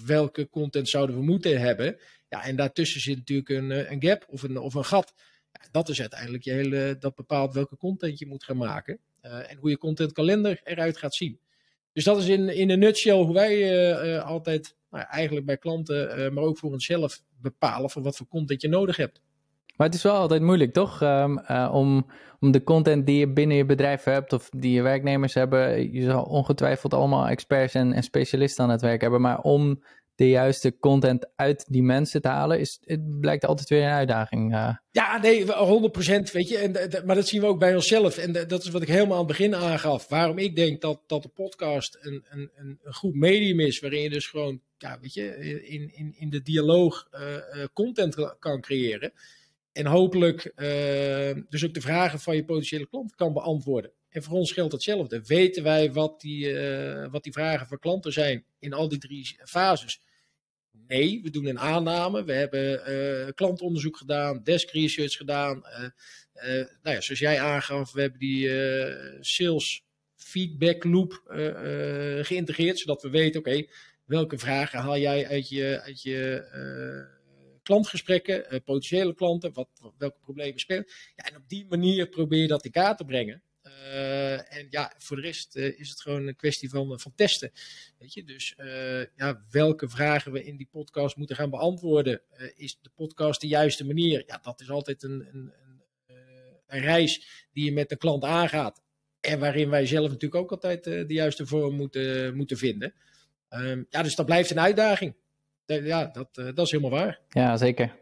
Welke 0.05 0.49
content 0.49 0.89
zouden 0.89 1.17
we 1.17 1.23
moeten 1.23 1.61
hebben? 1.61 1.99
Ja, 2.29 2.45
en 2.45 2.57
daartussen 2.57 3.01
zit 3.01 3.17
natuurlijk 3.17 3.49
een, 3.49 3.93
een 3.93 4.03
gap 4.03 4.25
of 4.29 4.43
een, 4.43 4.59
of 4.59 4.75
een 4.75 4.85
gat. 4.85 5.15
Dat 5.71 5.89
is 5.89 6.01
uiteindelijk 6.01 6.43
je 6.43 6.51
hele, 6.51 6.97
dat 6.99 7.15
bepaalt 7.15 7.55
welke 7.55 7.77
content 7.77 8.19
je 8.19 8.27
moet 8.27 8.45
gaan 8.45 8.57
maken. 8.57 8.99
en 9.21 9.57
hoe 9.57 9.71
je 9.71 9.79
contentkalender 9.79 10.61
eruit 10.65 10.97
gaat 10.97 11.15
zien. 11.15 11.39
Dus 11.93 12.05
dat 12.05 12.19
is 12.19 12.29
in, 12.29 12.49
in 12.49 12.71
een 12.71 12.79
nutshell 12.79 13.17
hoe 13.17 13.35
wij 13.35 14.21
altijd 14.21 14.77
nou, 14.91 15.05
eigenlijk 15.09 15.47
bij 15.47 15.57
klanten, 15.57 16.35
maar 16.35 16.45
ook 16.45 16.59
voor 16.59 16.73
onszelf 16.73 17.23
bepalen 17.41 17.91
van 17.91 18.03
wat 18.03 18.17
voor 18.17 18.29
content 18.29 18.63
je 18.63 18.69
nodig 18.69 18.97
hebt. 18.97 19.21
Maar 19.77 19.87
het 19.87 19.97
is 19.97 20.03
wel 20.03 20.15
altijd 20.15 20.43
moeilijk, 20.43 20.73
toch? 20.73 21.01
Um, 21.01 21.39
om, 21.71 22.07
om 22.41 22.51
de 22.51 22.63
content 22.65 23.07
die 23.07 23.19
je 23.19 23.33
binnen 23.33 23.57
je 23.57 23.65
bedrijf 23.65 24.05
hebt 24.05 24.33
of 24.33 24.49
die 24.57 24.73
je 24.73 24.83
werknemers 24.83 25.35
hebben. 25.35 25.93
Je 25.93 26.03
zal 26.03 26.23
ongetwijfeld 26.23 26.95
allemaal 26.95 27.29
experts 27.29 27.75
en, 27.75 27.93
en 27.93 28.03
specialisten 28.03 28.65
aan 28.65 28.71
het 28.71 28.81
werk 28.81 29.01
hebben. 29.01 29.21
Maar 29.21 29.41
om 29.41 29.83
de 30.15 30.29
juiste 30.29 30.79
content 30.79 31.27
uit 31.37 31.65
die 31.69 31.83
mensen 31.83 32.23
te 32.23 32.29
halen, 32.29 32.61
is, 32.61 32.79
het 32.85 33.21
blijkt 33.21 33.45
altijd 33.45 33.69
weer 33.69 33.83
een 33.83 33.91
uitdaging. 33.91 34.55
Uh. 34.55 34.77
Ja, 34.91 35.19
nee, 35.19 35.45
100% 35.45 35.47
weet 36.33 36.49
je. 36.49 36.59
En, 36.59 37.07
maar 37.07 37.17
dat 37.17 37.29
zien 37.29 37.41
we 37.41 37.47
ook 37.47 37.59
bij 37.59 37.75
onszelf. 37.75 38.19
En 38.19 38.33
dat 38.33 38.65
is 38.65 38.69
wat 38.69 38.83
ik 38.83 38.89
helemaal 38.89 39.13
aan 39.13 39.19
het 39.19 39.37
begin 39.37 39.55
aangaf. 39.55 40.09
Waarom 40.09 40.39
ik 40.39 40.57
denk 40.57 40.81
dat, 40.81 41.01
dat 41.07 41.23
de 41.23 41.29
podcast 41.29 41.99
een, 42.01 42.25
een, 42.29 42.51
een 42.55 42.79
goed 42.95 43.15
medium 43.15 43.61
is, 43.61 43.81
waarin 43.81 44.03
je 44.03 44.11
dus 44.11 44.27
gewoon, 44.27 44.61
ja, 44.79 44.99
weet 45.01 45.15
je, 45.15 45.39
in, 45.67 45.95
in, 45.95 46.15
in 46.17 46.31
de 46.31 46.43
dialoog 46.43 47.09
uh, 47.13 47.21
uh, 47.21 47.65
content 47.73 48.37
kan 48.39 48.61
creëren. 48.61 49.13
En 49.73 49.87
hopelijk 49.87 50.53
dus 51.49 51.65
ook 51.65 51.75
de 51.75 51.81
vragen 51.81 52.21
van 52.21 52.37
je 52.37 52.45
potentiële 52.45 52.89
klant 52.89 53.15
kan 53.15 53.33
beantwoorden. 53.33 53.91
En 54.09 54.23
voor 54.23 54.37
ons 54.37 54.53
geldt 54.53 54.73
hetzelfde. 54.73 55.23
Weten 55.27 55.63
wij 55.63 55.93
wat 55.93 56.21
die, 56.21 56.59
wat 57.11 57.23
die 57.23 57.33
vragen 57.33 57.67
van 57.67 57.79
klanten 57.79 58.13
zijn 58.13 58.45
in 58.59 58.73
al 58.73 58.89
die 58.89 58.99
drie 58.99 59.37
fases? 59.45 60.01
Nee, 60.87 61.21
we 61.23 61.31
doen 61.31 61.47
een 61.47 61.59
aanname. 61.59 62.25
We 62.25 62.33
hebben 62.33 62.91
uh, 62.91 63.29
klantonderzoek 63.35 63.97
gedaan, 63.97 64.43
desk 64.43 64.71
research 64.71 65.13
gedaan. 65.13 65.63
nou 66.83 66.97
ja, 66.97 67.01
zoals 67.01 67.21
jij 67.21 67.41
aangaf, 67.41 67.93
we 67.93 68.01
hebben 68.01 68.19
die 68.19 68.51
sales 69.21 69.85
feedback 70.17 70.85
loop 70.85 71.23
geïntegreerd, 72.23 72.79
zodat 72.79 73.03
we 73.03 73.11
weten, 73.11 73.41
oké, 73.41 73.67
welke 74.05 74.39
vragen 74.39 74.79
haal 74.79 74.99
jij 74.99 75.27
uit 75.27 75.49
je, 75.49 75.81
uit 75.81 76.03
je 76.03 76.45
klantgesprekken, 77.63 78.63
potentiële 78.65 79.15
klanten, 79.15 79.53
wat, 79.53 79.69
welke 79.99 80.19
problemen 80.21 80.61
spelen. 80.61 80.87
Ja, 81.17 81.25
en 81.25 81.37
op 81.37 81.49
die 81.49 81.67
manier 81.69 82.09
probeer 82.09 82.41
je 82.41 82.47
dat 82.47 82.65
in 82.65 82.71
kaart 82.71 82.99
te 82.99 83.05
brengen. 83.05 83.43
Uh, 83.93 84.57
en 84.57 84.67
ja, 84.71 84.93
voor 84.99 85.17
de 85.17 85.23
rest 85.23 85.57
uh, 85.57 85.79
is 85.79 85.91
het 85.91 86.01
gewoon 86.01 86.27
een 86.27 86.37
kwestie 86.37 86.69
van, 86.69 87.01
van 87.01 87.13
testen. 87.15 87.53
Weet 87.99 88.15
je, 88.15 88.25
dus 88.25 88.55
ja, 89.17 89.45
welke 89.51 89.89
vragen 89.89 90.33
we 90.33 90.45
in 90.45 90.57
die 90.57 90.69
podcast 90.71 91.17
moeten 91.17 91.37
gaan 91.37 91.51
beantwoorden. 91.51 92.21
is 92.55 92.79
de 92.83 92.91
podcast 92.95 93.41
de 93.41 93.47
juiste 93.47 93.87
manier? 93.87 94.23
Ja, 94.27 94.39
dat 94.43 94.61
is 94.61 94.71
altijd 94.71 95.03
een, 95.03 95.29
een, 95.33 95.53
een, 96.07 96.17
een 96.67 96.81
reis 96.81 97.47
die 97.53 97.65
je 97.65 97.73
met 97.73 97.89
de 97.89 97.97
klant 97.97 98.25
aangaat. 98.25 98.83
En 99.21 99.39
waarin 99.39 99.71
wij 99.71 99.87
zelf 99.87 100.09
natuurlijk 100.09 100.43
ook 100.43 100.53
altijd 100.53 100.85
de 100.85 101.05
juiste 101.07 101.47
vorm 101.47 101.75
moeten, 101.75 102.37
moeten 102.37 102.57
vinden. 102.57 102.95
Um, 103.51 103.87
ja, 103.91 104.03
dus 104.03 104.15
dat 104.15 104.27
blijft 104.27 104.51
een 104.51 104.61
uitdaging 104.61 105.15
ja, 105.67 106.05
dat, 106.05 106.29
eh, 106.39 106.45
dat 106.45 106.67
is 106.67 106.71
helemaal 106.71 106.99
waar. 106.99 107.21
Ja, 107.29 107.57
zeker. 107.57 107.95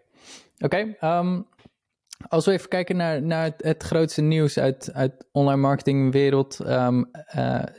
Oké, 0.58 0.96
ehm, 1.00 1.40
als 2.28 2.44
we 2.44 2.52
even 2.52 2.68
kijken 2.68 2.96
naar, 2.96 3.22
naar 3.22 3.44
het, 3.44 3.54
het 3.56 3.82
grootste 3.82 4.22
nieuws 4.22 4.58
uit, 4.58 4.90
uit 4.92 5.26
online 5.32 5.60
marketingwereld. 5.60 6.58
Um, 6.66 7.10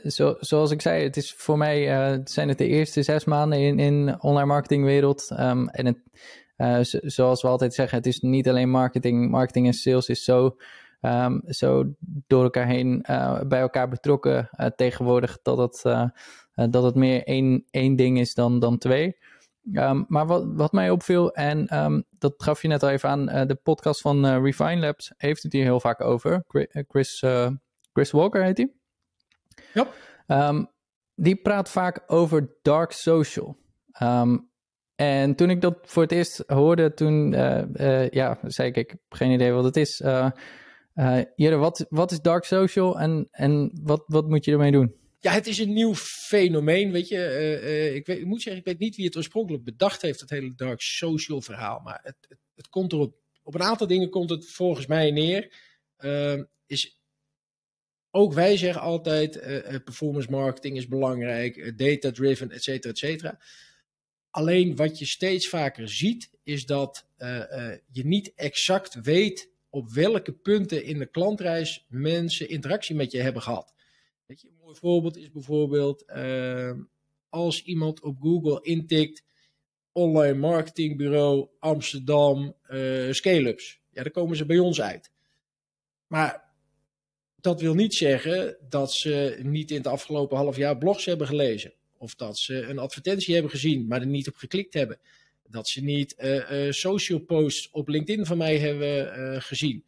zo, 0.06 0.36
zoals 0.40 0.70
ik 0.70 0.82
zei, 0.82 1.02
het 1.02 1.16
is 1.16 1.34
voor 1.36 1.58
mij 1.58 2.12
uh, 2.12 2.18
zijn 2.24 2.48
het 2.48 2.58
de 2.58 2.66
eerste 2.66 3.02
zes 3.02 3.24
maanden 3.24 3.58
in, 3.58 3.78
in 3.78 4.22
online 4.22 4.46
marketingwereld. 4.46 5.30
Um, 5.40 5.68
en 5.68 5.86
het, 5.86 5.98
uh, 6.56 6.78
zoals 7.02 7.42
we 7.42 7.48
altijd 7.48 7.74
zeggen, 7.74 7.98
het 7.98 8.06
is 8.06 8.20
niet 8.20 8.48
alleen 8.48 8.70
marketing. 8.70 9.30
Marketing 9.30 9.66
en 9.66 9.72
sales 9.72 10.08
is 10.08 10.24
zo, 10.24 10.56
um, 11.00 11.42
zo 11.46 11.84
door 12.26 12.42
elkaar 12.42 12.66
heen 12.66 13.04
bij 13.46 13.60
elkaar 13.60 13.88
betrokken 13.88 14.50
tegenwoordig 14.76 15.38
dat 15.42 15.58
het, 15.58 15.82
dat 16.70 16.82
het 16.82 16.94
meer 16.94 17.24
één, 17.24 17.64
één 17.70 17.96
ding 17.96 18.18
is 18.18 18.34
dan, 18.34 18.58
dan 18.58 18.78
twee. 18.78 19.16
Um, 19.72 20.04
maar 20.08 20.26
wat, 20.26 20.44
wat 20.54 20.72
mij 20.72 20.90
opviel, 20.90 21.32
en 21.32 21.76
um, 21.84 22.04
dat 22.18 22.34
gaf 22.36 22.62
je 22.62 22.68
net 22.68 22.82
al 22.82 22.88
even 22.88 23.08
aan, 23.08 23.28
uh, 23.28 23.46
de 23.46 23.54
podcast 23.54 24.00
van 24.00 24.26
uh, 24.26 24.42
Refine 24.42 24.80
Labs 24.80 25.12
heeft 25.16 25.42
het 25.42 25.52
hier 25.52 25.62
heel 25.62 25.80
vaak 25.80 26.00
over. 26.00 26.44
Chris, 26.88 27.22
uh, 27.22 27.50
Chris 27.92 28.10
Walker 28.10 28.44
heet 28.44 28.56
hij. 28.56 28.72
Ja. 29.74 30.48
Um, 30.48 30.66
die 31.14 31.36
praat 31.36 31.70
vaak 31.70 32.02
over 32.06 32.56
dark 32.62 32.92
social. 32.92 33.56
en 34.94 35.34
toen 35.34 35.50
ik 35.50 35.60
dat 35.60 35.78
voor 35.82 36.02
het 36.02 36.12
eerst 36.12 36.42
hoorde, 36.46 36.94
toen 36.94 37.30
ja, 38.10 38.38
zei 38.42 38.68
ik, 38.68 38.76
ik 38.76 38.90
heb 38.90 39.00
geen 39.08 39.30
idee 39.30 39.52
wat 39.52 39.64
het 39.64 39.76
is. 39.76 40.02
Jere, 41.34 41.56
wat, 41.56 41.86
wat 41.88 42.10
is 42.10 42.20
dark 42.20 42.44
social 42.44 42.98
en, 42.98 43.28
en 43.30 43.70
wat, 43.82 44.02
wat 44.06 44.28
moet 44.28 44.44
je 44.44 44.52
ermee 44.52 44.72
doen? 44.72 44.94
Ja, 45.24 45.32
het 45.32 45.46
is 45.46 45.58
een 45.58 45.72
nieuw 45.72 45.94
fenomeen, 45.94 46.92
weet 46.92 47.08
je. 47.08 47.16
Uh, 47.16 47.64
uh, 47.64 47.94
ik, 47.94 48.06
weet, 48.06 48.24
moet 48.24 48.42
zeggen, 48.42 48.60
ik 48.60 48.66
weet 48.68 48.78
niet 48.78 48.96
wie 48.96 49.04
het 49.04 49.16
oorspronkelijk 49.16 49.64
bedacht 49.64 50.02
heeft, 50.02 50.20
dat 50.20 50.30
hele 50.30 50.54
dark 50.54 50.80
social 50.80 51.40
verhaal. 51.40 51.80
Maar 51.80 52.00
het, 52.02 52.16
het, 52.28 52.38
het 52.54 52.68
komt 52.68 52.92
erop, 52.92 53.16
op 53.42 53.54
een 53.54 53.62
aantal 53.62 53.86
dingen 53.86 54.10
komt 54.10 54.30
het 54.30 54.50
volgens 54.50 54.86
mij 54.86 55.10
neer. 55.10 55.52
Uh, 55.98 56.42
is, 56.66 56.98
ook 58.10 58.32
wij 58.32 58.56
zeggen 58.56 58.82
altijd, 58.82 59.36
uh, 59.36 59.76
performance 59.84 60.30
marketing 60.30 60.76
is 60.76 60.88
belangrijk, 60.88 61.78
data-driven, 61.78 62.50
et 62.50 62.62
cetera, 62.62 62.92
et 62.92 62.98
cetera. 62.98 63.40
Alleen 64.30 64.76
wat 64.76 64.98
je 64.98 65.06
steeds 65.06 65.48
vaker 65.48 65.88
ziet, 65.88 66.30
is 66.42 66.66
dat 66.66 67.06
je 67.90 68.04
niet 68.04 68.32
exact 68.34 68.94
weet 68.94 69.50
op 69.68 69.90
welke 69.90 70.32
punten 70.32 70.84
in 70.84 70.98
de 70.98 71.06
klantreis 71.06 71.84
mensen 71.88 72.48
interactie 72.48 72.94
met 72.94 73.12
je 73.12 73.20
hebben 73.20 73.42
gehad. 73.42 73.73
Mooi 74.64 74.76
voorbeeld 74.76 75.16
is 75.16 75.30
bijvoorbeeld 75.30 76.04
uh, 76.16 76.72
als 77.28 77.62
iemand 77.62 78.00
op 78.00 78.16
Google 78.20 78.62
intikt 78.62 79.24
online 79.92 80.38
marketingbureau 80.38 81.48
Amsterdam 81.58 82.56
uh, 82.70 83.12
scale-ups. 83.12 83.80
Ja, 83.90 84.02
dan 84.02 84.12
komen 84.12 84.36
ze 84.36 84.46
bij 84.46 84.58
ons 84.58 84.80
uit. 84.80 85.10
Maar 86.06 86.44
dat 87.40 87.60
wil 87.60 87.74
niet 87.74 87.94
zeggen 87.94 88.56
dat 88.68 88.92
ze 88.92 89.38
niet 89.42 89.70
in 89.70 89.76
het 89.76 89.86
afgelopen 89.86 90.36
half 90.36 90.56
jaar 90.56 90.78
blogs 90.78 91.04
hebben 91.04 91.26
gelezen. 91.26 91.74
Of 91.96 92.14
dat 92.14 92.38
ze 92.38 92.62
een 92.62 92.78
advertentie 92.78 93.34
hebben 93.34 93.52
gezien, 93.52 93.86
maar 93.86 94.00
er 94.00 94.06
niet 94.06 94.28
op 94.28 94.36
geklikt 94.36 94.74
hebben. 94.74 95.00
Dat 95.48 95.68
ze 95.68 95.82
niet 95.82 96.14
uh, 96.18 96.70
social 96.70 97.18
posts 97.18 97.70
op 97.70 97.88
LinkedIn 97.88 98.26
van 98.26 98.38
mij 98.38 98.58
hebben 98.58 99.42
gezien 99.42 99.84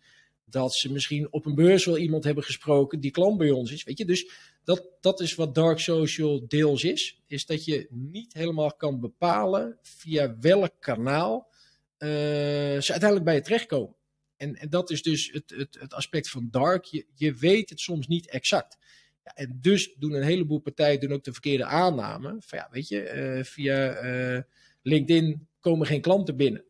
dat 0.50 0.74
ze 0.74 0.92
misschien 0.92 1.32
op 1.32 1.46
een 1.46 1.54
beurs 1.54 1.84
wel 1.84 1.98
iemand 1.98 2.24
hebben 2.24 2.44
gesproken 2.44 3.00
die 3.00 3.10
klant 3.10 3.38
bij 3.38 3.50
ons 3.50 3.72
is. 3.72 3.84
Weet 3.84 3.98
je, 3.98 4.04
dus 4.04 4.30
dat, 4.64 4.88
dat 5.00 5.20
is 5.20 5.34
wat 5.34 5.54
dark 5.54 5.78
social 5.78 6.44
deels 6.48 6.84
is. 6.84 7.22
Is 7.26 7.46
dat 7.46 7.64
je 7.64 7.86
niet 7.90 8.32
helemaal 8.32 8.74
kan 8.74 9.00
bepalen 9.00 9.78
via 9.82 10.36
welk 10.40 10.72
kanaal 10.80 11.48
uh, 11.98 12.08
ze 12.08 12.90
uiteindelijk 12.90 13.24
bij 13.24 13.34
je 13.34 13.40
terechtkomen. 13.40 13.94
En, 14.36 14.56
en 14.56 14.70
dat 14.70 14.90
is 14.90 15.02
dus 15.02 15.30
het, 15.32 15.50
het, 15.56 15.76
het 15.80 15.94
aspect 15.94 16.30
van 16.30 16.48
dark. 16.50 16.84
Je, 16.84 17.06
je 17.14 17.34
weet 17.34 17.70
het 17.70 17.80
soms 17.80 18.06
niet 18.06 18.28
exact. 18.28 18.78
Ja, 19.24 19.34
en 19.34 19.58
dus 19.60 19.94
doen 19.98 20.12
een 20.12 20.22
heleboel 20.22 20.58
partijen 20.58 21.00
doen 21.00 21.12
ook 21.12 21.24
de 21.24 21.32
verkeerde 21.32 21.64
aanname. 21.64 22.36
Van 22.40 22.58
ja, 22.58 22.68
weet 22.70 22.88
je, 22.88 23.12
uh, 23.14 23.44
via 23.44 24.04
uh, 24.04 24.42
LinkedIn 24.82 25.48
komen 25.60 25.86
geen 25.86 26.00
klanten 26.00 26.36
binnen. 26.36 26.64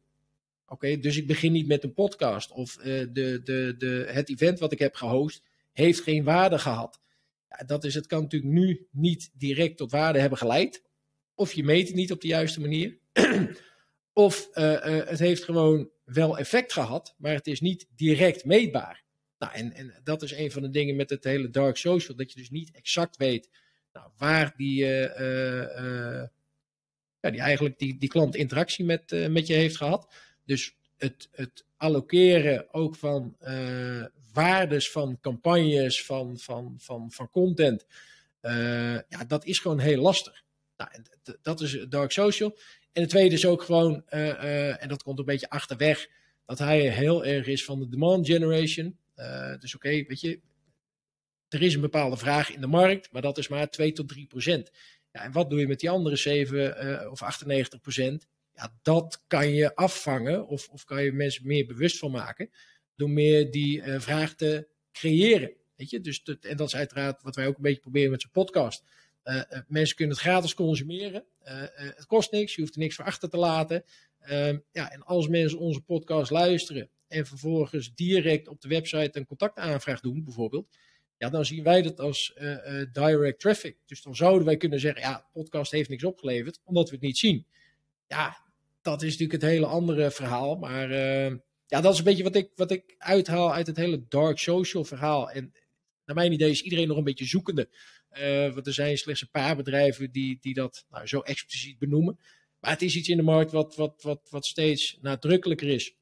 Oké, 0.69 0.99
dus 0.99 1.17
ik 1.17 1.27
begin 1.27 1.53
niet 1.53 1.67
met 1.67 1.85
een 1.85 1.93
podcast. 1.93 2.51
Of 2.51 2.79
uh, 2.79 2.85
de, 2.85 3.41
de, 3.45 3.75
de, 3.79 4.07
het 4.09 4.31
event 4.31 4.59
wat 4.59 4.73
ik 4.73 4.79
heb 4.79 4.95
gehost 4.95 5.43
heeft 5.73 6.01
geen 6.01 6.25
waarde 6.25 6.59
gehad. 6.59 7.01
Ja, 7.49 7.65
dat 7.65 7.85
is, 7.85 7.95
het 7.95 8.07
kan 8.07 8.23
natuurlijk 8.23 8.53
nu 8.53 8.87
niet 8.91 9.31
direct 9.35 9.77
tot 9.77 9.91
waarde 9.91 10.19
hebben 10.19 10.39
geleid. 10.39 10.83
Of 11.35 11.53
je 11.53 11.65
meet 11.65 11.87
het 11.87 11.97
niet 11.97 12.13
op 12.13 12.21
de 12.21 12.29
juiste 12.29 12.61
manier. 12.61 12.99
of 14.13 14.49
uh, 14.55 14.73
uh, 14.73 14.81
het 15.07 15.19
heeft 15.19 15.45
gewoon 15.45 15.91
wel 16.05 16.39
effect 16.39 16.73
gehad, 16.73 17.15
maar 17.19 17.33
het 17.33 17.47
is 17.47 17.61
niet 17.61 17.87
direct 17.97 18.45
meetbaar. 18.45 19.05
Nou, 19.39 19.53
en, 19.53 19.73
en 19.73 20.01
dat 20.05 20.23
is 20.23 20.33
een 20.33 20.51
van 20.51 20.63
de 20.63 20.71
dingen 20.71 20.97
met 20.97 21.11
het 21.11 21.25
hele 21.25 21.51
dark 21.51 21.77
social, 21.77 22.17
dat 22.17 22.33
je 22.33 22.39
dus 22.39 22.51
niet 22.51 22.71
exact 22.71 23.17
weet 23.17 23.51
nou, 23.93 24.11
waar 24.17 24.55
die, 24.57 24.85
ja, 27.21 27.31
die 27.31 27.41
eigenlijk 27.41 27.79
die, 27.79 27.99
die 27.99 28.09
klant 28.09 28.35
interactie 28.35 28.85
met, 28.85 29.31
met 29.31 29.47
je 29.47 29.55
heeft 29.55 29.77
gehad. 29.77 30.15
Dus 30.47 30.75
het, 30.97 31.29
het 31.33 31.65
allokeren 31.77 32.75
ook 32.75 32.97
van 32.97 33.37
uh, 33.43 34.05
waardes 34.33 34.91
van 34.91 35.21
campagnes, 35.21 36.05
van, 36.05 36.39
van, 36.39 36.75
van, 36.79 37.13
van 37.13 37.31
content, 37.31 37.87
uh, 38.43 38.95
ja, 39.09 39.25
dat 39.27 39.45
is 39.45 39.59
gewoon 39.59 39.79
heel 39.79 40.03
lastig. 40.03 40.45
Nou, 40.77 40.91
dat 41.43 41.61
is 41.61 41.87
dark 41.89 42.13
social. 42.13 42.59
En 42.93 43.03
het 43.03 43.11
tweede 43.11 43.35
is 43.35 43.47
ook 43.47 43.63
gewoon, 43.63 44.05
uh, 44.11 44.83
en 44.83 44.89
dat 44.89 45.03
komt 45.03 45.19
een 45.19 45.25
beetje 45.25 45.51
achterweg, 45.51 46.09
dat 46.45 46.59
hij 46.59 46.91
heel 46.91 47.25
erg 47.25 47.47
is 47.47 47.65
van 47.65 47.79
de 47.79 47.89
demand 47.89 48.27
generation. 48.27 48.99
dus 49.59 49.75
oké, 49.75 49.89
weet 49.89 50.21
je, 50.21 50.41
er 51.49 51.63
is 51.63 51.75
een 51.75 51.81
bepaalde 51.81 52.17
vraag 52.17 52.53
in 52.53 52.61
de 52.61 52.67
markt, 52.67 53.13
maar 53.13 53.23
dat 53.23 53.39
is 53.39 53.49
maar 53.49 53.71
2 53.71 53.93
tot 53.93 54.09
3 54.09 54.27
procent. 54.27 54.71
Ja, 55.13 55.23
en 55.23 55.33
wat 55.33 55.51
doe 55.51 55.59
je 55.59 55.67
met 55.67 55.81
die 55.81 55.91
andere 55.91 56.17
7 56.17 57.11
of 57.11 57.23
98 57.23 57.81
procent? 57.81 58.27
Ja, 58.57 58.79
dat 58.83 59.25
kan 59.27 59.55
je 59.55 59.75
afvangen 59.75 60.47
of, 60.47 60.69
of 60.69 60.85
kan 60.85 61.03
je 61.05 61.13
mensen 61.13 61.47
meer 61.47 61.67
bewust 61.67 61.99
van 61.99 62.11
maken 62.11 62.51
door 62.95 63.11
meer 63.11 63.51
die 63.51 63.83
vraag 63.83 64.35
te 64.35 64.69
creëren. 64.93 65.53
Weet 65.77 65.91
je? 65.91 66.01
Dus 66.01 66.23
en 66.23 66.57
dat 66.57 66.67
is 66.67 66.77
uiteraard 66.77 67.23
wat 67.23 67.37
wij 67.37 67.47
ook 67.47 67.57
een 67.57 67.63
beetje 67.63 67.81
proberen 67.81 68.11
met 68.11 68.21
zo'n 68.21 68.31
podcast. 68.31 68.85
mensen 69.69 69.97
kunnen 69.97 70.15
het 70.15 70.25
gratis 70.25 70.55
consumeren. 70.55 71.25
het 71.95 72.07
kost 72.07 72.33
niks, 72.33 72.55
je 72.55 72.61
hoeft 72.61 72.75
er 72.75 72.81
niks 72.81 72.95
voor 72.95 73.05
achter 73.05 73.29
te 73.29 73.37
laten. 73.37 73.85
Ehm, 74.27 74.59
ja, 74.73 74.93
en 74.93 75.03
als 75.03 75.29
mensen 75.29 75.59
onze 75.59 75.81
podcast 75.81 76.31
luisteren 76.31 76.91
en 77.09 77.27
vervolgens 77.27 77.95
direct 77.95 78.49
op 78.49 78.61
de 78.61 78.69
website 78.69 79.19
een 79.19 79.27
contactaanvraag 79.27 80.01
doen, 80.01 80.25
bijvoorbeeld, 80.25 80.77
ja, 81.19 81.29
dan 81.29 81.45
zien 81.45 81.63
wij 81.63 81.83
dat 81.83 82.01
als 82.01 82.33
uh, 82.37 82.83
direct 82.93 83.41
traffic. 83.41 83.77
Dus 83.87 84.03
dan 84.03 84.17
zouden 84.17 84.47
wij 84.47 84.57
kunnen 84.57 84.81
zeggen, 84.81 85.03
ja, 85.03 85.29
podcast 85.33 85.73
heeft 85.73 85.89
niks 85.89 86.05
opgeleverd, 86.05 86.61
omdat 86.65 86.89
we 86.89 86.95
het 86.95 87.05
niet 87.05 87.19
zien. 87.19 87.47
Ja, 88.07 88.37
dat 88.87 89.03
is 89.03 89.11
natuurlijk 89.11 89.43
het 89.43 89.51
hele 89.51 89.67
andere 89.67 90.11
verhaal. 90.11 90.57
Maar 90.57 90.91
uh, 90.91 91.35
ja, 91.67 91.81
dat 91.81 91.93
is 91.93 91.99
een 91.99 92.05
beetje 92.05 92.23
wat 92.23 92.35
ik, 92.35 92.51
wat 92.55 92.71
ik 92.71 92.95
uithaal 92.99 93.55
uit 93.55 93.67
het 93.67 93.77
hele 93.77 94.05
dark 94.09 94.39
social 94.39 94.85
verhaal. 94.85 95.31
En 95.31 95.53
naar 96.05 96.17
mijn 96.17 96.33
idee 96.33 96.51
is 96.51 96.63
iedereen 96.63 96.89
nog 96.89 96.97
een 96.97 97.05
beetje 97.05 97.25
zoekende. 97.25 97.69
Uh, 98.13 98.55
want 98.55 98.67
er 98.67 98.73
zijn 98.73 98.99
slechts 98.99 99.23
een 99.23 99.31
paar 99.31 99.57
bedrijven 99.57 100.13
die, 100.13 100.39
die 100.41 100.55
dat 100.55 100.85
nou, 100.91 101.07
zo 101.07 101.21
expliciet 101.21 101.79
benoemen. 101.79 102.19
Maar 102.61 102.71
het 102.71 102.83
is 102.83 102.97
iets 102.97 103.09
in 103.09 103.17
de 103.17 103.23
markt 103.23 103.53
wat, 103.53 103.75
wat, 103.75 104.03
wat, 104.03 104.21
wat 104.31 104.47
steeds 104.47 104.99
nadrukkelijker 105.01 105.69
is. 105.69 105.95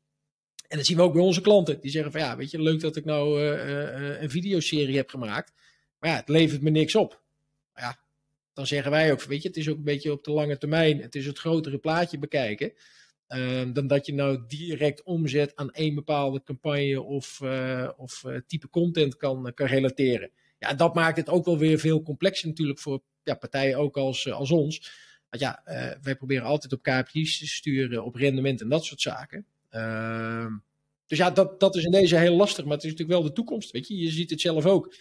En 0.69 0.77
dat 0.77 0.87
zien 0.87 0.97
we 0.97 1.03
ook 1.03 1.13
bij 1.13 1.23
onze 1.23 1.41
klanten. 1.41 1.81
Die 1.81 1.91
zeggen 1.91 2.13
van 2.13 2.21
ja, 2.21 2.37
weet 2.37 2.51
je, 2.51 2.63
leuk 2.63 2.81
dat 2.81 2.97
ik 2.97 3.05
nou 3.05 3.43
uh, 3.43 4.21
een 4.23 4.31
videoserie 4.31 4.97
heb 4.97 5.09
gemaakt. 5.09 5.53
Maar 5.99 6.11
ja, 6.11 6.17
het 6.17 6.29
levert 6.29 6.63
me 6.63 6.71
niks 6.71 6.95
op. 6.95 7.23
Maar 7.73 7.83
ja, 7.83 8.04
dan 8.55 8.67
zeggen 8.67 8.91
wij 8.91 9.13
ook, 9.13 9.23
weet 9.23 9.43
je, 9.43 9.49
het 9.49 9.57
is 9.57 9.69
ook 9.69 9.77
een 9.77 9.85
beetje 9.85 10.13
op 10.13 10.25
de 10.25 10.31
lange 10.31 10.59
termijn. 10.59 11.01
Het 11.01 11.15
is 11.15 11.27
het 11.27 11.39
grotere 11.39 11.79
plaatje 11.79 12.19
bekijken. 12.19 12.73
Uh, 13.29 13.63
dan 13.73 13.87
dat 13.87 14.07
je 14.07 14.15
nou 14.15 14.45
direct 14.47 15.03
omzet 15.03 15.57
aan 15.57 15.71
één 15.71 15.95
bepaalde 15.95 16.43
campagne 16.43 17.03
of, 17.03 17.41
uh, 17.43 17.91
of 17.97 18.25
type 18.47 18.69
content 18.69 19.17
kan, 19.17 19.53
kan 19.55 19.67
relateren. 19.67 20.31
Ja, 20.59 20.75
dat 20.75 20.95
maakt 20.95 21.17
het 21.17 21.29
ook 21.29 21.45
wel 21.45 21.59
weer 21.59 21.79
veel 21.79 22.03
complexer 22.03 22.49
natuurlijk 22.49 22.79
voor 22.79 23.03
ja, 23.23 23.35
partijen 23.35 23.79
ook 23.79 23.97
als, 23.97 24.31
als 24.31 24.51
ons. 24.51 24.93
Want 25.31 25.43
ja, 25.43 25.63
wij 26.03 26.17
proberen 26.17 26.45
altijd 26.45 26.73
op 26.73 26.83
KPI's 26.83 27.39
te 27.39 27.47
sturen, 27.47 28.05
op 28.05 28.15
rendement 28.15 28.61
en 28.61 28.69
dat 28.69 28.85
soort 28.85 29.01
zaken. 29.01 29.47
Ehm, 29.69 30.53
dus 31.07 31.19
ja, 31.19 31.31
dat, 31.31 31.61
dat 31.61 31.77
is 31.77 31.85
in 31.85 31.91
deze 31.91 32.17
heel 32.17 32.37
lastig, 32.37 32.65
maar 32.65 32.75
het 32.75 32.85
is 32.85 32.91
natuurlijk 32.91 33.19
wel 33.19 33.29
de 33.29 33.35
toekomst. 33.35 33.71
Weet 33.71 33.89
je, 33.89 33.97
je 33.97 34.11
ziet 34.11 34.31
het 34.31 34.41
zelf 34.41 34.67
ook. 34.67 34.95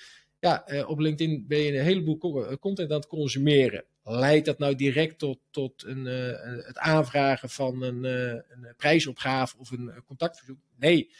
Ja, 0.44 0.64
uh, 0.68 0.90
op 0.90 1.00
LinkedIn 1.00 1.46
ben 1.48 1.60
je 1.60 1.78
een 1.78 1.84
heleboel 1.84 2.46
eh, 2.46 2.58
content 2.58 2.90
aan 2.90 2.96
het 2.96 3.08
consumeren. 3.08 3.86
Leidt 4.04 4.46
dat 4.46 4.60
nou 4.60 4.76
direct 4.76 5.18
tot, 5.20 5.40
tot 5.52 5.84
een, 5.84 6.06
uh, 6.06 6.66
het 6.66 6.78
aanvragen 6.78 7.50
van 7.50 7.84
een, 7.84 8.04
een, 8.04 8.74
prijsopgave 8.78 9.58
of 9.58 9.72
een 9.72 10.04
contactverzoek? 10.06 10.58
Nee. 10.78 11.12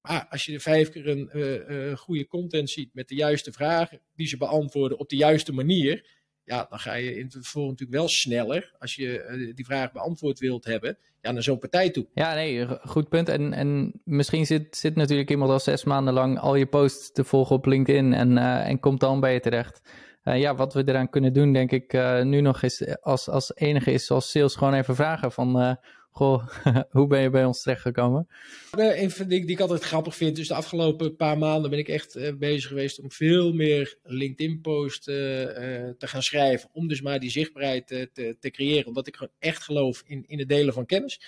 Maar 0.00 0.26
als 0.30 0.44
je 0.44 0.60
vijf 0.60 0.90
keer 0.90 1.08
een 1.08 1.96
goede 1.96 2.26
content 2.26 2.70
ziet 2.70 2.94
met 2.94 3.08
de 3.08 3.14
juiste 3.14 3.52
vragen, 3.52 4.00
die 4.14 4.26
ze 4.26 4.36
beantwoorden 4.36 4.98
op 4.98 5.08
de 5.08 5.16
juiste 5.16 5.52
manier, 5.52 6.06
ja, 6.46 6.66
dan 6.70 6.78
ga 6.78 6.94
je 6.94 7.16
in 7.16 7.24
het 7.24 7.32
vervolg 7.32 7.70
natuurlijk 7.70 7.98
wel 7.98 8.08
sneller, 8.08 8.74
als 8.78 8.94
je 8.94 9.26
uh, 9.30 9.54
die 9.54 9.64
vraag 9.64 9.92
beantwoord 9.92 10.38
wilt 10.38 10.64
hebben, 10.64 10.98
ja, 11.20 11.32
naar 11.32 11.42
zo'n 11.42 11.58
partij 11.58 11.90
toe. 11.90 12.06
Ja, 12.14 12.34
nee, 12.34 12.66
goed 12.80 13.08
punt. 13.08 13.28
En, 13.28 13.52
en 13.52 14.00
misschien 14.04 14.46
zit, 14.46 14.76
zit 14.76 14.94
natuurlijk 14.94 15.30
iemand 15.30 15.50
al 15.50 15.60
zes 15.60 15.84
maanden 15.84 16.14
lang 16.14 16.38
al 16.38 16.54
je 16.54 16.66
posts 16.66 17.12
te 17.12 17.24
volgen 17.24 17.56
op 17.56 17.66
LinkedIn 17.66 18.12
en, 18.12 18.36
uh, 18.36 18.68
en 18.68 18.80
komt 18.80 19.00
dan 19.00 19.20
bij 19.20 19.32
je 19.32 19.40
terecht. 19.40 19.80
Uh, 20.24 20.40
ja, 20.40 20.54
wat 20.54 20.74
we 20.74 20.82
eraan 20.86 21.10
kunnen 21.10 21.32
doen, 21.32 21.52
denk 21.52 21.70
ik, 21.70 21.92
nu 22.22 22.40
nog 22.40 22.62
is 22.62 23.00
als, 23.00 23.28
als 23.28 23.56
enige 23.56 23.92
is 23.92 24.10
als 24.10 24.30
sales 24.30 24.54
gewoon 24.54 24.74
even 24.74 24.94
vragen 24.94 25.32
van 25.32 25.78
Goh, 26.16 26.48
hoe 26.90 27.06
ben 27.06 27.22
je 27.22 27.30
bij 27.30 27.44
ons 27.44 27.62
terechtgekomen? 27.62 28.28
Een 28.70 29.10
van 29.10 29.28
de 29.28 29.40
die 29.40 29.50
ik 29.50 29.60
altijd 29.60 29.82
grappig 29.82 30.16
vind, 30.16 30.36
dus 30.36 30.48
de 30.48 30.54
afgelopen 30.54 31.16
paar 31.16 31.38
maanden 31.38 31.70
ben 31.70 31.78
ik 31.78 31.88
echt 31.88 32.16
uh, 32.16 32.32
bezig 32.38 32.68
geweest 32.68 33.00
om 33.00 33.12
veel 33.12 33.52
meer 33.52 33.98
LinkedIn-posts 34.02 35.06
uh, 35.06 35.14
te 35.14 36.06
gaan 36.06 36.22
schrijven. 36.22 36.68
Om 36.72 36.88
dus 36.88 37.00
maar 37.00 37.20
die 37.20 37.30
zichtbaarheid 37.30 37.86
te, 37.86 38.36
te, 38.40 38.50
creëren. 38.50 38.86
Omdat 38.86 39.06
ik 39.06 39.16
gewoon 39.16 39.32
echt 39.38 39.62
geloof 39.62 40.02
in, 40.06 40.24
in 40.26 40.38
het 40.38 40.48
delen 40.48 40.74
van 40.74 40.86
kennis. 40.86 41.20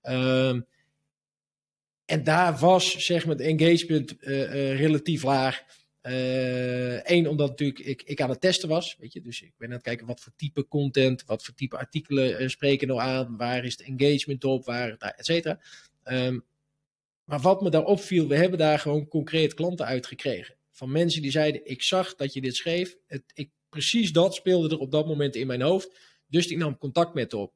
Ehm, 0.00 0.60
en 2.04 2.24
daar 2.24 2.58
was 2.58 2.92
zeg 2.92 3.26
maar 3.26 3.36
het 3.36 3.46
engagement 3.46 4.16
relatief 4.76 5.22
laag. 5.22 5.62
Eén, 6.02 7.24
uh, 7.24 7.30
omdat 7.30 7.48
natuurlijk 7.48 7.78
ik, 7.78 8.02
ik 8.02 8.20
aan 8.20 8.30
het 8.30 8.40
testen 8.40 8.68
was. 8.68 8.96
Weet 8.98 9.12
je? 9.12 9.20
Dus 9.20 9.42
ik 9.42 9.52
ben 9.56 9.68
aan 9.68 9.74
het 9.74 9.82
kijken 9.82 10.06
wat 10.06 10.20
voor 10.20 10.32
type 10.36 10.68
content, 10.68 11.24
wat 11.24 11.44
voor 11.44 11.54
type 11.54 11.76
artikelen 11.76 12.42
uh, 12.42 12.48
spreken 12.48 12.88
nou 12.88 13.00
aan, 13.00 13.36
waar 13.36 13.64
is 13.64 13.76
de 13.76 13.84
engagement 13.84 14.44
op, 14.44 14.64
waar, 14.64 14.96
nou, 14.98 15.12
et 15.16 15.24
cetera. 15.24 15.60
Um, 16.04 16.44
maar 17.24 17.40
wat 17.40 17.62
me 17.62 17.70
daar 17.70 17.84
opviel, 17.84 18.28
we 18.28 18.36
hebben 18.36 18.58
daar 18.58 18.78
gewoon 18.78 19.08
concreet 19.08 19.54
klanten 19.54 19.86
uitgekregen. 19.86 20.54
Van 20.70 20.92
mensen 20.92 21.22
die 21.22 21.30
zeiden, 21.30 21.60
ik 21.64 21.82
zag 21.82 22.14
dat 22.14 22.32
je 22.32 22.40
dit 22.40 22.56
schreef. 22.56 22.96
Het, 23.06 23.22
ik, 23.34 23.50
precies 23.68 24.12
dat 24.12 24.34
speelde 24.34 24.68
er 24.68 24.78
op 24.78 24.90
dat 24.90 25.06
moment 25.06 25.36
in 25.36 25.46
mijn 25.46 25.62
hoofd. 25.62 25.98
Dus 26.26 26.46
ik 26.46 26.56
nam 26.56 26.78
contact 26.78 27.14
met 27.14 27.34
op. 27.34 27.54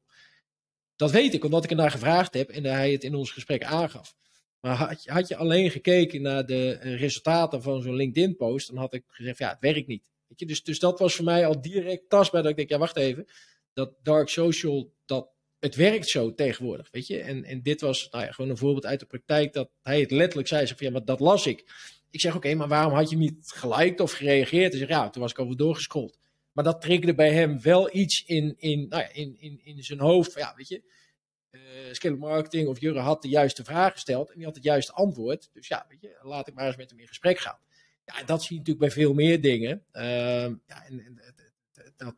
Dat 0.95 1.11
weet 1.11 1.33
ik, 1.33 1.43
omdat 1.43 1.63
ik 1.63 1.69
er 1.69 1.75
naar 1.75 1.91
gevraagd 1.91 2.33
heb 2.33 2.49
en 2.49 2.63
hij 2.63 2.91
het 2.91 3.03
in 3.03 3.15
ons 3.15 3.31
gesprek 3.31 3.63
aangaf. 3.63 4.15
Maar 4.59 4.97
had 5.05 5.27
je, 5.27 5.35
alleen 5.35 5.71
gekeken 5.71 6.21
naar 6.21 6.45
de 6.45 6.71
eh, 6.71 6.99
resultaten 6.99 7.61
van 7.61 7.81
zo'n 7.81 7.95
LinkedIn-post, 7.95 8.67
dan 8.67 8.77
had 8.77 8.93
ik 8.93 9.03
gezegd, 9.07 9.37
ja, 9.37 9.49
het 9.49 9.59
werkt 9.59 9.87
niet. 9.87 10.03
Weet 10.27 10.39
je? 10.39 10.45
Dus, 10.45 10.63
dus 10.63 10.79
dat 10.79 10.99
was 10.99 11.15
voor 11.15 11.25
mij 11.25 11.45
al 11.45 11.61
direct 11.61 12.09
tastbaar 12.09 12.41
dat 12.41 12.51
ik 12.51 12.57
denk, 12.57 12.69
ja, 12.69 12.77
wacht 12.77 12.97
even. 12.97 13.27
Dat 13.73 13.93
dark 14.03 14.29
social, 14.29 14.93
dat, 15.05 15.29
het 15.59 15.75
werkt 15.75 16.07
zo 16.07 16.33
tegenwoordig, 16.33 16.87
weet 16.91 17.07
je. 17.07 17.19
En, 17.19 17.43
en 17.43 17.61
dit 17.61 17.81
was 17.81 18.07
nou 18.11 18.23
ja, 18.23 18.31
gewoon 18.31 18.49
een 18.49 18.57
voorbeeld 18.57 18.85
uit 18.85 18.99
de 18.99 19.05
praktijk 19.05 19.53
dat 19.53 19.69
hij 19.81 19.99
het 19.99 20.11
letterlijk 20.11 20.47
zei, 20.47 20.67
van, 20.67 20.75
ja, 20.79 20.91
maar 20.91 21.05
dat 21.05 21.19
las 21.19 21.47
ik. 21.47 21.65
Ik 22.11 22.21
zeg, 22.21 22.35
oké, 22.35 22.53
maar 22.53 22.67
waarom 22.67 22.93
had 22.93 23.09
je 23.09 23.17
niet 23.17 23.51
geliked 23.55 23.99
of 23.99 24.11
gereageerd? 24.11 24.69
Hij 24.69 24.79
zegt, 24.79 24.91
ja, 24.91 25.09
toen 25.09 25.21
was 25.21 25.31
ik 25.31 25.39
over 25.39 25.57
doorgescrolld. 25.57 26.17
Maar 26.51 26.63
dat 26.63 26.81
triggerde 26.81 27.15
bij 27.15 27.33
hem 27.33 27.61
wel 27.61 27.95
iets 27.95 28.23
in, 28.25 28.55
in, 28.57 28.87
nou 28.89 29.01
ja, 29.01 29.13
in, 29.13 29.35
in, 29.39 29.59
in 29.63 29.83
zijn 29.83 29.99
hoofd. 29.99 30.33
Ja, 30.33 30.53
weet 30.55 30.67
je, 30.67 30.81
uh, 31.57 31.93
scale 31.93 32.15
marketing 32.15 32.67
of 32.67 32.79
Jurre 32.79 32.99
had 32.99 33.21
de 33.21 33.27
juiste 33.27 33.63
vraag 33.63 33.91
gesteld 33.91 34.29
en 34.29 34.35
die 34.35 34.45
had 34.45 34.55
het 34.55 34.63
juiste 34.63 34.91
antwoord. 34.91 35.49
Dus 35.53 35.67
ja, 35.67 35.85
weet 35.89 36.01
je, 36.01 36.17
laat 36.21 36.47
ik 36.47 36.53
maar 36.53 36.65
eens 36.65 36.75
met 36.75 36.89
hem 36.89 36.99
in 36.99 37.07
gesprek 37.07 37.39
gaan. 37.39 37.59
Ja, 38.05 38.23
dat 38.23 38.43
zie 38.43 38.51
je 38.51 38.57
natuurlijk 38.57 38.93
bij 38.93 39.03
veel 39.03 39.13
meer 39.13 39.41
dingen. 39.41 39.83
Uh, 39.93 40.03
ja, 40.65 40.85
en, 40.87 41.21
dat 41.97 42.15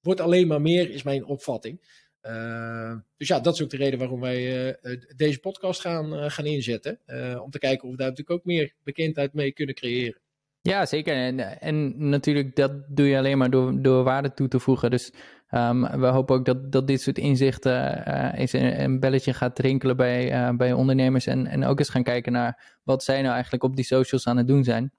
wordt 0.00 0.20
alleen 0.20 0.46
maar 0.46 0.60
meer, 0.60 0.90
is 0.90 1.02
mijn 1.02 1.24
opvatting. 1.24 2.02
Uh, 2.22 2.96
dus 3.16 3.28
ja, 3.28 3.40
dat 3.40 3.54
is 3.54 3.62
ook 3.62 3.70
de 3.70 3.76
reden 3.76 3.98
waarom 3.98 4.20
wij 4.20 4.74
uh, 4.82 5.00
deze 5.16 5.40
podcast 5.40 5.80
gaan, 5.80 6.30
gaan 6.30 6.46
inzetten. 6.46 7.00
om 7.42 7.50
te 7.50 7.58
kijken 7.58 7.84
of 7.84 7.90
we 7.90 7.96
daar 7.96 8.08
natuurlijk 8.08 8.38
ook 8.38 8.44
meer 8.44 8.74
bekendheid 8.82 9.32
mee 9.32 9.52
kunnen 9.52 9.74
creëren. 9.74 10.20
Ja, 10.66 10.86
zeker. 10.86 11.14
En, 11.14 11.60
en 11.60 12.08
natuurlijk, 12.08 12.56
dat 12.56 12.72
doe 12.88 13.06
je 13.06 13.18
alleen 13.18 13.38
maar 13.38 13.50
door, 13.50 13.82
door 13.82 14.04
waarde 14.04 14.34
toe 14.34 14.48
te 14.48 14.58
voegen. 14.58 14.90
Dus 14.90 15.12
um, 15.50 16.00
we 16.00 16.06
hopen 16.06 16.36
ook 16.36 16.44
dat, 16.44 16.72
dat 16.72 16.86
dit 16.86 17.00
soort 17.00 17.18
inzichten 17.18 18.08
uh, 18.08 18.38
eens 18.38 18.52
een, 18.52 19.00
belletje 19.00 19.32
gaat 19.32 19.58
rinkelen 19.58 19.96
bij, 19.96 20.32
uh, 20.32 20.56
bij 20.56 20.72
ondernemers. 20.72 21.26
En, 21.26 21.46
en 21.46 21.64
ook 21.64 21.78
eens 21.78 21.88
gaan 21.88 22.02
kijken 22.02 22.32
naar 22.32 22.78
wat 22.82 23.02
zij 23.04 23.22
nou 23.22 23.32
eigenlijk 23.34 23.64
op 23.64 23.76
die 23.76 23.84
socials 23.84 24.26
aan 24.26 24.36
het 24.36 24.46
doen 24.46 24.64
zijn. 24.64 24.92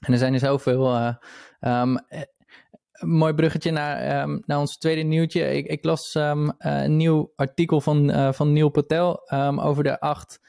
En 0.00 0.12
er 0.12 0.18
zijn 0.18 0.32
er 0.32 0.38
zoveel. 0.38 1.14
Uh, 1.60 1.96
mooi 3.00 3.34
bruggetje 3.34 3.70
naar, 3.70 4.22
um, 4.22 4.42
naar 4.46 4.58
ons 4.58 4.78
tweede 4.78 5.02
nieuwtje. 5.02 5.54
Ik, 5.54 5.66
ik 5.66 5.84
las 5.84 6.14
een 6.58 6.96
nieuw 6.96 7.32
artikel 7.36 7.80
van, 7.80 8.34
van 8.34 8.52
Neil 8.52 8.68
Patel 8.68 9.30
over 9.60 9.84
de 9.84 10.00
acht 10.00 10.40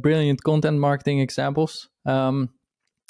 brilliant 0.00 0.42
content 0.42 0.78
marketing 0.78 1.20
examples. 1.20 1.90
Um, 2.02 2.60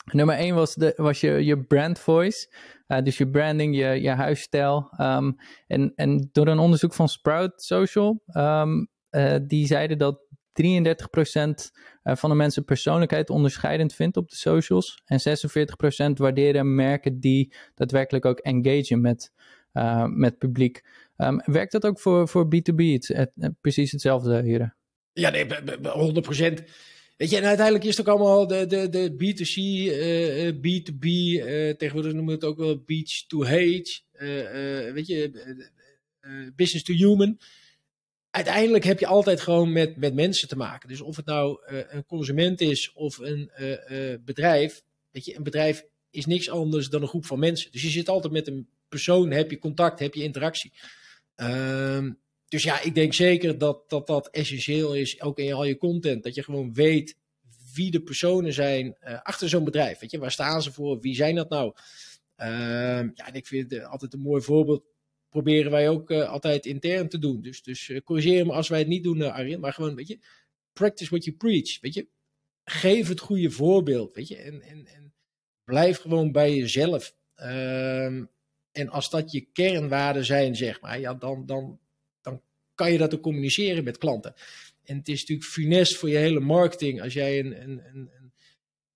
Nummer 0.05 0.37
1 0.37 0.55
was, 0.55 0.75
de, 0.75 0.93
was 0.97 1.21
je, 1.21 1.45
je 1.45 1.65
brand 1.65 1.99
voice. 1.99 2.49
Uh, 2.89 3.03
dus 3.03 3.19
je 3.19 3.31
branding, 3.31 3.77
je, 3.77 4.01
je 4.01 4.11
huisstijl. 4.11 4.93
Um, 4.99 5.37
en, 5.67 5.93
en 5.95 6.29
door 6.33 6.47
een 6.47 6.59
onderzoek 6.59 6.95
van 6.95 7.09
Sprout 7.09 7.63
Social, 7.63 8.23
um, 8.37 8.89
uh, 9.11 9.37
die 9.43 9.67
zeiden 9.67 9.99
dat 9.99 10.21
33% 10.63 11.73
eh, 12.03 12.17
van 12.17 12.31
de 12.31 12.37
mensen 12.37 12.65
persoonlijkheid 12.65 13.31
onderscheidend 13.31 13.95
vindt 13.95 14.17
op 14.17 14.29
de 14.29 14.37
socials. 14.37 15.03
En 15.05 15.21
46% 15.21 16.13
waarderen 16.13 16.75
merken 16.75 17.21
die 17.21 17.55
daadwerkelijk 17.75 18.25
ook 18.25 18.39
engagen 18.39 19.01
met, 19.01 19.33
met 20.07 20.39
publiek. 20.39 20.85
Um, 21.17 21.41
werkt 21.45 21.73
dat 21.73 21.87
ook 21.87 22.01
voor, 22.01 22.29
voor 22.29 22.45
B2B? 22.45 22.83
Het, 22.99 23.33
precies 23.61 23.93
hetzelfde 23.93 24.43
hier. 24.43 24.77
Ja, 25.13 25.31
nee, 25.31 25.47
100%. 25.47 25.51
Weet 27.23 27.31
je, 27.31 27.37
en 27.37 27.45
uiteindelijk 27.45 27.85
is 27.85 27.97
het 27.97 28.09
ook 28.09 28.17
allemaal 28.17 28.47
de, 28.47 28.67
de, 28.67 28.89
de 28.89 29.13
B2C, 29.13 29.57
uh, 29.57 30.53
B2B, 30.53 31.05
uh, 31.05 31.71
tegenwoordig 31.71 32.13
noemen 32.13 32.27
we 32.27 32.33
het 32.33 32.45
ook 32.45 32.59
wel 32.59 32.83
beach 32.87 33.27
to 33.27 33.45
hate, 33.45 34.01
uh, 34.13 34.93
weet 34.93 35.07
je, 35.07 35.31
business 36.57 36.85
to 36.85 36.93
human. 36.95 37.39
Uiteindelijk 38.31 38.85
heb 38.85 38.99
je 38.99 39.07
altijd 39.07 39.41
gewoon 39.41 39.73
met, 39.73 39.97
met 39.97 40.15
mensen 40.15 40.49
te 40.49 40.57
maken. 40.57 40.89
Dus 40.89 41.01
of 41.01 41.17
het 41.17 41.27
nou 41.27 41.61
een 41.67 42.07
consument 42.07 42.61
is 42.61 42.93
of 42.93 43.19
een 43.19 43.51
bedrijf, 44.25 44.83
weet 45.11 45.25
je, 45.25 45.37
een 45.37 45.43
bedrijf 45.43 45.85
is 46.11 46.27
niks 46.27 46.51
anders 46.51 46.89
dan 46.89 47.03
een 47.03 47.09
groep 47.09 47.27
van 47.27 47.39
mensen. 47.39 47.73
Dus 47.73 47.83
je 47.83 47.89
zit 47.89 48.09
altijd 48.09 48.33
met 48.33 48.47
een 48.47 48.69
persoon, 48.89 49.31
heb 49.31 49.51
je 49.51 49.59
contact, 49.59 49.99
heb 49.99 50.15
je 50.15 50.23
interactie. 50.23 50.73
Ehm, 51.35 52.11
dus 52.53 52.63
ja, 52.63 52.81
ik 52.81 52.95
denk 52.95 53.13
zeker 53.15 53.59
dat, 53.59 53.91
dat 53.91 54.07
dat 54.07 54.31
essentieel 54.31 54.95
is, 54.95 55.21
ook 55.21 55.39
in 55.39 55.53
al 55.53 55.65
je 55.65 55.77
content. 55.77 56.23
Dat 56.23 56.35
je 56.35 56.43
gewoon 56.43 56.75
weet 56.75 57.17
wie 57.75 57.91
de 57.91 58.03
personen 58.03 58.53
zijn 58.53 58.97
achter 59.23 59.49
zo'n 59.49 59.65
bedrijf. 59.65 59.99
Weet 59.99 60.11
je, 60.11 60.19
waar 60.19 60.31
staan 60.31 60.63
ze 60.63 60.73
voor? 60.73 61.01
Wie 61.01 61.15
zijn 61.15 61.35
dat 61.35 61.49
nou? 61.49 61.73
Ehm, 62.37 63.11
ja, 63.15 63.27
en 63.27 63.35
ik 63.35 63.47
vind 63.47 63.71
het 63.71 63.85
altijd 63.85 64.13
een 64.13 64.21
mooi 64.21 64.43
voorbeeld. 64.43 64.85
Proberen 65.29 65.71
wij 65.71 65.89
ook 65.89 66.11
altijd 66.11 66.67
intern 66.67 67.09
te 67.09 67.19
doen. 67.19 67.43
Dus, 67.43 67.63
dus 67.63 67.91
corrigeer 68.05 68.47
me 68.47 68.53
als 68.53 68.69
wij 68.69 68.79
het 68.79 68.89
niet 68.89 69.05
doen, 69.05 69.23
Arjen. 69.23 69.61
Maar 69.61 69.73
gewoon, 69.73 69.95
weet 69.95 70.09
je, 70.09 70.19
practice 70.73 71.11
what 71.11 71.25
you 71.25 71.37
preach. 71.37 71.81
Weet 71.81 71.95
je, 71.95 72.09
geef 72.65 73.09
het 73.09 73.21
goede 73.21 73.51
voorbeeld. 73.51 74.15
Weet 74.15 74.29
je, 74.29 74.37
en, 74.37 74.63
en, 74.63 74.87
en 74.87 75.15
blijf 75.65 75.99
gewoon 75.99 76.33
bij 76.33 76.57
jezelf. 76.57 77.15
Ehm, 77.35 78.25
en 78.73 78.89
als 78.89 79.11
dat 79.11 79.33
je 79.33 79.41
kernwaarden 79.41 80.25
zijn, 80.25 80.57
zeg 80.57 80.81
maar, 80.81 81.01
ja, 81.01 81.15
dan, 81.15 81.47
dan 81.47 81.81
kan 82.75 82.93
je 82.93 82.99
dat 82.99 83.15
ook 83.15 83.23
communiceren 83.23 83.85
met 83.85 83.99
klanten. 83.99 84.35
En 84.85 84.97
het 84.97 85.09
is 85.09 85.21
natuurlijk 85.21 85.49
funest 85.49 85.97
voor 85.97 86.09
je 86.09 86.17
hele 86.17 86.41
marketing 86.41 87.03
als 87.03 87.13
jij 87.13 87.39
een, 87.39 87.63
een, 87.63 87.83
een, 87.93 88.33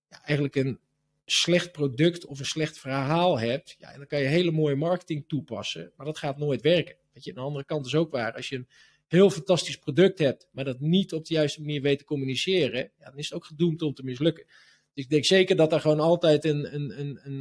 ja, 0.09 0.23
eigenlijk 0.23 0.55
een 0.55 0.79
slecht 1.25 1.71
product 1.71 2.25
of 2.25 2.39
een 2.39 2.45
slecht 2.45 2.79
verhaal 2.79 3.39
hebt. 3.39 3.75
Ja, 3.79 3.97
dan 3.97 4.07
kan 4.07 4.19
je 4.19 4.27
hele 4.27 4.51
mooie 4.51 4.75
marketing 4.75 5.23
toepassen, 5.27 5.91
maar 5.95 6.05
dat 6.05 6.17
gaat 6.17 6.37
nooit 6.37 6.61
werken. 6.61 6.95
Weet 7.13 7.23
je, 7.23 7.29
aan 7.29 7.35
de 7.35 7.41
andere 7.41 7.65
kant 7.65 7.85
is 7.85 7.95
ook 7.95 8.11
waar. 8.11 8.33
Als 8.33 8.49
je 8.49 8.55
een 8.55 8.67
heel 9.07 9.29
fantastisch 9.29 9.77
product 9.77 10.19
hebt, 10.19 10.47
maar 10.51 10.65
dat 10.65 10.79
niet 10.79 11.13
op 11.13 11.25
de 11.25 11.33
juiste 11.33 11.61
manier 11.61 11.81
weet 11.81 11.97
te 11.99 12.05
communiceren, 12.05 12.91
ja, 12.99 13.09
dan 13.09 13.17
is 13.17 13.25
het 13.25 13.33
ook 13.33 13.45
gedoemd 13.45 13.81
om 13.81 13.93
te 13.93 14.03
mislukken. 14.03 14.45
Dus 14.93 15.03
ik 15.03 15.09
denk 15.09 15.25
zeker 15.25 15.55
dat 15.55 15.73
er 15.73 15.81
gewoon 15.81 15.99
altijd 15.99 16.45
een, 16.45 16.73
een, 16.73 16.99
een, 16.99 17.19
een 17.23 17.39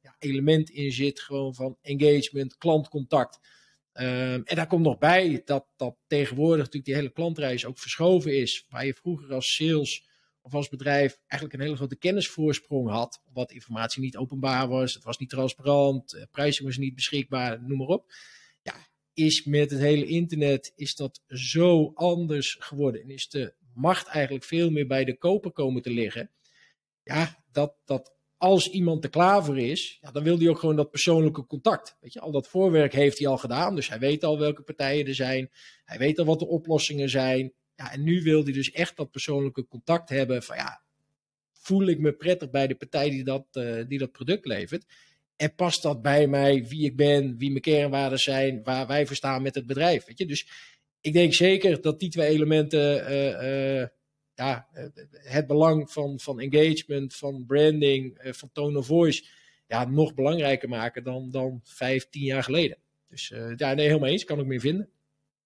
ja, 0.00 0.16
element 0.18 0.70
in 0.70 0.92
zit, 0.92 1.20
gewoon 1.20 1.54
van 1.54 1.76
engagement, 1.82 2.56
klantcontact. 2.56 3.40
Um, 4.00 4.44
en 4.44 4.56
daar 4.56 4.66
komt 4.66 4.84
nog 4.84 4.98
bij 4.98 5.42
dat, 5.44 5.66
dat 5.76 5.96
tegenwoordig 6.06 6.58
natuurlijk 6.58 6.84
die 6.84 6.94
hele 6.94 7.12
klantreis 7.12 7.66
ook 7.66 7.78
verschoven 7.78 8.36
is. 8.38 8.66
Waar 8.68 8.86
je 8.86 8.94
vroeger 8.94 9.34
als 9.34 9.54
sales 9.54 10.08
of 10.42 10.54
als 10.54 10.68
bedrijf 10.68 11.18
eigenlijk 11.26 11.52
een 11.52 11.66
hele 11.66 11.76
grote 11.76 11.96
kennisvoorsprong 11.96 12.88
had. 12.88 13.22
Wat 13.32 13.52
informatie 13.52 14.02
niet 14.02 14.16
openbaar 14.16 14.68
was, 14.68 14.94
het 14.94 15.04
was 15.04 15.18
niet 15.18 15.28
transparant, 15.28 16.26
prijzen 16.30 16.64
was 16.64 16.76
niet 16.76 16.94
beschikbaar, 16.94 17.62
noem 17.62 17.78
maar 17.78 17.86
op. 17.86 18.12
Ja, 18.62 18.74
is 19.12 19.44
met 19.44 19.70
het 19.70 19.80
hele 19.80 20.06
internet 20.06 20.72
is 20.76 20.94
dat 20.94 21.22
zo 21.28 21.92
anders 21.94 22.56
geworden. 22.58 23.02
En 23.02 23.10
is 23.10 23.28
de 23.28 23.54
macht 23.74 24.06
eigenlijk 24.06 24.44
veel 24.44 24.70
meer 24.70 24.86
bij 24.86 25.04
de 25.04 25.18
koper 25.18 25.52
komen 25.52 25.82
te 25.82 25.90
liggen. 25.90 26.30
Ja, 27.02 27.44
dat, 27.52 27.76
dat 27.84 28.13
als 28.36 28.70
iemand 28.70 29.04
er 29.04 29.10
klaar 29.10 29.44
voor 29.44 29.58
is, 29.58 29.98
ja, 30.00 30.10
dan 30.10 30.22
wil 30.22 30.38
hij 30.38 30.48
ook 30.48 30.58
gewoon 30.58 30.76
dat 30.76 30.90
persoonlijke 30.90 31.46
contact. 31.46 31.96
Weet 32.00 32.12
je, 32.12 32.20
al 32.20 32.30
dat 32.30 32.48
voorwerk 32.48 32.92
heeft 32.92 33.18
hij 33.18 33.28
al 33.28 33.38
gedaan. 33.38 33.74
Dus 33.74 33.88
hij 33.88 33.98
weet 33.98 34.24
al 34.24 34.38
welke 34.38 34.62
partijen 34.62 35.06
er 35.06 35.14
zijn. 35.14 35.50
Hij 35.84 35.98
weet 35.98 36.18
al 36.18 36.24
wat 36.24 36.38
de 36.38 36.46
oplossingen 36.46 37.10
zijn. 37.10 37.52
Ja, 37.74 37.92
en 37.92 38.02
nu 38.02 38.22
wil 38.22 38.44
hij 38.44 38.52
dus 38.52 38.70
echt 38.70 38.96
dat 38.96 39.10
persoonlijke 39.10 39.66
contact 39.66 40.08
hebben. 40.08 40.42
Van 40.42 40.56
ja, 40.56 40.82
voel 41.52 41.86
ik 41.86 41.98
me 41.98 42.12
prettig 42.12 42.50
bij 42.50 42.66
de 42.66 42.74
partij 42.74 43.10
die 43.10 43.24
dat, 43.24 43.46
uh, 43.52 43.84
die 43.88 43.98
dat 43.98 44.12
product 44.12 44.46
levert? 44.46 44.84
En 45.36 45.54
past 45.54 45.82
dat 45.82 46.02
bij 46.02 46.26
mij, 46.26 46.66
wie 46.66 46.84
ik 46.84 46.96
ben, 46.96 47.38
wie 47.38 47.50
mijn 47.50 47.62
kernwaarden 47.62 48.18
zijn, 48.18 48.62
waar 48.62 48.86
wij 48.86 49.06
voor 49.06 49.16
staan 49.16 49.42
met 49.42 49.54
het 49.54 49.66
bedrijf? 49.66 50.04
Weet 50.04 50.18
je? 50.18 50.26
Dus 50.26 50.48
ik 51.00 51.12
denk 51.12 51.34
zeker 51.34 51.80
dat 51.80 52.00
die 52.00 52.08
twee 52.10 52.28
elementen 52.28 53.10
uh, 53.10 53.80
uh, 53.80 53.86
ja, 54.34 54.68
het 55.12 55.46
belang 55.46 55.90
van, 55.90 56.20
van 56.20 56.40
engagement, 56.40 57.14
van 57.14 57.44
branding, 57.46 58.18
van 58.22 58.50
tone 58.52 58.78
of 58.78 58.86
voice, 58.86 59.24
ja, 59.66 59.84
nog 59.84 60.14
belangrijker 60.14 60.68
maken 60.68 61.04
dan, 61.04 61.30
dan 61.30 61.60
vijf, 61.62 62.08
tien 62.08 62.24
jaar 62.24 62.42
geleden. 62.42 62.78
Dus 63.08 63.28
ja, 63.56 63.74
nee, 63.74 63.86
helemaal 63.86 64.08
eens, 64.08 64.24
kan 64.24 64.40
ik 64.40 64.46
meer 64.46 64.60
vinden. 64.60 64.88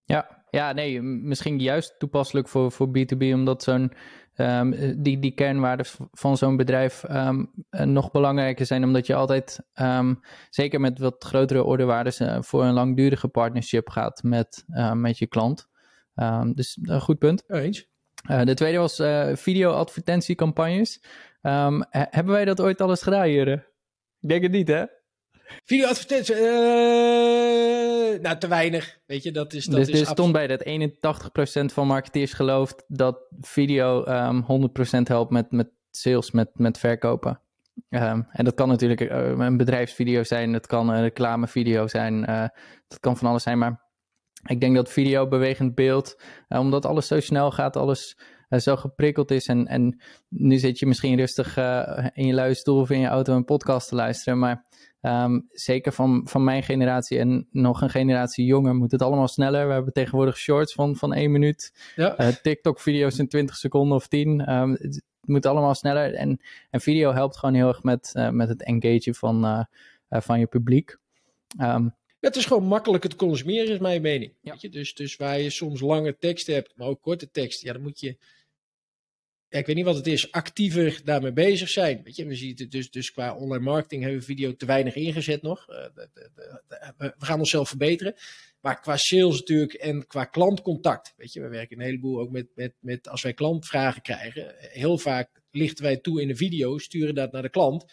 Ja, 0.05 0.45
ja, 0.51 0.73
nee, 0.73 1.03
misschien 1.03 1.59
juist 1.59 1.99
toepasselijk 1.99 2.49
voor, 2.49 2.73
voor 2.73 2.89
B2B, 2.89 3.23
omdat 3.23 3.63
zo'n 3.63 3.93
um, 4.39 5.03
die, 5.03 5.19
die 5.19 5.31
kernwaarden 5.31 5.87
van 6.13 6.37
zo'n 6.37 6.57
bedrijf 6.57 7.05
um, 7.11 7.53
nog 7.71 8.11
belangrijker 8.11 8.67
zijn, 8.67 8.85
omdat 8.85 9.07
je 9.07 9.15
altijd, 9.15 9.61
um, 9.75 10.21
zeker 10.51 10.81
met 10.81 10.99
wat 10.99 11.25
grotere 11.25 11.65
ordewaardes, 11.65 12.21
uh, 12.21 12.37
voor 12.41 12.65
een 12.65 12.73
langdurige 12.73 13.29
partnership 13.29 13.89
gaat 13.89 14.23
met, 14.23 14.65
uh, 14.69 14.93
met 14.93 15.19
je 15.19 15.27
klant. 15.27 15.69
dus 16.55 16.79
een 16.83 17.01
goed 17.01 17.19
punt. 17.19 17.45
eens. 17.49 17.89
Uh, 18.31 18.45
de 18.45 18.55
tweede 18.55 18.79
was 18.79 19.03
video-advertentiecampagnes. 19.41 21.03
hebben 21.91 22.33
wij 22.33 22.45
dat 22.45 22.61
ooit 22.61 22.81
alles 22.81 23.03
gedaan, 23.03 23.31
Jure? 23.31 23.67
Ik 24.21 24.29
denk 24.29 24.43
het 24.43 24.53
niet, 24.53 24.69
hè? 24.69 24.85
Video-advertentie, 25.65 26.35
uh, 26.35 26.41
nou 28.21 28.39
te 28.39 28.49
weinig, 28.49 28.99
weet 29.07 29.23
je, 29.23 29.33
dat 29.33 29.53
is... 29.53 29.65
Dat 29.65 29.87
dus 29.87 30.01
is 30.01 30.09
stond 30.09 30.33
bij 30.33 30.47
dat 30.47 30.65
81% 30.65 31.73
van 31.73 31.87
marketeers 31.87 32.33
gelooft 32.33 32.85
dat 32.89 33.19
video 33.41 34.05
um, 34.07 34.71
100% 34.99 35.03
helpt 35.03 35.31
met, 35.31 35.51
met 35.51 35.69
sales, 35.91 36.31
met, 36.31 36.51
met 36.55 36.79
verkopen. 36.79 37.41
Um, 37.91 38.27
en 38.31 38.45
dat 38.45 38.55
kan 38.55 38.69
natuurlijk 38.69 39.01
uh, 39.01 39.09
een 39.39 39.57
bedrijfsvideo 39.57 40.23
zijn, 40.23 40.53
het 40.53 40.67
kan 40.67 40.89
een 40.89 41.03
reclamevideo 41.03 41.87
zijn, 41.87 42.31
uh, 42.31 42.47
dat 42.89 43.01
kan 43.01 43.17
van 43.17 43.29
alles 43.29 43.43
zijn, 43.43 43.59
maar 43.59 43.87
ik 44.49 44.61
denk 44.61 44.75
dat 44.75 44.91
video, 44.91 45.29
bewegend 45.29 45.75
beeld, 45.75 46.21
uh, 46.49 46.59
omdat 46.59 46.87
alles 46.87 47.07
zo 47.07 47.21
snel 47.21 47.51
gaat, 47.51 47.77
alles 47.77 48.19
zo 48.51 48.77
geprikkeld 48.77 49.31
is 49.31 49.47
en, 49.47 49.67
en 49.67 50.01
nu 50.29 50.59
zit 50.59 50.79
je 50.79 50.87
misschien 50.87 51.17
rustig 51.17 51.57
in 52.13 52.27
je 52.27 52.33
luie 52.35 52.55
stoel 52.55 52.81
of 52.81 52.91
in 52.91 53.01
je 53.01 53.07
auto 53.07 53.35
een 53.35 53.45
podcast 53.45 53.89
te 53.89 53.95
luisteren, 53.95 54.39
maar 54.39 54.67
Um, 55.01 55.49
zeker 55.51 55.93
van, 55.93 56.21
van 56.25 56.45
mijn 56.45 56.63
generatie 56.63 57.19
en 57.19 57.49
nog 57.51 57.83
een 57.83 57.91
generatie 57.91 58.45
jonger 58.45 58.75
moet 58.75 58.93
het 58.93 59.03
allemaal 59.03 59.29
sneller. 59.29 59.67
We 59.67 59.73
hebben 59.73 59.93
tegenwoordig 59.93 60.37
shorts 60.37 60.75
van, 60.75 60.97
van 60.97 61.15
één 61.15 61.31
minuut. 61.31 61.93
Ja. 61.97 62.21
Uh, 62.21 62.29
TikTok-video's 62.29 63.19
in 63.19 63.29
20 63.29 63.57
seconden 63.57 63.97
of 63.97 64.09
10. 64.09 64.53
Um, 64.53 64.71
het, 64.73 65.03
moet 65.21 65.47
allemaal 65.47 65.75
sneller. 65.75 66.15
En, 66.15 66.41
en 66.71 66.81
video 66.81 67.13
helpt 67.13 67.37
gewoon 67.37 67.55
heel 67.55 67.69
erg 67.69 67.83
met, 67.83 68.13
uh, 68.15 68.29
met 68.29 68.49
het 68.49 68.63
engagen 68.63 69.15
van, 69.15 69.45
uh, 69.45 69.65
van 70.21 70.39
je 70.39 70.47
publiek. 70.47 70.97
Um, 71.61 71.95
het 72.21 72.37
is 72.37 72.47
gewoon 72.47 72.65
makkelijker 72.65 73.11
te 73.11 73.17
consumeren, 73.17 73.73
is 73.73 73.79
mijn 73.79 74.03
mening. 74.03 74.33
Ja. 74.41 74.51
Weet 74.51 74.61
je? 74.61 74.69
Dus, 74.69 74.95
dus 74.95 75.17
waar 75.17 75.41
je 75.41 75.51
soms 75.51 75.81
lange 75.81 76.17
tekst 76.19 76.47
hebt, 76.47 76.73
maar 76.77 76.87
ook 76.87 77.03
korte 77.03 77.31
tekst, 77.31 77.63
ja, 77.63 77.73
dan 77.73 77.83
moet 77.83 78.01
je 78.01 78.17
ja, 79.49 79.59
ik 79.59 79.67
weet 79.67 79.77
niet 79.77 79.85
wat 79.85 79.97
het 79.97 80.07
is, 80.07 80.33
actiever 80.33 81.01
daarmee 81.05 81.33
bezig 81.33 81.69
zijn. 81.69 82.01
Weet 82.05 82.17
je, 82.17 82.27
we 82.27 82.35
zien 82.35 82.55
het 82.57 82.71
dus, 82.71 82.91
dus 82.91 83.11
qua 83.11 83.35
online 83.35 83.65
marketing 83.65 84.03
hebben 84.03 84.21
we 84.21 84.27
video 84.27 84.57
te 84.57 84.67
weinig 84.67 84.95
ingezet 84.95 85.43
nog. 85.43 85.67
Uh, 85.71 85.77
de, 85.77 86.09
de, 86.15 86.31
de, 86.35 87.15
we 87.19 87.25
gaan 87.25 87.39
onszelf 87.39 87.69
verbeteren. 87.69 88.15
Maar 88.61 88.81
qua 88.81 88.97
sales 88.97 89.39
natuurlijk 89.39 89.73
en 89.73 90.07
qua 90.07 90.25
klantcontact. 90.25 91.15
Weet 91.17 91.33
je, 91.33 91.41
we 91.41 91.49
werken 91.49 91.79
een 91.79 91.85
heleboel 91.85 92.21
ook 92.21 92.31
met, 92.31 92.47
met, 92.55 92.75
met 92.81 93.09
als 93.09 93.23
wij 93.23 93.33
klantvragen 93.33 94.03
krijgen. 94.03 94.55
Heel 94.59 94.99
vaak 94.99 95.43
lichten 95.51 95.85
wij 95.85 95.97
toe 95.97 96.23
in 96.23 96.29
een 96.29 96.37
video, 96.37 96.79
sturen 96.79 97.15
dat 97.15 97.33
naar 97.33 97.43
de 97.43 97.49
klant. 97.49 97.85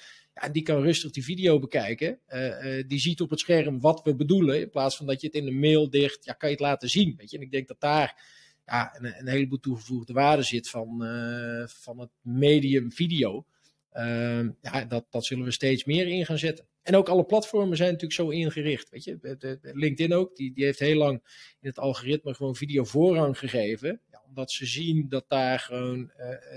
Die 0.51 0.63
kan 0.63 0.81
rustig 0.81 1.11
die 1.11 1.23
video 1.23 1.59
bekijken. 1.59 2.19
Uh, 2.29 2.77
uh, 2.77 2.83
die 2.87 2.99
ziet 2.99 3.21
op 3.21 3.29
het 3.29 3.39
scherm 3.39 3.79
wat 3.79 4.01
we 4.03 4.15
bedoelen. 4.15 4.61
In 4.61 4.69
plaats 4.69 4.97
van 4.97 5.05
dat 5.05 5.21
je 5.21 5.27
het 5.27 5.35
in 5.35 5.47
een 5.47 5.59
mail 5.59 5.89
dicht, 5.89 6.25
ja, 6.25 6.33
kan 6.33 6.49
je 6.49 6.55
het 6.55 6.63
laten 6.63 6.89
zien. 6.89 7.13
Weet 7.17 7.31
je, 7.31 7.37
en 7.37 7.43
ik 7.43 7.51
denk 7.51 7.67
dat 7.67 7.79
daar 7.79 8.23
ja, 8.65 8.95
een, 8.97 9.19
een 9.19 9.27
heleboel 9.27 9.59
toegevoegde 9.59 10.13
waarde 10.13 10.43
zit 10.43 10.69
van, 10.69 11.05
uh, 11.05 11.67
van 11.67 11.99
het 11.99 12.09
medium 12.21 12.91
video. 12.91 13.45
Uh, 13.93 14.47
ja, 14.61 14.85
dat, 14.87 15.05
dat 15.09 15.25
zullen 15.25 15.45
we 15.45 15.51
steeds 15.51 15.85
meer 15.85 16.07
in 16.07 16.25
gaan 16.25 16.37
zetten. 16.37 16.67
En 16.81 16.95
ook 16.95 17.09
alle 17.09 17.25
platformen 17.25 17.77
zijn 17.77 17.91
natuurlijk 17.91 18.19
zo 18.19 18.29
ingericht. 18.29 18.89
Weet 18.89 19.03
je, 19.03 19.17
de, 19.21 19.37
de 19.37 19.59
LinkedIn 19.61 20.13
ook, 20.13 20.35
die, 20.35 20.53
die 20.53 20.63
heeft 20.63 20.79
heel 20.79 20.97
lang 20.97 21.13
in 21.61 21.67
het 21.67 21.79
algoritme 21.79 22.33
gewoon 22.33 22.55
video 22.55 22.83
voorrang 22.83 23.37
gegeven. 23.37 24.01
Ja, 24.11 24.23
omdat 24.27 24.51
ze 24.51 24.65
zien 24.65 25.09
dat 25.09 25.25
daar 25.27 25.59
gewoon 25.59 26.11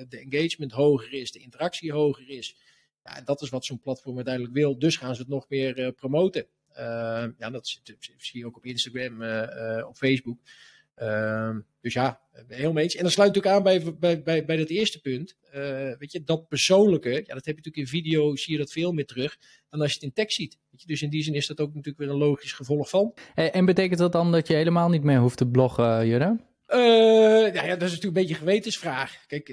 de 0.09 0.27
engagement 0.31 0.73
hoger 0.73 1.13
is, 1.13 1.33
de 1.33 1.39
interactie 1.39 1.93
hoger 1.93 2.29
is. 2.29 2.57
Ja, 3.15 3.21
dat 3.25 3.43
is 3.43 3.49
wat 3.49 3.65
zo'n 3.65 3.81
platform 3.81 4.17
uiteindelijk 4.17 4.55
wil. 4.55 4.79
Dus 4.79 4.97
gaan 4.97 5.15
ze 5.15 5.21
het 5.21 5.31
nog 5.31 5.49
meer 5.49 5.79
uh, 5.79 5.89
promoten. 5.97 6.47
ja, 7.39 7.51
dat 7.51 7.81
zie 8.17 8.41
je 8.41 8.47
ook 8.47 8.57
op 8.57 8.65
Instagram, 8.65 9.23
op 9.85 9.97
Facebook. 9.97 10.39
Uh, 11.03 11.57
dus 11.81 11.93
ja, 11.93 12.21
heel 12.49 12.73
mee 12.73 12.85
eens. 12.85 12.95
En 12.95 13.03
dat 13.03 13.13
sluit 13.13 13.35
natuurlijk 13.35 13.57
aan 13.57 13.63
bij, 13.63 13.95
bij, 13.99 14.23
bij, 14.23 14.45
bij 14.45 14.57
dat 14.57 14.69
eerste 14.69 15.01
punt. 15.01 15.37
Uh, 15.55 15.63
weet 15.99 16.13
je, 16.13 16.25
dat 16.25 16.49
persoonlijke, 16.49 17.11
ja, 17.11 17.35
dat 17.35 17.45
heb 17.45 17.59
je 17.59 17.63
natuurlijk 17.65 17.77
in 17.77 17.87
video, 17.87 18.37
zie 18.37 18.53
je 18.53 18.59
dat 18.59 18.73
veel 18.73 18.93
meer 18.93 19.07
terug 19.07 19.39
dan 19.71 19.81
als 19.81 19.89
je 19.89 19.95
het 19.95 20.05
in 20.05 20.13
tekst 20.13 20.37
ziet. 20.37 20.59
Weet 20.71 20.81
je, 20.81 20.87
dus 20.87 21.03
in 21.03 21.11
die 21.11 21.23
zin 21.23 21.35
is 21.35 21.47
dat 21.47 21.61
ook 21.61 21.69
natuurlijk 21.69 21.99
weer 21.99 22.09
een 22.09 22.17
logisch 22.17 22.53
gevolg 22.53 22.89
van. 22.89 23.15
En, 23.35 23.53
en 23.53 23.65
betekent 23.65 23.99
dat 23.99 24.13
dan 24.13 24.33
dat 24.33 24.47
je 24.47 24.55
helemaal 24.55 24.89
niet 24.89 25.03
meer 25.03 25.19
hoeft 25.19 25.37
te 25.37 25.47
bloggen, 25.47 26.07
Jurre? 26.07 26.37
Uh, 26.69 27.55
ja, 27.55 27.65
ja, 27.65 27.77
dat 27.77 27.89
is 27.89 27.95
natuurlijk 27.95 28.05
een 28.05 28.13
beetje 28.13 28.35
een 28.35 28.41
gewetensvraag. 28.41 29.27
Kijk, 29.27 29.49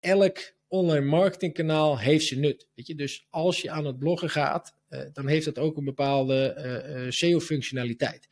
elk 0.00 0.52
online 0.72 1.06
marketingkanaal 1.06 1.98
heeft 1.98 2.26
zijn 2.26 2.40
nut. 2.40 2.68
Weet 2.74 2.86
je? 2.86 2.94
Dus 2.94 3.26
als 3.30 3.60
je 3.60 3.70
aan 3.70 3.84
het 3.84 3.98
bloggen 3.98 4.30
gaat, 4.30 4.74
dan 5.12 5.26
heeft 5.26 5.44
dat 5.44 5.58
ook 5.58 5.76
een 5.76 5.84
bepaalde 5.84 7.06
SEO-functionaliteit 7.08 8.28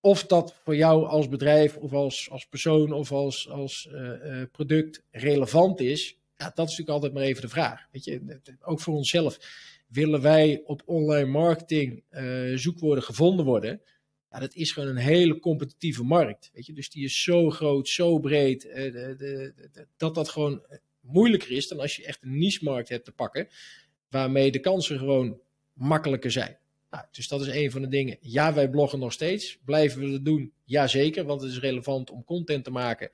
of 0.00 0.26
dat 0.26 0.54
voor 0.64 0.76
jou 0.76 1.06
als 1.06 1.28
bedrijf 1.28 1.76
of 1.76 1.92
als, 1.92 2.30
als 2.30 2.46
persoon 2.46 2.92
of 2.92 3.12
als, 3.12 3.48
als 3.48 3.88
product 4.52 5.04
relevant 5.10 5.80
is, 5.80 6.18
ja, 6.36 6.44
dat 6.54 6.68
is 6.68 6.76
natuurlijk 6.76 6.88
altijd 6.88 7.12
maar 7.12 7.22
even 7.22 7.42
de 7.42 7.48
vraag. 7.48 7.86
Weet 7.92 8.04
je, 8.04 8.40
ook 8.60 8.80
voor 8.80 8.94
onszelf. 8.94 9.38
Willen 9.88 10.20
wij 10.22 10.62
op 10.64 10.82
online 10.84 11.30
marketing 11.30 12.04
zoekwoorden 12.54 13.04
gevonden 13.04 13.44
worden? 13.44 13.82
Ja, 14.30 14.38
dat 14.38 14.54
is 14.54 14.72
gewoon 14.72 14.88
een 14.88 14.96
hele 14.96 15.38
competitieve 15.38 16.02
markt. 16.02 16.50
Weet 16.52 16.66
je? 16.66 16.72
Dus 16.72 16.90
die 16.90 17.04
is 17.04 17.22
zo 17.22 17.50
groot, 17.50 17.88
zo 17.88 18.18
breed, 18.18 18.62
de, 18.62 19.14
de, 19.18 19.86
dat 19.96 20.14
dat 20.14 20.28
gewoon 20.28 20.66
moeilijker 21.08 21.50
is 21.50 21.68
dan 21.68 21.80
als 21.80 21.96
je 21.96 22.04
echt 22.04 22.22
een 22.22 22.38
niche-markt 22.38 22.88
hebt 22.88 23.04
te 23.04 23.12
pakken, 23.12 23.48
waarmee 24.08 24.52
de 24.52 24.60
kansen 24.60 24.98
gewoon 24.98 25.40
makkelijker 25.72 26.30
zijn. 26.30 26.58
Nou, 26.90 27.04
dus 27.10 27.28
dat 27.28 27.40
is 27.40 27.46
een 27.46 27.70
van 27.70 27.80
de 27.80 27.88
dingen. 27.88 28.16
Ja, 28.20 28.54
wij 28.54 28.70
bloggen 28.70 28.98
nog 28.98 29.12
steeds. 29.12 29.58
Blijven 29.64 30.00
we 30.00 30.10
dat 30.10 30.24
doen? 30.24 30.52
Jazeker, 30.64 31.24
want 31.24 31.40
het 31.40 31.50
is 31.50 31.58
relevant 31.58 32.10
om 32.10 32.24
content 32.24 32.64
te 32.64 32.70
maken, 32.70 33.10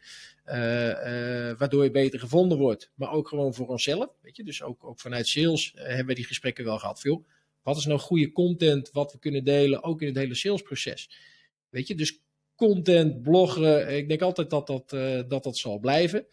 uh, 0.46 0.54
uh, 0.54 1.58
waardoor 1.58 1.84
je 1.84 1.90
beter 1.90 2.18
gevonden 2.18 2.58
wordt. 2.58 2.90
Maar 2.94 3.12
ook 3.12 3.28
gewoon 3.28 3.54
voor 3.54 3.68
onszelf. 3.68 4.08
Weet 4.20 4.36
je? 4.36 4.44
Dus 4.44 4.62
ook, 4.62 4.84
ook 4.84 5.00
vanuit 5.00 5.26
sales 5.26 5.72
uh, 5.74 5.82
hebben 5.82 6.06
we 6.06 6.14
die 6.14 6.24
gesprekken 6.24 6.64
wel 6.64 6.78
gehad. 6.78 7.00
Veel. 7.00 7.24
Wat 7.62 7.76
is 7.76 7.84
nou 7.84 8.00
goede 8.00 8.32
content 8.32 8.90
wat 8.90 9.12
we 9.12 9.18
kunnen 9.18 9.44
delen, 9.44 9.82
ook 9.82 10.00
in 10.00 10.06
het 10.06 10.16
hele 10.16 10.34
salesproces? 10.34 11.10
Weet 11.68 11.86
je, 11.86 11.94
dus 11.94 12.20
content, 12.56 13.22
bloggen, 13.22 13.96
ik 13.96 14.08
denk 14.08 14.22
altijd 14.22 14.50
dat 14.50 14.66
dat, 14.66 14.90
dat, 15.28 15.42
dat 15.42 15.56
zal 15.56 15.78
blijven. 15.78 16.26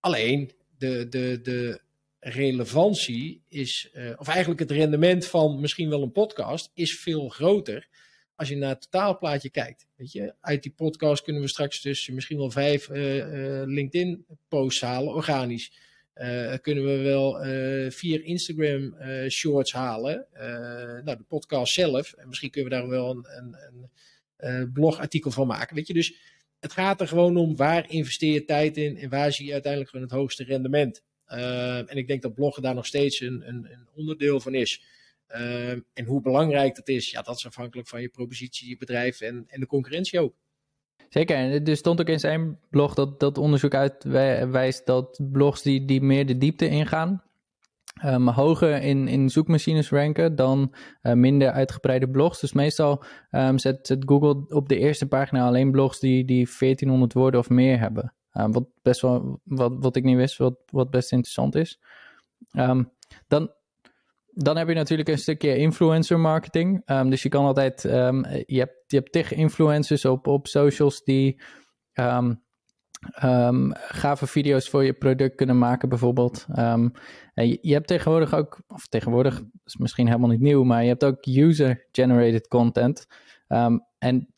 Alleen, 0.00 0.52
de, 0.78 1.08
de, 1.08 1.40
de 1.42 1.80
relevantie 2.20 3.42
is, 3.48 3.90
uh, 3.94 4.12
of 4.16 4.28
eigenlijk 4.28 4.60
het 4.60 4.70
rendement 4.70 5.26
van 5.26 5.60
misschien 5.60 5.88
wel 5.88 6.02
een 6.02 6.12
podcast, 6.12 6.70
is 6.74 6.98
veel 6.98 7.28
groter 7.28 7.88
als 8.34 8.48
je 8.48 8.56
naar 8.56 8.68
het 8.68 8.90
totaalplaatje 8.90 9.50
kijkt. 9.50 9.86
Weet 9.96 10.12
je, 10.12 10.34
uit 10.40 10.62
die 10.62 10.72
podcast 10.72 11.22
kunnen 11.22 11.42
we 11.42 11.48
straks 11.48 11.82
dus 11.82 12.08
misschien 12.08 12.36
wel 12.36 12.50
vijf 12.50 12.88
uh, 12.88 13.16
uh, 13.16 13.62
LinkedIn-posts 13.66 14.80
halen, 14.80 15.14
organisch. 15.14 15.72
kunnen 16.60 16.84
we 16.84 16.96
wel 17.02 17.40
vier 17.90 18.24
Instagram-shorts 18.24 19.72
halen. 19.72 20.26
nou, 21.04 21.16
de 21.16 21.24
podcast 21.28 21.72
zelf. 21.72 22.12
En 22.12 22.28
misschien 22.28 22.50
kunnen 22.50 22.70
we 22.70 22.76
daar 22.76 22.88
wel 22.88 23.10
een, 23.10 23.26
een, 23.36 23.90
een 24.36 24.72
blogartikel 24.72 25.30
van 25.30 25.46
maken. 25.46 25.76
Weet 25.76 25.86
je, 25.86 25.94
dus 25.94 26.35
het 26.60 26.72
gaat 26.72 27.00
er 27.00 27.08
gewoon 27.08 27.36
om 27.36 27.56
waar 27.56 27.90
investeer 27.90 28.32
je 28.32 28.44
tijd 28.44 28.76
in 28.76 28.96
en 28.96 29.08
waar 29.08 29.32
zie 29.32 29.46
je 29.46 29.52
uiteindelijk 29.52 29.90
gewoon 29.90 30.06
het 30.06 30.16
hoogste 30.16 30.44
rendement. 30.44 31.02
Uh, 31.28 31.90
en 31.90 31.96
ik 31.96 32.06
denk 32.08 32.22
dat 32.22 32.34
bloggen 32.34 32.62
daar 32.62 32.74
nog 32.74 32.86
steeds 32.86 33.20
een, 33.20 33.48
een, 33.48 33.68
een 33.72 33.88
onderdeel 33.94 34.40
van 34.40 34.54
is. 34.54 34.82
Uh, 35.30 35.70
en 35.70 36.04
hoe 36.06 36.20
belangrijk 36.20 36.74
dat 36.74 36.88
is, 36.88 37.10
ja, 37.10 37.22
dat 37.22 37.36
is 37.36 37.46
afhankelijk 37.46 37.88
van 37.88 38.00
je 38.00 38.08
propositie, 38.08 38.68
je 38.68 38.76
bedrijf 38.76 39.20
en, 39.20 39.44
en 39.48 39.60
de 39.60 39.66
concurrentie 39.66 40.20
ook. 40.20 40.34
Zeker, 41.08 41.36
en 41.36 41.64
er 41.64 41.76
stond 41.76 42.00
ook 42.00 42.08
in 42.08 42.20
zijn 42.20 42.58
blog 42.70 42.94
dat, 42.94 43.20
dat 43.20 43.38
onderzoek 43.38 43.74
uitwijst 43.74 44.86
dat 44.86 45.20
blogs 45.32 45.62
die, 45.62 45.84
die 45.84 46.00
meer 46.00 46.26
de 46.26 46.38
diepte 46.38 46.68
ingaan, 46.68 47.22
um, 48.04 48.28
hoger 48.28 48.82
in, 48.82 49.08
in 49.08 49.28
zoekmachines 49.28 49.90
ranken 49.90 50.36
dan 50.36 50.74
uh, 51.02 51.12
minder 51.12 51.50
uitgebreide 51.50 52.10
blogs. 52.10 52.40
Dus 52.40 52.52
meestal 52.52 53.04
um, 53.30 53.58
zet, 53.58 53.96
Google 53.98 54.44
op 54.48 54.68
de 54.68 54.78
eerste 54.78 55.06
pagina 55.06 55.46
alleen 55.46 55.70
blogs 55.70 55.98
die, 56.00 56.24
die 56.24 56.48
1400 56.58 57.12
woorden 57.12 57.40
of 57.40 57.48
meer 57.48 57.78
hebben. 57.78 58.14
Uh, 58.32 58.46
wat 58.50 58.66
best 58.82 59.00
wel, 59.00 59.40
wat, 59.44 59.72
wat 59.78 59.96
ik 59.96 60.04
niet 60.04 60.16
wist, 60.16 60.36
wat, 60.36 60.58
wat 60.70 60.90
best 60.90 61.12
interessant 61.12 61.54
is. 61.54 61.80
Um, 62.52 62.92
dan, 63.28 63.52
dan 64.26 64.56
heb 64.56 64.68
je 64.68 64.74
natuurlijk 64.74 65.08
een 65.08 65.18
stukje 65.18 65.56
influencer 65.56 66.20
marketing. 66.20 66.86
Dus 67.08 67.22
je 67.22 67.28
kan 67.28 67.44
altijd, 67.44 67.82
je 67.82 68.58
hebt, 68.58 68.84
je 68.86 68.96
hebt 68.96 69.12
tig 69.12 69.32
influencers 69.32 70.04
op, 70.04 70.26
op 70.26 70.46
socials 70.46 71.04
die 71.04 71.40
gave 73.88 74.26
video's 74.26 74.68
voor 74.68 74.84
je 74.84 74.92
product 74.92 75.34
kunnen 75.34 75.58
maken, 75.58 75.88
bijvoorbeeld. 75.88 76.46
en 76.54 76.92
je, 77.34 77.72
hebt 77.72 77.86
tegenwoordig 77.86 78.34
ook, 78.34 78.60
of 78.68 78.86
tegenwoordig 78.86 79.42
is 79.64 79.76
misschien 79.76 80.06
helemaal 80.06 80.28
niet 80.28 80.40
nieuw, 80.40 80.62
maar 80.62 80.82
je 80.82 80.88
hebt 80.88 81.04
ook 81.04 81.26
user-generated 81.26 82.48
content. 82.48 83.06
en 83.98 84.28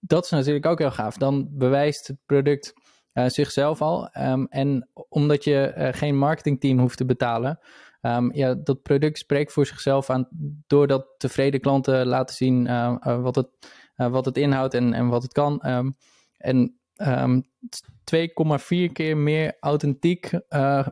dat 0.00 0.24
is 0.24 0.30
natuurlijk 0.30 0.66
ook 0.66 0.78
heel 0.78 0.90
gaaf. 0.90 1.16
Dan 1.16 1.48
bewijst 1.50 2.06
het 2.06 2.16
product 2.26 2.74
uh, 3.14 3.26
zichzelf 3.26 3.82
al. 3.82 4.10
Um, 4.18 4.46
en 4.46 4.88
omdat 5.08 5.44
je 5.44 5.74
uh, 5.76 5.88
geen 5.92 6.18
marketingteam 6.18 6.78
hoeft 6.78 6.96
te 6.96 7.04
betalen, 7.04 7.58
um, 8.00 8.34
ja, 8.34 8.54
dat 8.54 8.82
product 8.82 9.18
spreekt 9.18 9.52
voor 9.52 9.66
zichzelf 9.66 10.10
aan 10.10 10.28
doordat 10.66 11.06
tevreden 11.18 11.60
klanten 11.60 12.06
laten 12.06 12.34
zien 12.34 12.66
uh, 12.66 12.96
wat, 13.22 13.34
het, 13.34 13.48
wat 13.96 14.24
het 14.24 14.36
inhoudt 14.36 14.74
en, 14.74 14.92
en 14.92 15.08
wat 15.08 15.22
het 15.22 15.32
kan. 15.32 15.62
Um, 15.66 15.96
en 16.36 16.80
2,4 16.94 18.92
keer 18.92 19.16
meer 19.16 19.56
authentiek 19.60 20.30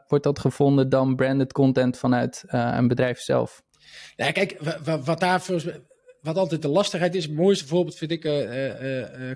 wordt 0.07 0.25
dat 0.25 0.39
gevonden 0.39 0.89
dan 0.89 1.17
branded 1.17 1.53
content 1.53 1.99
vanuit 1.99 2.45
een 2.47 2.89
bedrijf 2.89 3.21
zelf. 3.21 3.63
Ja, 4.17 4.31
kijk, 4.31 4.59
wat 5.05 5.21
daar 5.21 5.43
wat 6.21 6.37
altijd 6.37 6.63
de 6.63 6.69
lastigheid 6.69 7.15
is, 7.15 7.25
het 7.25 7.35
mooiste 7.35 7.67
voorbeeld 7.67 7.97
vind 7.97 8.11
ik 8.11 8.21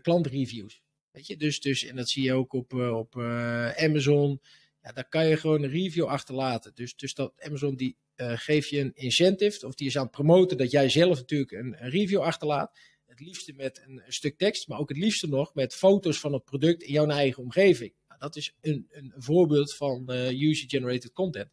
klantreviews. 0.02 0.84
Weet 1.14 1.26
je, 1.26 1.36
dus, 1.36 1.60
dus, 1.60 1.84
en 1.84 1.96
dat 1.96 2.08
zie 2.08 2.22
je 2.22 2.32
ook 2.32 2.52
op, 2.52 2.72
uh, 2.72 2.96
op 2.96 3.14
uh, 3.16 3.70
Amazon. 3.70 4.40
Ja, 4.82 4.92
daar 4.92 5.08
kan 5.08 5.26
je 5.26 5.36
gewoon 5.36 5.62
een 5.62 5.70
review 5.70 6.04
achterlaten. 6.04 6.74
Dus, 6.74 6.96
dus 6.96 7.14
dat 7.14 7.32
Amazon 7.38 7.76
die 7.76 7.96
uh, 8.16 8.32
geeft 8.34 8.68
je 8.68 8.80
een 8.80 8.94
incentive, 8.94 9.66
of 9.66 9.74
die 9.74 9.86
is 9.86 9.96
aan 9.96 10.02
het 10.02 10.10
promoten 10.10 10.56
dat 10.56 10.70
jij 10.70 10.88
zelf 10.88 11.18
natuurlijk 11.18 11.52
een 11.52 11.76
review 11.78 12.20
achterlaat. 12.20 12.78
Het 13.14 13.26
liefste 13.26 13.52
met 13.52 13.82
een, 13.86 14.02
stuk 14.06 14.38
tekst, 14.38 14.68
maar 14.68 14.78
ook 14.78 14.88
het 14.88 14.98
liefste 14.98 15.28
nog 15.28 15.54
met 15.54 15.74
foto's 15.74 16.20
van 16.20 16.32
het 16.32 16.44
product 16.44 16.82
in 16.82 16.92
jouw 16.92 17.06
eigen 17.06 17.42
omgeving. 17.42 17.92
Nou, 18.08 18.20
dat 18.20 18.36
is 18.36 18.54
een, 18.60 18.86
een 18.90 19.12
voorbeeld 19.16 19.74
van 19.74 20.10
user-generated 20.10 21.12
content. 21.12 21.50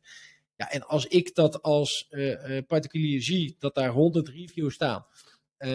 Ja, 0.56 0.72
en 0.72 0.88
als 0.88 1.06
ik 1.06 1.36
dat 1.36 1.62
als 1.62 2.10
particulier 2.68 3.22
zie, 3.22 3.56
dat 3.60 3.76
daar 3.76 3.90
100 3.90 4.30
reviews 4.30 4.74
staan, 4.74 5.06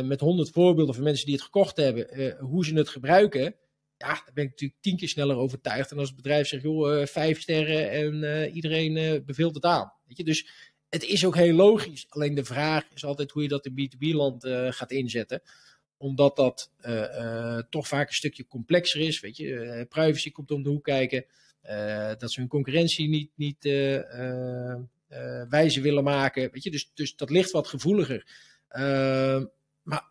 met 0.05 0.21
100 0.21 0.51
voorbeelden 0.51 0.95
van 0.95 1.05
mensen 1.05 1.27
die 1.27 1.35
het 1.35 1.45
gekocht 1.45 1.77
hebben, 1.77 2.37
hoe 2.39 2.65
ze 2.65 2.75
het 2.75 2.89
gebruiken 2.89 3.57
ja, 3.97 4.07
daar 4.07 4.31
ben 4.35 4.45
ik 4.45 4.51
natuurlijk 4.51 4.81
tien 4.81 4.97
keer 4.97 5.09
sneller 5.09 5.37
overtuigd. 5.37 5.91
En 5.91 5.99
als 5.99 6.09
het 6.09 6.17
bedrijf 6.17 6.47
zegt, 6.47 6.63
joh, 6.63 7.07
vijf 7.07 7.41
sterren 7.41 7.91
en 7.91 8.51
iedereen 8.53 9.23
beveelt 9.25 9.55
het 9.55 9.65
aan. 9.65 9.93
Weet 10.07 10.17
je? 10.17 10.25
Dus 10.25 10.49
het 10.89 11.05
is 11.05 11.25
ook 11.25 11.35
heel 11.35 11.55
logisch. 11.55 12.07
Alleen 12.09 12.35
de 12.35 12.45
vraag 12.45 12.85
is 12.95 13.05
altijd 13.05 13.31
hoe 13.31 13.43
je 13.43 13.49
dat 13.49 13.67
in 13.67 13.91
B2B-land 13.91 14.47
gaat 14.71 14.91
inzetten. 14.91 15.43
Omdat 15.97 16.37
dat 16.37 16.71
toch 17.71 17.89
vaak 17.89 18.09
een 18.09 18.15
stukje 18.15 18.47
complexer 18.47 19.01
is. 19.01 19.21
Weet 19.21 19.37
je? 19.37 19.87
privacy 19.89 20.31
komt 20.31 20.51
om 20.51 20.63
de 20.63 20.69
hoek 20.69 20.85
kijken. 20.85 21.25
dat 22.19 22.33
ze 22.33 22.41
hun 22.41 22.49
concurrentie 22.49 23.09
niet, 23.09 23.31
niet 23.35 23.65
wijze 25.49 25.81
willen 25.81 26.05
maken. 26.05 26.51
Weet 26.53 26.63
je? 26.63 26.71
Dus, 26.71 26.91
dus 26.95 27.17
dat 27.17 27.31
ligt 27.31 27.51
wat 27.51 27.69
gevoeliger. 27.69 28.27
maar 29.83 30.05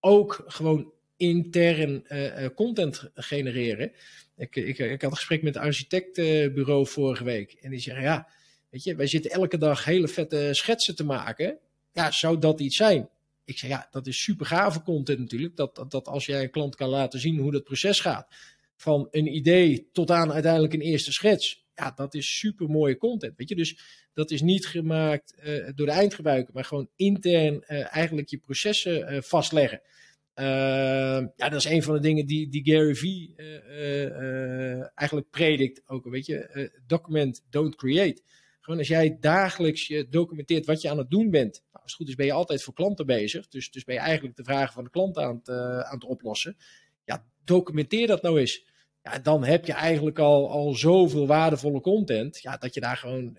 ook 0.00 0.44
gewoon 0.46 0.92
intern 1.16 2.06
content 2.54 3.10
genereren. 3.14 3.92
Ik, 4.36 4.56
ik, 4.56 4.78
ik, 4.78 5.02
had 5.02 5.10
een 5.10 5.16
gesprek 5.16 5.42
met 5.42 5.54
het 5.54 5.64
architectenbureau 5.64 6.86
vorige 6.86 7.24
week. 7.24 7.52
En 7.52 7.70
die 7.70 7.80
zeggen, 7.80 8.02
ja, 8.02 8.28
weet 8.70 8.84
je, 8.84 8.96
wij 8.96 9.06
zitten 9.06 9.30
elke 9.30 9.58
dag 9.58 9.84
hele 9.84 10.08
vette 10.08 10.48
schetsen 10.52 10.96
te 10.96 11.04
maken. 11.04 11.58
Ja, 11.92 12.10
zou 12.10 12.38
dat 12.38 12.60
iets 12.60 12.76
zijn? 12.76 13.08
Ik 13.44 13.58
zeg, 13.58 13.70
ja, 13.70 13.88
dat 13.90 14.06
is 14.06 14.22
super 14.22 14.46
gave 14.46 14.82
content 14.82 15.18
natuurlijk. 15.18 15.56
Dat, 15.56 15.84
dat, 15.88 16.06
als 16.06 16.26
jij 16.26 16.42
een 16.42 16.50
klant 16.50 16.74
kan 16.74 16.88
laten 16.88 17.20
zien 17.20 17.38
hoe 17.38 17.52
dat 17.52 17.64
proces 17.64 18.00
gaat. 18.00 18.34
Van 18.76 19.08
een 19.10 19.34
idee 19.34 19.88
tot 19.92 20.10
aan 20.10 20.32
uiteindelijk 20.32 20.72
een 20.72 20.80
eerste 20.80 21.12
schets. 21.12 21.66
Ja, 21.74 21.92
dat 21.94 22.14
is 22.14 22.38
super 22.38 22.68
mooie 22.68 22.96
content. 22.96 23.36
Weet 23.36 23.48
je, 23.48 23.54
dus 23.54 23.78
dat 24.14 24.30
is 24.30 24.42
niet 24.42 24.66
gemaakt 24.66 25.34
uh, 25.44 25.68
door 25.74 25.86
de 25.86 25.92
eindgebruiker, 25.92 26.54
maar 26.54 26.64
gewoon 26.64 26.88
intern 26.96 27.64
uh, 27.68 27.96
eigenlijk 27.96 28.28
je 28.28 28.38
processen 28.38 29.12
uh, 29.12 29.20
vastleggen. 29.20 29.80
Uh, 30.34 30.44
ja, 31.36 31.48
dat 31.48 31.54
is 31.54 31.64
een 31.64 31.82
van 31.82 31.94
de 31.94 32.00
dingen 32.00 32.26
die, 32.26 32.48
die 32.48 32.64
Gary 32.64 32.94
Vee 32.94 33.34
eigenlijk 34.94 35.30
predikt 35.30 35.82
ook. 35.86 36.04
Weet 36.04 36.26
je, 36.26 36.70
document, 36.86 37.44
don't 37.50 37.74
create. 37.76 38.22
Gewoon 38.62 38.78
als 38.78 38.88
jij 38.88 39.16
dagelijks 39.20 39.86
je 39.86 40.08
documenteert 40.08 40.66
wat 40.66 40.82
je 40.82 40.90
aan 40.90 40.98
het 40.98 41.10
doen 41.10 41.30
bent. 41.30 41.62
Nou, 41.72 41.82
als 41.82 41.92
het 41.92 41.94
goed 41.94 42.08
is 42.08 42.14
ben 42.14 42.26
je 42.26 42.32
altijd 42.32 42.62
voor 42.62 42.74
klanten 42.74 43.06
bezig. 43.06 43.48
Dus, 43.48 43.70
dus 43.70 43.84
ben 43.84 43.94
je 43.94 44.00
eigenlijk 44.00 44.36
de 44.36 44.44
vragen 44.44 44.72
van 44.72 44.84
de 44.84 44.90
klant 44.90 45.18
aan 45.18 45.36
het, 45.36 45.48
aan 45.84 45.94
het 45.94 46.04
oplossen. 46.04 46.56
Ja, 47.04 47.26
documenteer 47.44 48.06
dat 48.06 48.22
nou 48.22 48.40
eens. 48.40 48.64
Ja, 49.02 49.18
dan 49.18 49.44
heb 49.44 49.66
je 49.66 49.72
eigenlijk 49.72 50.18
al, 50.18 50.50
al 50.50 50.74
zoveel 50.74 51.26
waardevolle 51.26 51.80
content. 51.80 52.40
Ja, 52.40 52.56
dat 52.56 52.74
je 52.74 52.80
daar 52.80 52.96
gewoon 52.96 53.38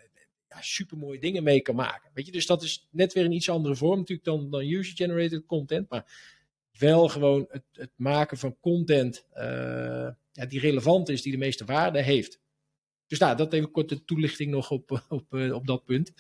ja, 0.49 0.61
super 0.61 0.97
mooie 0.97 1.19
dingen 1.19 1.43
mee 1.43 1.61
kan 1.61 1.75
maken. 1.75 2.11
Weet 2.13 2.25
je, 2.25 2.31
dus 2.31 2.45
dat 2.45 2.63
is 2.63 2.87
net 2.91 3.13
weer 3.13 3.25
een 3.25 3.31
iets 3.31 3.49
andere 3.49 3.75
vorm 3.75 3.97
natuurlijk 3.97 4.27
dan, 4.27 4.49
dan 4.49 4.61
user-generated 4.61 5.45
content. 5.45 5.89
Maar 5.89 6.05
wel 6.77 7.07
gewoon 7.07 7.45
het, 7.49 7.63
het 7.71 7.91
maken 7.95 8.37
van 8.37 8.59
content 8.59 9.25
uh, 9.35 10.09
ja, 10.31 10.45
die 10.47 10.59
relevant 10.59 11.09
is, 11.09 11.21
die 11.21 11.31
de 11.31 11.37
meeste 11.37 11.65
waarde 11.65 12.01
heeft. 12.01 12.39
Dus 13.13 13.21
nou, 13.21 13.37
dat 13.37 13.53
even 13.53 13.71
korte 13.71 14.03
toelichting 14.05 14.51
nog 14.51 14.71
op, 14.71 15.03
op, 15.09 15.33
uh, 15.33 15.53
op 15.53 15.67
dat 15.67 15.85
punt. 15.85 16.13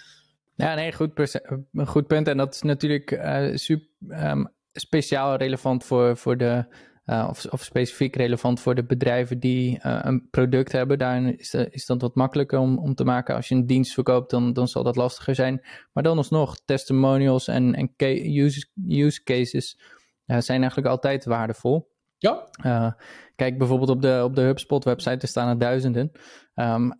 Ja, 0.55 0.75
nee, 0.75 0.93
goed, 0.93 1.39
goed 1.85 2.07
punt. 2.07 2.27
En 2.27 2.37
dat 2.37 2.53
is 2.53 2.61
natuurlijk 2.61 3.11
uh, 3.11 3.55
super, 3.55 3.87
um, 4.29 4.47
speciaal 4.73 5.35
relevant 5.35 5.83
voor, 5.83 6.17
voor 6.17 6.37
de, 6.37 6.65
of, 7.05 7.45
of 7.45 7.63
specifiek 7.63 8.15
relevant 8.15 8.59
voor 8.59 8.75
de 8.75 8.83
bedrijven 8.83 9.39
die 9.39 9.79
een 9.81 10.27
product 10.29 10.71
hebben. 10.71 10.97
Daarin 10.97 11.39
is, 11.39 11.53
is 11.53 11.85
dat 11.85 12.01
wat 12.01 12.15
makkelijker 12.15 12.59
om, 12.59 12.77
om 12.77 12.95
te 12.95 13.03
maken. 13.03 13.35
Als 13.35 13.47
je 13.47 13.55
een 13.55 13.67
dienst 13.67 13.93
verkoopt, 13.93 14.29
dan, 14.29 14.53
dan 14.53 14.67
zal 14.67 14.83
dat 14.83 14.95
lastiger 14.95 15.35
zijn. 15.35 15.65
Maar 15.93 16.03
dan 16.03 16.17
alsnog 16.17 16.59
testimonials 16.65 17.47
en, 17.47 17.75
en 17.75 17.93
use, 18.37 18.67
use 18.87 19.23
cases 19.23 19.79
zijn 20.25 20.59
eigenlijk 20.59 20.87
altijd 20.87 21.25
waardevol. 21.25 21.91
Ja. 22.23 22.97
kijk 23.35 23.57
bijvoorbeeld 23.57 23.89
op 23.89 24.01
de, 24.01 24.21
op 24.23 24.35
de 24.35 24.41
HubSpot 24.41 24.83
website, 24.83 25.17
er 25.17 25.27
staan 25.27 25.49
er 25.49 25.57
duizenden. 25.57 26.11
Um, 26.55 26.93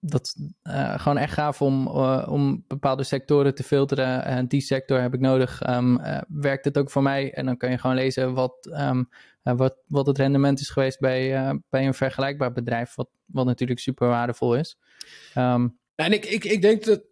dat 0.00 0.22
is 0.26 0.36
uh, 0.62 0.98
gewoon 0.98 1.18
echt 1.18 1.32
gaaf 1.32 1.62
om, 1.62 1.86
uh, 1.86 2.26
om 2.30 2.64
bepaalde 2.66 3.02
sectoren 3.02 3.54
te 3.54 3.62
filteren. 3.62 4.24
En 4.24 4.46
die 4.46 4.60
sector 4.60 5.00
heb 5.00 5.14
ik 5.14 5.20
nodig. 5.20 5.68
Um, 5.68 6.00
uh, 6.00 6.20
werkt 6.28 6.64
het 6.64 6.78
ook 6.78 6.90
voor 6.90 7.02
mij? 7.02 7.32
En 7.32 7.46
dan 7.46 7.56
kan 7.56 7.70
je 7.70 7.78
gewoon 7.78 7.96
lezen 7.96 8.34
wat, 8.34 8.68
um, 8.80 9.08
wat, 9.42 9.76
wat 9.86 10.06
het 10.06 10.18
rendement 10.18 10.60
is 10.60 10.70
geweest 10.70 11.00
bij, 11.00 11.60
bij 11.68 11.86
een 11.86 11.94
vergelijkbaar 11.94 12.52
bedrijf. 12.52 12.94
Wat, 12.94 13.08
wat 13.24 13.46
natuurlijk 13.46 13.80
super 13.80 14.08
waardevol 14.08 14.56
is. 14.56 14.78
En 15.34 16.12
ik, 16.12 16.24
ik, 16.24 16.44
ik 16.44 16.62
denk 16.62 16.84
dat. 16.84 17.02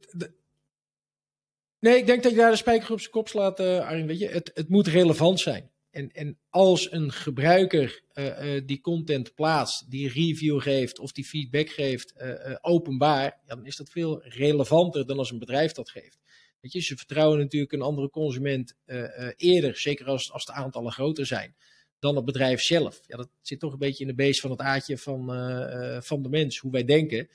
Nee, 1.79 1.97
ik 1.97 2.07
denk 2.07 2.23
dat 2.23 2.33
je 2.33 2.39
daar 2.39 2.51
de 2.51 2.57
spijker 2.57 2.93
op 2.93 3.01
zijn 3.01 3.13
kop 3.13 3.29
slaat, 3.29 3.61
Arjen. 3.61 4.07
Weet 4.07 4.19
je, 4.19 4.29
het, 4.29 4.51
het 4.55 4.69
moet 4.69 4.87
relevant 4.87 5.41
zijn. 5.41 5.71
En, 5.95 6.11
en 6.13 6.39
als 6.51 6.93
een 6.93 7.13
gebruiker 7.13 8.03
uh, 8.15 8.55
uh, 8.55 8.63
die 8.67 8.81
content 8.81 9.35
plaatst, 9.35 9.91
die 9.91 10.09
review 10.09 10.61
geeft 10.61 10.99
of 10.99 11.13
die 11.13 11.25
feedback 11.25 11.69
geeft 11.69 12.15
uh, 12.17 12.57
openbaar, 12.61 13.41
dan 13.47 13.67
is 13.67 13.77
dat 13.77 13.91
veel 13.91 14.23
relevanter 14.23 15.07
dan 15.07 15.19
als 15.19 15.31
een 15.31 15.39
bedrijf 15.39 15.73
dat 15.73 15.91
geeft. 15.91 16.19
Weet 16.61 16.73
je, 16.73 16.81
ze 16.81 16.97
vertrouwen 16.97 17.39
natuurlijk 17.39 17.73
een 17.73 17.83
andere 17.83 18.11
consument 18.11 18.77
eerder, 19.37 19.77
zeker 19.77 20.07
als, 20.07 20.33
als 20.33 20.45
de 20.45 20.53
aantallen 20.53 20.93
groter 20.93 21.27
zijn, 21.27 21.57
dan 21.99 22.17
het 22.17 22.25
bedrijf 22.25 22.61
zelf. 22.61 23.01
Ja, 23.07 23.17
dat 23.17 23.29
zit 23.43 23.61
toch 23.61 23.73
een 23.73 23.79
beetje 23.79 24.05
in 24.05 24.11
de 24.11 24.15
beest 24.15 24.41
van 24.41 24.51
het 24.51 24.61
aardje 24.61 24.99
van, 24.99 25.27
van 26.03 26.23
de 26.23 26.29
mens, 26.29 26.59
hoe 26.59 26.73
wij 26.73 26.85
denken. 26.85 27.29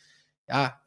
Ja, 0.45 0.82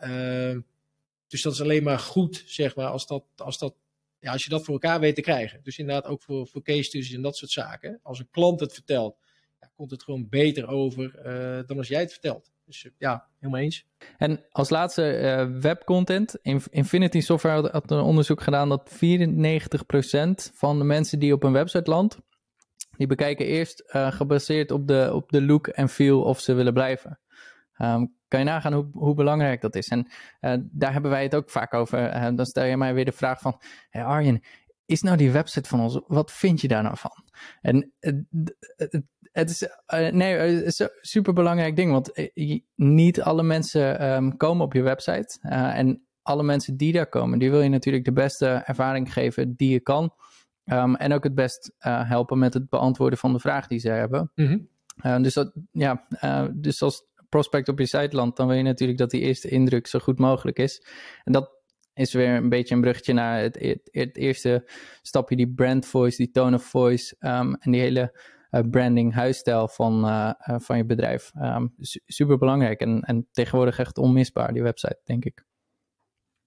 dus 1.26 1.42
dat 1.42 1.52
is 1.52 1.60
alleen 1.60 1.82
maar 1.82 1.98
goed, 1.98 2.42
zeg 2.46 2.76
maar, 2.76 2.88
als 2.88 3.06
dat, 3.06 3.24
als 3.36 3.58
dat 3.58 3.74
ja, 4.22 4.32
als 4.32 4.44
je 4.44 4.50
dat 4.50 4.64
voor 4.64 4.74
elkaar 4.74 5.00
weet 5.00 5.14
te 5.14 5.20
krijgen. 5.20 5.60
Dus 5.62 5.78
inderdaad 5.78 6.06
ook 6.06 6.22
voor, 6.22 6.46
voor 6.46 6.62
case 6.62 6.82
studies 6.82 7.12
en 7.12 7.22
dat 7.22 7.36
soort 7.36 7.50
zaken. 7.50 8.00
Als 8.02 8.18
een 8.18 8.30
klant 8.30 8.60
het 8.60 8.72
vertelt, 8.72 9.16
ja, 9.60 9.70
komt 9.74 9.90
het 9.90 10.02
gewoon 10.02 10.28
beter 10.28 10.66
over 10.66 11.26
uh, 11.26 11.66
dan 11.66 11.78
als 11.78 11.88
jij 11.88 12.00
het 12.00 12.12
vertelt. 12.12 12.52
Dus 12.64 12.84
uh, 12.84 12.92
ja, 12.98 13.28
helemaal 13.38 13.60
eens. 13.60 13.86
En 14.18 14.44
als 14.50 14.70
laatste 14.70 15.20
uh, 15.20 15.60
webcontent. 15.60 16.34
Infinity 16.70 17.20
Software 17.20 17.68
had 17.70 17.90
een 17.90 18.00
onderzoek 18.00 18.42
gedaan 18.42 18.68
dat 18.68 18.90
94% 18.92 18.96
van 20.54 20.78
de 20.78 20.84
mensen 20.84 21.18
die 21.18 21.32
op 21.32 21.42
een 21.42 21.52
website 21.52 21.90
landt, 21.90 22.18
die 22.96 23.06
bekijken 23.06 23.46
eerst 23.46 23.82
gebaseerd 23.86 24.70
op 24.70 24.88
de, 24.88 25.10
op 25.14 25.32
de 25.32 25.42
look 25.42 25.66
en 25.66 25.88
feel 25.88 26.22
of 26.22 26.40
ze 26.40 26.54
willen 26.54 26.74
blijven. 26.74 27.20
Um, 27.78 28.14
kan 28.32 28.40
je 28.40 28.46
nagaan 28.46 28.72
hoe, 28.72 28.88
hoe 28.92 29.14
belangrijk 29.14 29.60
dat 29.60 29.74
is? 29.74 29.88
En 29.88 30.06
uh, 30.40 30.54
daar 30.60 30.92
hebben 30.92 31.10
wij 31.10 31.22
het 31.22 31.34
ook 31.34 31.50
vaak 31.50 31.74
over. 31.74 32.14
Uh, 32.14 32.28
dan 32.36 32.46
stel 32.46 32.64
je 32.64 32.76
mij 32.76 32.94
weer 32.94 33.04
de 33.04 33.12
vraag 33.12 33.40
van, 33.40 33.60
hey 33.90 34.04
Arjen, 34.04 34.40
is 34.86 35.02
nou 35.02 35.16
die 35.16 35.30
website 35.30 35.68
van 35.68 35.80
ons, 35.80 36.00
wat 36.06 36.32
vind 36.32 36.60
je 36.60 36.68
daar 36.68 36.82
nou 36.82 36.96
van? 36.98 37.24
En 37.60 37.92
het 39.32 39.50
is, 39.50 39.68
nee, 40.10 40.62
is 40.64 40.78
een 40.78 40.88
super 41.00 41.32
belangrijk 41.32 41.76
ding, 41.76 41.90
want 41.90 42.30
niet 42.74 43.22
alle 43.22 43.42
mensen 43.42 44.12
um, 44.12 44.36
komen 44.36 44.64
op 44.64 44.72
je 44.72 44.82
website. 44.82 45.38
en 45.50 46.06
alle 46.22 46.42
mensen 46.42 46.76
die 46.76 46.92
daar 46.92 47.08
komen, 47.08 47.38
die 47.38 47.50
wil 47.50 47.60
je 47.60 47.68
natuurlijk 47.68 48.04
de 48.04 48.12
beste 48.12 48.46
ervaring 48.46 49.12
geven 49.12 49.54
die 49.56 49.70
je 49.70 49.80
kan. 49.80 50.14
Um, 50.64 50.96
en 50.96 51.12
ook 51.12 51.24
het 51.24 51.34
best 51.34 51.74
helpen 51.78 52.38
met 52.38 52.54
het 52.54 52.68
beantwoorden 52.68 53.18
van 53.18 53.32
de 53.32 53.38
vraag 53.38 53.66
die 53.66 53.78
ze 53.78 53.88
hebben. 53.90 54.30
Mm 54.34 54.68
-hmm. 55.02 55.22
dus, 55.22 55.34
dat, 55.34 55.52
ja, 55.70 56.06
dus 56.54 56.82
als 56.82 57.10
prospect 57.32 57.68
op 57.68 57.78
je 57.78 57.86
site 57.86 58.16
landt, 58.16 58.36
dan 58.36 58.46
wil 58.46 58.56
je 58.56 58.62
natuurlijk 58.62 58.98
dat 58.98 59.10
die 59.10 59.20
eerste 59.20 59.48
indruk 59.48 59.86
zo 59.86 59.98
goed 59.98 60.18
mogelijk 60.18 60.58
is. 60.58 60.86
En 61.24 61.32
dat 61.32 61.50
is 61.94 62.12
weer 62.12 62.28
een 62.28 62.48
beetje 62.48 62.74
een 62.74 62.80
bruggetje 62.80 63.12
naar 63.12 63.40
het, 63.40 63.78
het, 63.90 64.16
eerste 64.16 64.70
stapje, 65.02 65.36
die 65.36 65.52
brand 65.52 65.86
voice, 65.86 66.16
die 66.16 66.30
tone 66.30 66.56
of 66.56 66.64
voice 66.64 67.16
um, 67.18 67.54
en 67.54 67.70
die 67.70 67.80
hele 67.80 68.18
uh, 68.50 68.60
branding, 68.70 69.14
huisstijl 69.14 69.68
van, 69.68 70.04
uh, 70.04 70.32
uh, 70.48 70.56
van 70.58 70.76
je 70.76 70.84
bedrijf. 70.84 71.32
Um, 71.34 71.74
super 72.06 72.38
belangrijk 72.38 72.80
en, 72.80 73.00
en 73.00 73.28
tegenwoordig 73.30 73.78
echt 73.78 73.98
onmisbaar, 73.98 74.52
die 74.52 74.62
website, 74.62 75.00
denk 75.04 75.24
ik. 75.24 75.44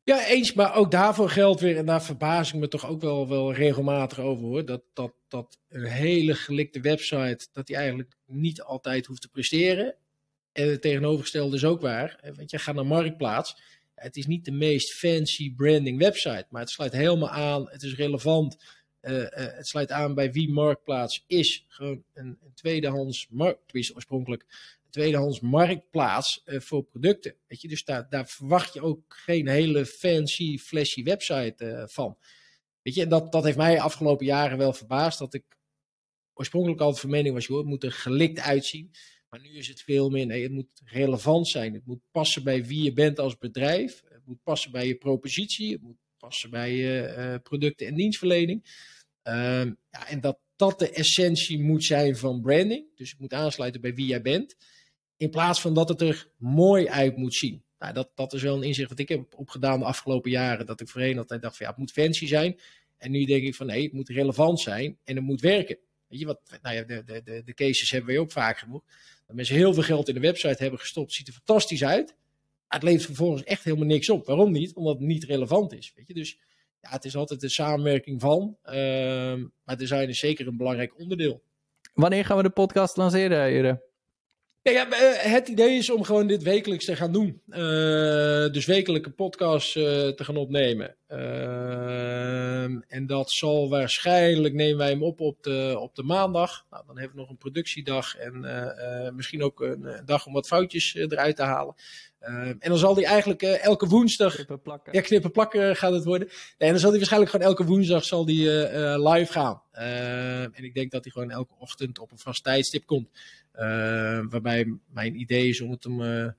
Ja, 0.03 0.25
eens, 0.25 0.53
maar 0.53 0.75
ook 0.75 0.91
daarvoor 0.91 1.29
geldt 1.29 1.61
weer, 1.61 1.77
en 1.77 1.85
daar 1.85 2.03
verbaas 2.03 2.53
ik 2.53 2.59
me 2.59 2.67
toch 2.67 2.87
ook 2.87 3.01
wel, 3.01 3.29
wel 3.29 3.53
regelmatig 3.53 4.19
over 4.19 4.45
hoor, 4.45 4.65
dat, 4.65 4.83
dat, 4.93 5.13
dat 5.27 5.59
een 5.69 5.85
hele 5.85 6.33
gelikte 6.33 6.81
website, 6.81 7.47
dat 7.51 7.67
die 7.67 7.75
eigenlijk 7.75 8.15
niet 8.25 8.61
altijd 8.61 9.05
hoeft 9.05 9.21
te 9.21 9.29
presteren. 9.29 9.95
En 10.55 10.69
het 10.69 10.81
tegenovergestelde 10.81 11.55
is 11.55 11.65
ook 11.65 11.81
waar. 11.81 12.17
Eh, 12.21 12.35
want 12.35 12.51
je 12.51 12.59
gaat 12.59 12.75
naar 12.75 12.85
Marktplaats. 12.85 13.57
Het 13.95 14.15
is 14.15 14.25
niet 14.25 14.45
de 14.45 14.51
meest 14.51 14.93
fancy 14.93 15.55
branding 15.55 15.99
website, 15.99 16.45
maar 16.49 16.61
het 16.61 16.69
sluit 16.69 16.91
helemaal 16.91 17.29
aan. 17.29 17.69
Het 17.69 17.83
is 17.83 17.95
relevant. 17.95 18.57
Uh, 19.01 19.25
het 19.29 19.67
sluit 19.67 19.91
aan 19.91 20.13
bij 20.13 20.31
wie 20.31 20.49
Marktplaats 20.49 21.23
is. 21.27 21.65
Gewoon 21.67 22.03
een, 22.13 22.37
een 22.43 22.53
tweedehands, 22.53 23.27
markt, 23.29 23.93
oorspronkelijk 23.93 24.45
een 24.83 24.89
tweedehands 24.89 25.39
marktplaats 25.39 26.43
voor 26.45 26.83
producten. 26.83 27.35
Weet 27.47 27.61
je, 27.61 27.67
dus 27.67 27.83
daar, 27.83 28.09
daar 28.09 28.27
verwacht 28.27 28.73
je 28.73 28.81
ook 28.81 29.03
geen 29.07 29.47
hele 29.47 29.85
fancy, 29.85 30.57
flashy 30.57 31.03
website 31.03 31.85
van. 31.87 32.17
Weet 32.81 32.95
je, 32.95 33.01
en 33.01 33.09
dat, 33.09 33.31
dat 33.31 33.43
heeft 33.43 33.57
mij 33.57 33.79
afgelopen 33.79 34.25
jaren 34.25 34.57
wel 34.57 34.73
verbaasd. 34.73 35.19
Dat 35.19 35.33
ik 35.33 35.43
oorspronkelijk 36.33 36.81
altijd 36.81 37.01
van 37.01 37.09
mening 37.09 37.33
was, 37.33 37.45
joh, 37.45 37.57
het 37.57 37.67
moet 37.67 37.83
er 37.83 37.91
gelikt 37.91 38.39
uitzien. 38.39 38.91
Maar 39.35 39.43
nu 39.43 39.57
is 39.57 39.67
het 39.67 39.81
veel 39.81 40.09
meer, 40.09 40.25
nee, 40.25 40.43
het 40.43 40.51
moet 40.51 40.81
relevant 40.85 41.47
zijn. 41.47 41.73
Het 41.73 41.85
moet 41.85 42.01
passen 42.11 42.43
bij 42.43 42.65
wie 42.65 42.83
je 42.83 42.93
bent 42.93 43.19
als 43.19 43.37
bedrijf. 43.37 44.03
Het 44.09 44.25
moet 44.25 44.43
passen 44.43 44.71
bij 44.71 44.87
je 44.87 44.95
propositie. 44.95 45.71
Het 45.71 45.81
moet 45.81 45.97
passen 46.17 46.49
bij 46.49 46.75
je 46.75 47.15
uh, 47.17 47.35
producten 47.43 47.87
en 47.87 47.95
dienstverlening. 47.95 48.63
Uh, 49.23 49.33
ja, 49.89 50.07
en 50.07 50.21
dat 50.21 50.39
dat 50.55 50.79
de 50.79 50.89
essentie 50.89 51.59
moet 51.59 51.83
zijn 51.83 52.17
van 52.17 52.41
branding. 52.41 52.85
Dus 52.95 53.09
het 53.09 53.19
moet 53.19 53.33
aansluiten 53.33 53.81
bij 53.81 53.93
wie 53.93 54.05
jij 54.05 54.21
bent. 54.21 54.55
In 55.17 55.29
plaats 55.29 55.61
van 55.61 55.73
dat 55.73 55.89
het 55.89 56.01
er 56.01 56.31
mooi 56.37 56.87
uit 56.87 57.17
moet 57.17 57.35
zien. 57.35 57.63
Nou, 57.79 57.93
dat, 57.93 58.11
dat 58.15 58.33
is 58.33 58.41
wel 58.41 58.55
een 58.55 58.63
inzicht 58.63 58.89
wat 58.89 58.99
ik 58.99 59.09
heb 59.09 59.33
opgedaan 59.37 59.79
de 59.79 59.85
afgelopen 59.85 60.31
jaren. 60.31 60.65
Dat 60.65 60.81
ik 60.81 60.89
voorheen 60.89 61.17
altijd 61.17 61.41
dacht 61.41 61.57
van 61.57 61.65
ja, 61.65 61.71
het 61.71 61.81
moet 61.81 61.91
fancy 61.91 62.27
zijn. 62.27 62.59
En 62.97 63.11
nu 63.11 63.25
denk 63.25 63.43
ik 63.43 63.55
van 63.55 63.65
nee, 63.65 63.83
het 63.83 63.93
moet 63.93 64.09
relevant 64.09 64.59
zijn 64.59 64.97
en 65.03 65.15
het 65.15 65.25
moet 65.25 65.41
werken. 65.41 65.77
Weet 66.07 66.19
je 66.19 66.25
wat, 66.25 66.39
nou 66.61 66.75
ja, 66.75 66.83
de, 66.83 67.03
de, 67.03 67.21
de, 67.23 67.43
de 67.43 67.53
cases 67.53 67.91
hebben 67.91 68.13
we 68.13 68.19
ook 68.19 68.31
vaak 68.31 68.57
genoeg. 68.57 68.83
Dat 69.27 69.35
mensen 69.35 69.55
heel 69.55 69.73
veel 69.73 69.83
geld 69.83 70.07
in 70.07 70.13
de 70.13 70.19
website 70.19 70.61
hebben 70.61 70.79
gestopt, 70.79 71.13
ziet 71.13 71.27
er 71.27 71.33
fantastisch 71.33 71.83
uit. 71.83 72.15
het 72.67 72.83
levert 72.83 73.05
vervolgens 73.05 73.43
echt 73.43 73.63
helemaal 73.63 73.85
niks 73.85 74.09
op. 74.09 74.25
Waarom 74.25 74.51
niet? 74.51 74.73
Omdat 74.73 74.97
het 74.97 75.07
niet 75.07 75.23
relevant 75.23 75.73
is. 75.73 75.93
Weet 75.95 76.07
je? 76.07 76.13
Dus 76.13 76.39
ja, 76.81 76.89
het 76.89 77.05
is 77.05 77.15
altijd 77.15 77.39
de 77.39 77.49
samenwerking 77.49 78.21
van. 78.21 78.57
Uh, 78.65 78.73
maar 79.63 79.77
design 79.77 80.07
is 80.07 80.19
zeker 80.19 80.47
een 80.47 80.57
belangrijk 80.57 80.99
onderdeel. 80.99 81.43
Wanneer 81.93 82.25
gaan 82.25 82.37
we 82.37 82.43
de 82.43 82.49
podcast 82.49 82.97
lanceren, 82.97 83.51
Jure? 83.53 83.81
Ja, 84.71 84.89
eh, 84.89 85.31
het 85.31 85.47
idee 85.47 85.77
is 85.77 85.89
om 85.89 86.03
gewoon 86.03 86.27
dit 86.27 86.43
wekelijks 86.43 86.85
te 86.85 86.95
gaan 86.95 87.11
doen. 87.11 87.41
Uh, 87.49 87.57
dus 88.51 88.65
wekelijke 88.65 89.09
podcasts 89.09 89.75
uh, 89.75 89.83
te 89.83 90.23
gaan 90.23 90.37
opnemen. 90.37 90.95
Uh, 91.09 92.63
en 92.63 93.05
dat 93.05 93.31
zal 93.31 93.69
waarschijnlijk, 93.69 94.53
nemen 94.53 94.77
wij 94.77 94.89
hem 94.89 95.03
op 95.03 95.19
op 95.19 95.43
de, 95.43 95.75
op 95.79 95.95
de 95.95 96.03
maandag. 96.03 96.65
Nou, 96.69 96.83
dan 96.87 96.97
hebben 96.97 97.15
we 97.15 97.21
nog 97.21 97.29
een 97.29 97.37
productiedag 97.37 98.15
en 98.15 98.45
misschien 99.15 99.43
ook 99.43 99.61
een, 99.61 100.01
dag 100.05 100.25
om 100.25 100.33
wat 100.33 100.47
foutjes 100.47 100.95
eruit 100.95 101.35
te 101.35 101.43
halen. 101.43 101.75
en 102.19 102.57
dan 102.59 102.77
zal 102.77 102.93
die 102.93 103.05
eigenlijk 103.05 103.41
elke 103.41 103.87
woensdag... 103.87 104.33
Knippen 104.33 104.61
plakken. 104.61 104.93
Ja, 104.93 105.01
knippen 105.01 105.31
plakken 105.31 105.75
gaat 105.75 105.93
het 105.93 106.05
worden. 106.05 106.29
en 106.57 106.69
dan 106.69 106.79
zal 106.79 106.89
die 106.89 106.99
waarschijnlijk 106.99 107.31
gewoon 107.31 107.47
elke 107.47 107.65
woensdag 107.65 108.03
zal 108.03 108.25
die, 108.25 108.49
live 108.99 109.31
gaan. 109.31 109.61
en 109.71 110.63
ik 110.63 110.73
denk 110.73 110.91
dat 110.91 111.03
hij 111.03 111.13
gewoon 111.13 111.31
elke 111.31 111.53
ochtend 111.59 111.99
op 111.99 112.11
een 112.11 112.19
vast 112.19 112.43
tijdstip 112.43 112.85
komt. 112.85 113.09
Uh, 113.59 114.21
waarbij 114.29 114.77
mijn 114.89 115.19
idee 115.19 115.47
is 115.47 115.61
om 115.61 115.71
het 115.71 115.85
om 115.85 116.01
uh, 116.01 116.29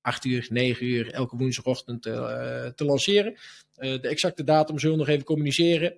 8 0.00 0.24
uur, 0.24 0.46
9 0.50 0.86
uur 0.86 1.10
elke 1.10 1.36
woensdagochtend 1.36 2.06
uh, 2.06 2.66
te 2.66 2.84
lanceren. 2.84 3.36
de 3.74 4.08
exacte 4.08 4.44
datum 4.44 4.78
zullen 4.78 4.96
we 4.96 5.02
nog 5.02 5.12
even 5.12 5.24
communiceren. 5.24 5.96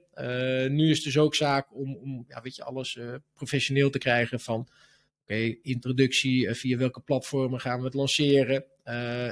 nu 0.75 0.91
is 0.91 0.97
het 0.97 1.05
dus 1.05 1.19
ook 1.19 1.35
zaak 1.35 1.75
om, 1.75 1.97
om 1.97 2.25
ja, 2.29 2.41
weet 2.41 2.57
je, 2.57 2.65
alles 2.65 2.99
professioneel 3.35 3.91
te 3.91 3.99
krijgen 3.99 4.41
van 4.41 4.69
oké, 5.23 5.57
introductie, 5.63 6.55
via 6.55 6.77
welke 6.77 7.01
platformen 7.01 7.61
gaan 7.61 7.79
we 7.79 7.85
het 7.85 7.95
lanceren. 7.95 8.65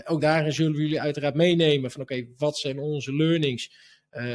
ook 0.04 0.20
daarin 0.20 0.52
zullen 0.52 0.72
we 0.72 0.82
jullie 0.82 1.00
uiteraard 1.00 1.34
meenemen 1.34 1.90
van 1.90 2.00
oké, 2.00 2.26
wat 2.36 2.58
zijn 2.58 2.78
onze 2.78 3.14
learnings? 3.14 3.72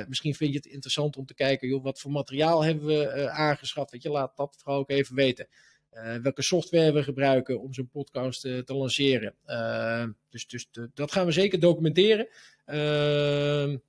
Misschien 0.08 0.36
vind 0.36 0.52
je 0.52 0.58
het 0.58 0.66
interessant 0.66 1.18
om 1.18 1.26
te 1.26 1.34
kijken, 1.34 1.68
joh, 1.68 1.84
wat 1.84 2.00
voor 2.00 2.12
materiaal 2.12 2.64
hebben 2.64 2.86
we 2.86 3.30
aangeschaft? 3.30 3.92
Weet 3.92 4.04
je, 4.04 4.10
laat 4.10 4.38
dat 4.38 4.56
vooral 4.58 4.80
ook 4.80 4.90
even 4.90 5.16
weten. 5.16 5.48
Uh, 6.04 6.16
welke 6.16 6.42
software 6.42 6.92
we 6.92 7.04
gebruiken 7.04 7.62
om 7.62 7.74
zo'n 7.74 7.90
podcast 7.90 8.46
uh, 8.46 8.60
te 8.60 8.74
lanceren. 8.74 9.36
Uh, 9.48 10.04
dus 10.30 10.48
dus 10.48 10.70
dat 10.94 11.12
gaan 11.12 11.26
we 11.26 11.32
zeker 11.32 11.60
documenteren. 11.60 12.28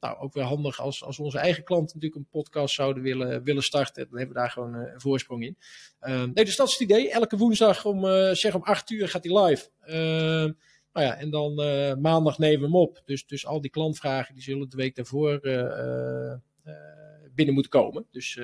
nou, 0.00 0.18
ook 0.18 0.34
weer 0.34 0.44
handig 0.44 0.80
als, 0.80 1.04
als 1.04 1.18
onze 1.18 1.38
eigen 1.38 1.64
klanten 1.64 1.94
natuurlijk 1.94 2.14
een 2.14 2.40
podcast 2.40 2.74
zouden 2.74 3.02
willen, 3.02 3.44
willen 3.44 3.62
starten. 3.62 4.06
Dan 4.08 4.18
hebben 4.18 4.36
we 4.36 4.40
daar 4.40 4.50
gewoon 4.50 4.74
een 4.74 5.00
voorsprong 5.00 5.44
in. 5.44 5.56
nee, 6.34 6.44
dus 6.44 6.56
dat 6.56 6.66
is 6.66 6.72
het 6.72 6.82
idee. 6.82 7.10
Elke 7.10 7.36
woensdag 7.36 7.84
om, 7.84 8.04
zeg 8.34 8.54
om 8.54 8.62
8 8.62 8.90
uur 8.90 9.08
gaat 9.08 9.24
hij 9.24 9.46
live. 9.46 9.68
nou 10.92 11.06
ja, 11.06 11.16
en 11.16 11.30
dan 11.30 11.54
maandag 12.00 12.38
nemen 12.38 12.58
we 12.58 12.64
hem 12.64 12.76
op. 12.76 13.02
Dus, 13.04 13.26
dus 13.26 13.46
al 13.46 13.60
die 13.60 13.70
klantvragen 13.70 14.34
die 14.34 14.42
zullen 14.42 14.70
de 14.70 14.76
week 14.76 14.94
daarvoor 14.94 15.40
binnen 17.34 17.54
moet 17.54 17.68
komen. 17.68 18.06
Dus 18.10 18.34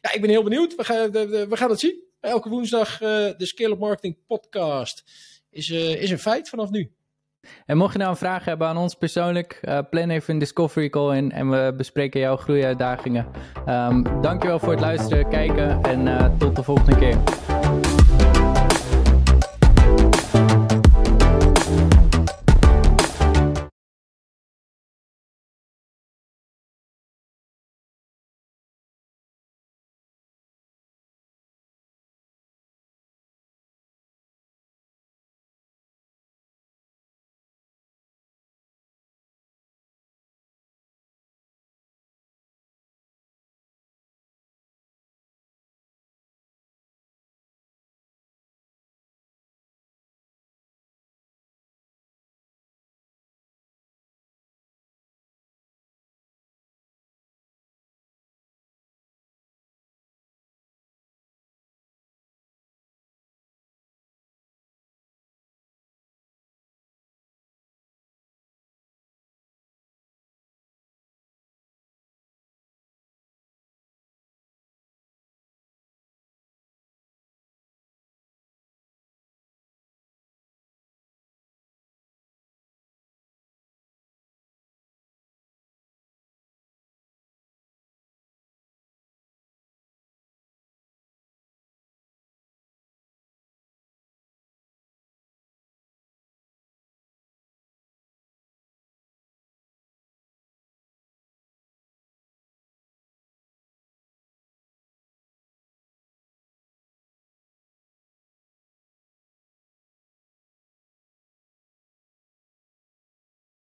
ja, 0.00 0.12
ik 0.12 0.20
ben 0.20 0.30
heel 0.30 0.42
benieuwd. 0.42 0.74
We 0.74 0.84
gaan, 0.84 1.10
we 1.12 1.56
gaan 1.56 1.70
het 1.70 1.80
zien. 1.80 2.07
Elke 2.20 2.48
woensdag 2.48 2.98
de 2.98 3.34
Scale 3.46 3.72
Up 3.72 3.78
Marketing 3.78 4.16
podcast 4.26 5.04
is, 5.50 5.70
is 5.70 6.10
een 6.10 6.18
feit 6.18 6.48
vanaf 6.48 6.70
nu. 6.70 6.92
En 7.66 7.76
mocht 7.76 7.92
je 7.92 7.98
nou 7.98 8.10
een 8.10 8.16
vraag 8.16 8.44
hebben 8.44 8.68
aan 8.68 8.76
ons 8.76 8.94
persoonlijk, 8.94 9.60
uh, 9.62 9.78
plan 9.90 10.10
even 10.10 10.32
een 10.32 10.38
Discovery 10.38 10.88
call 10.88 11.16
in 11.16 11.32
en 11.32 11.50
we 11.50 11.74
bespreken 11.76 12.20
jouw 12.20 12.36
groeiuitdagingen. 12.36 13.26
Um, 13.68 14.20
dankjewel 14.22 14.58
voor 14.58 14.70
het 14.70 14.80
luisteren, 14.80 15.28
kijken 15.28 15.82
en 15.82 16.38
tot 16.38 16.56
de 16.56 16.62
volgende 16.62 16.98
keer. 16.98 17.18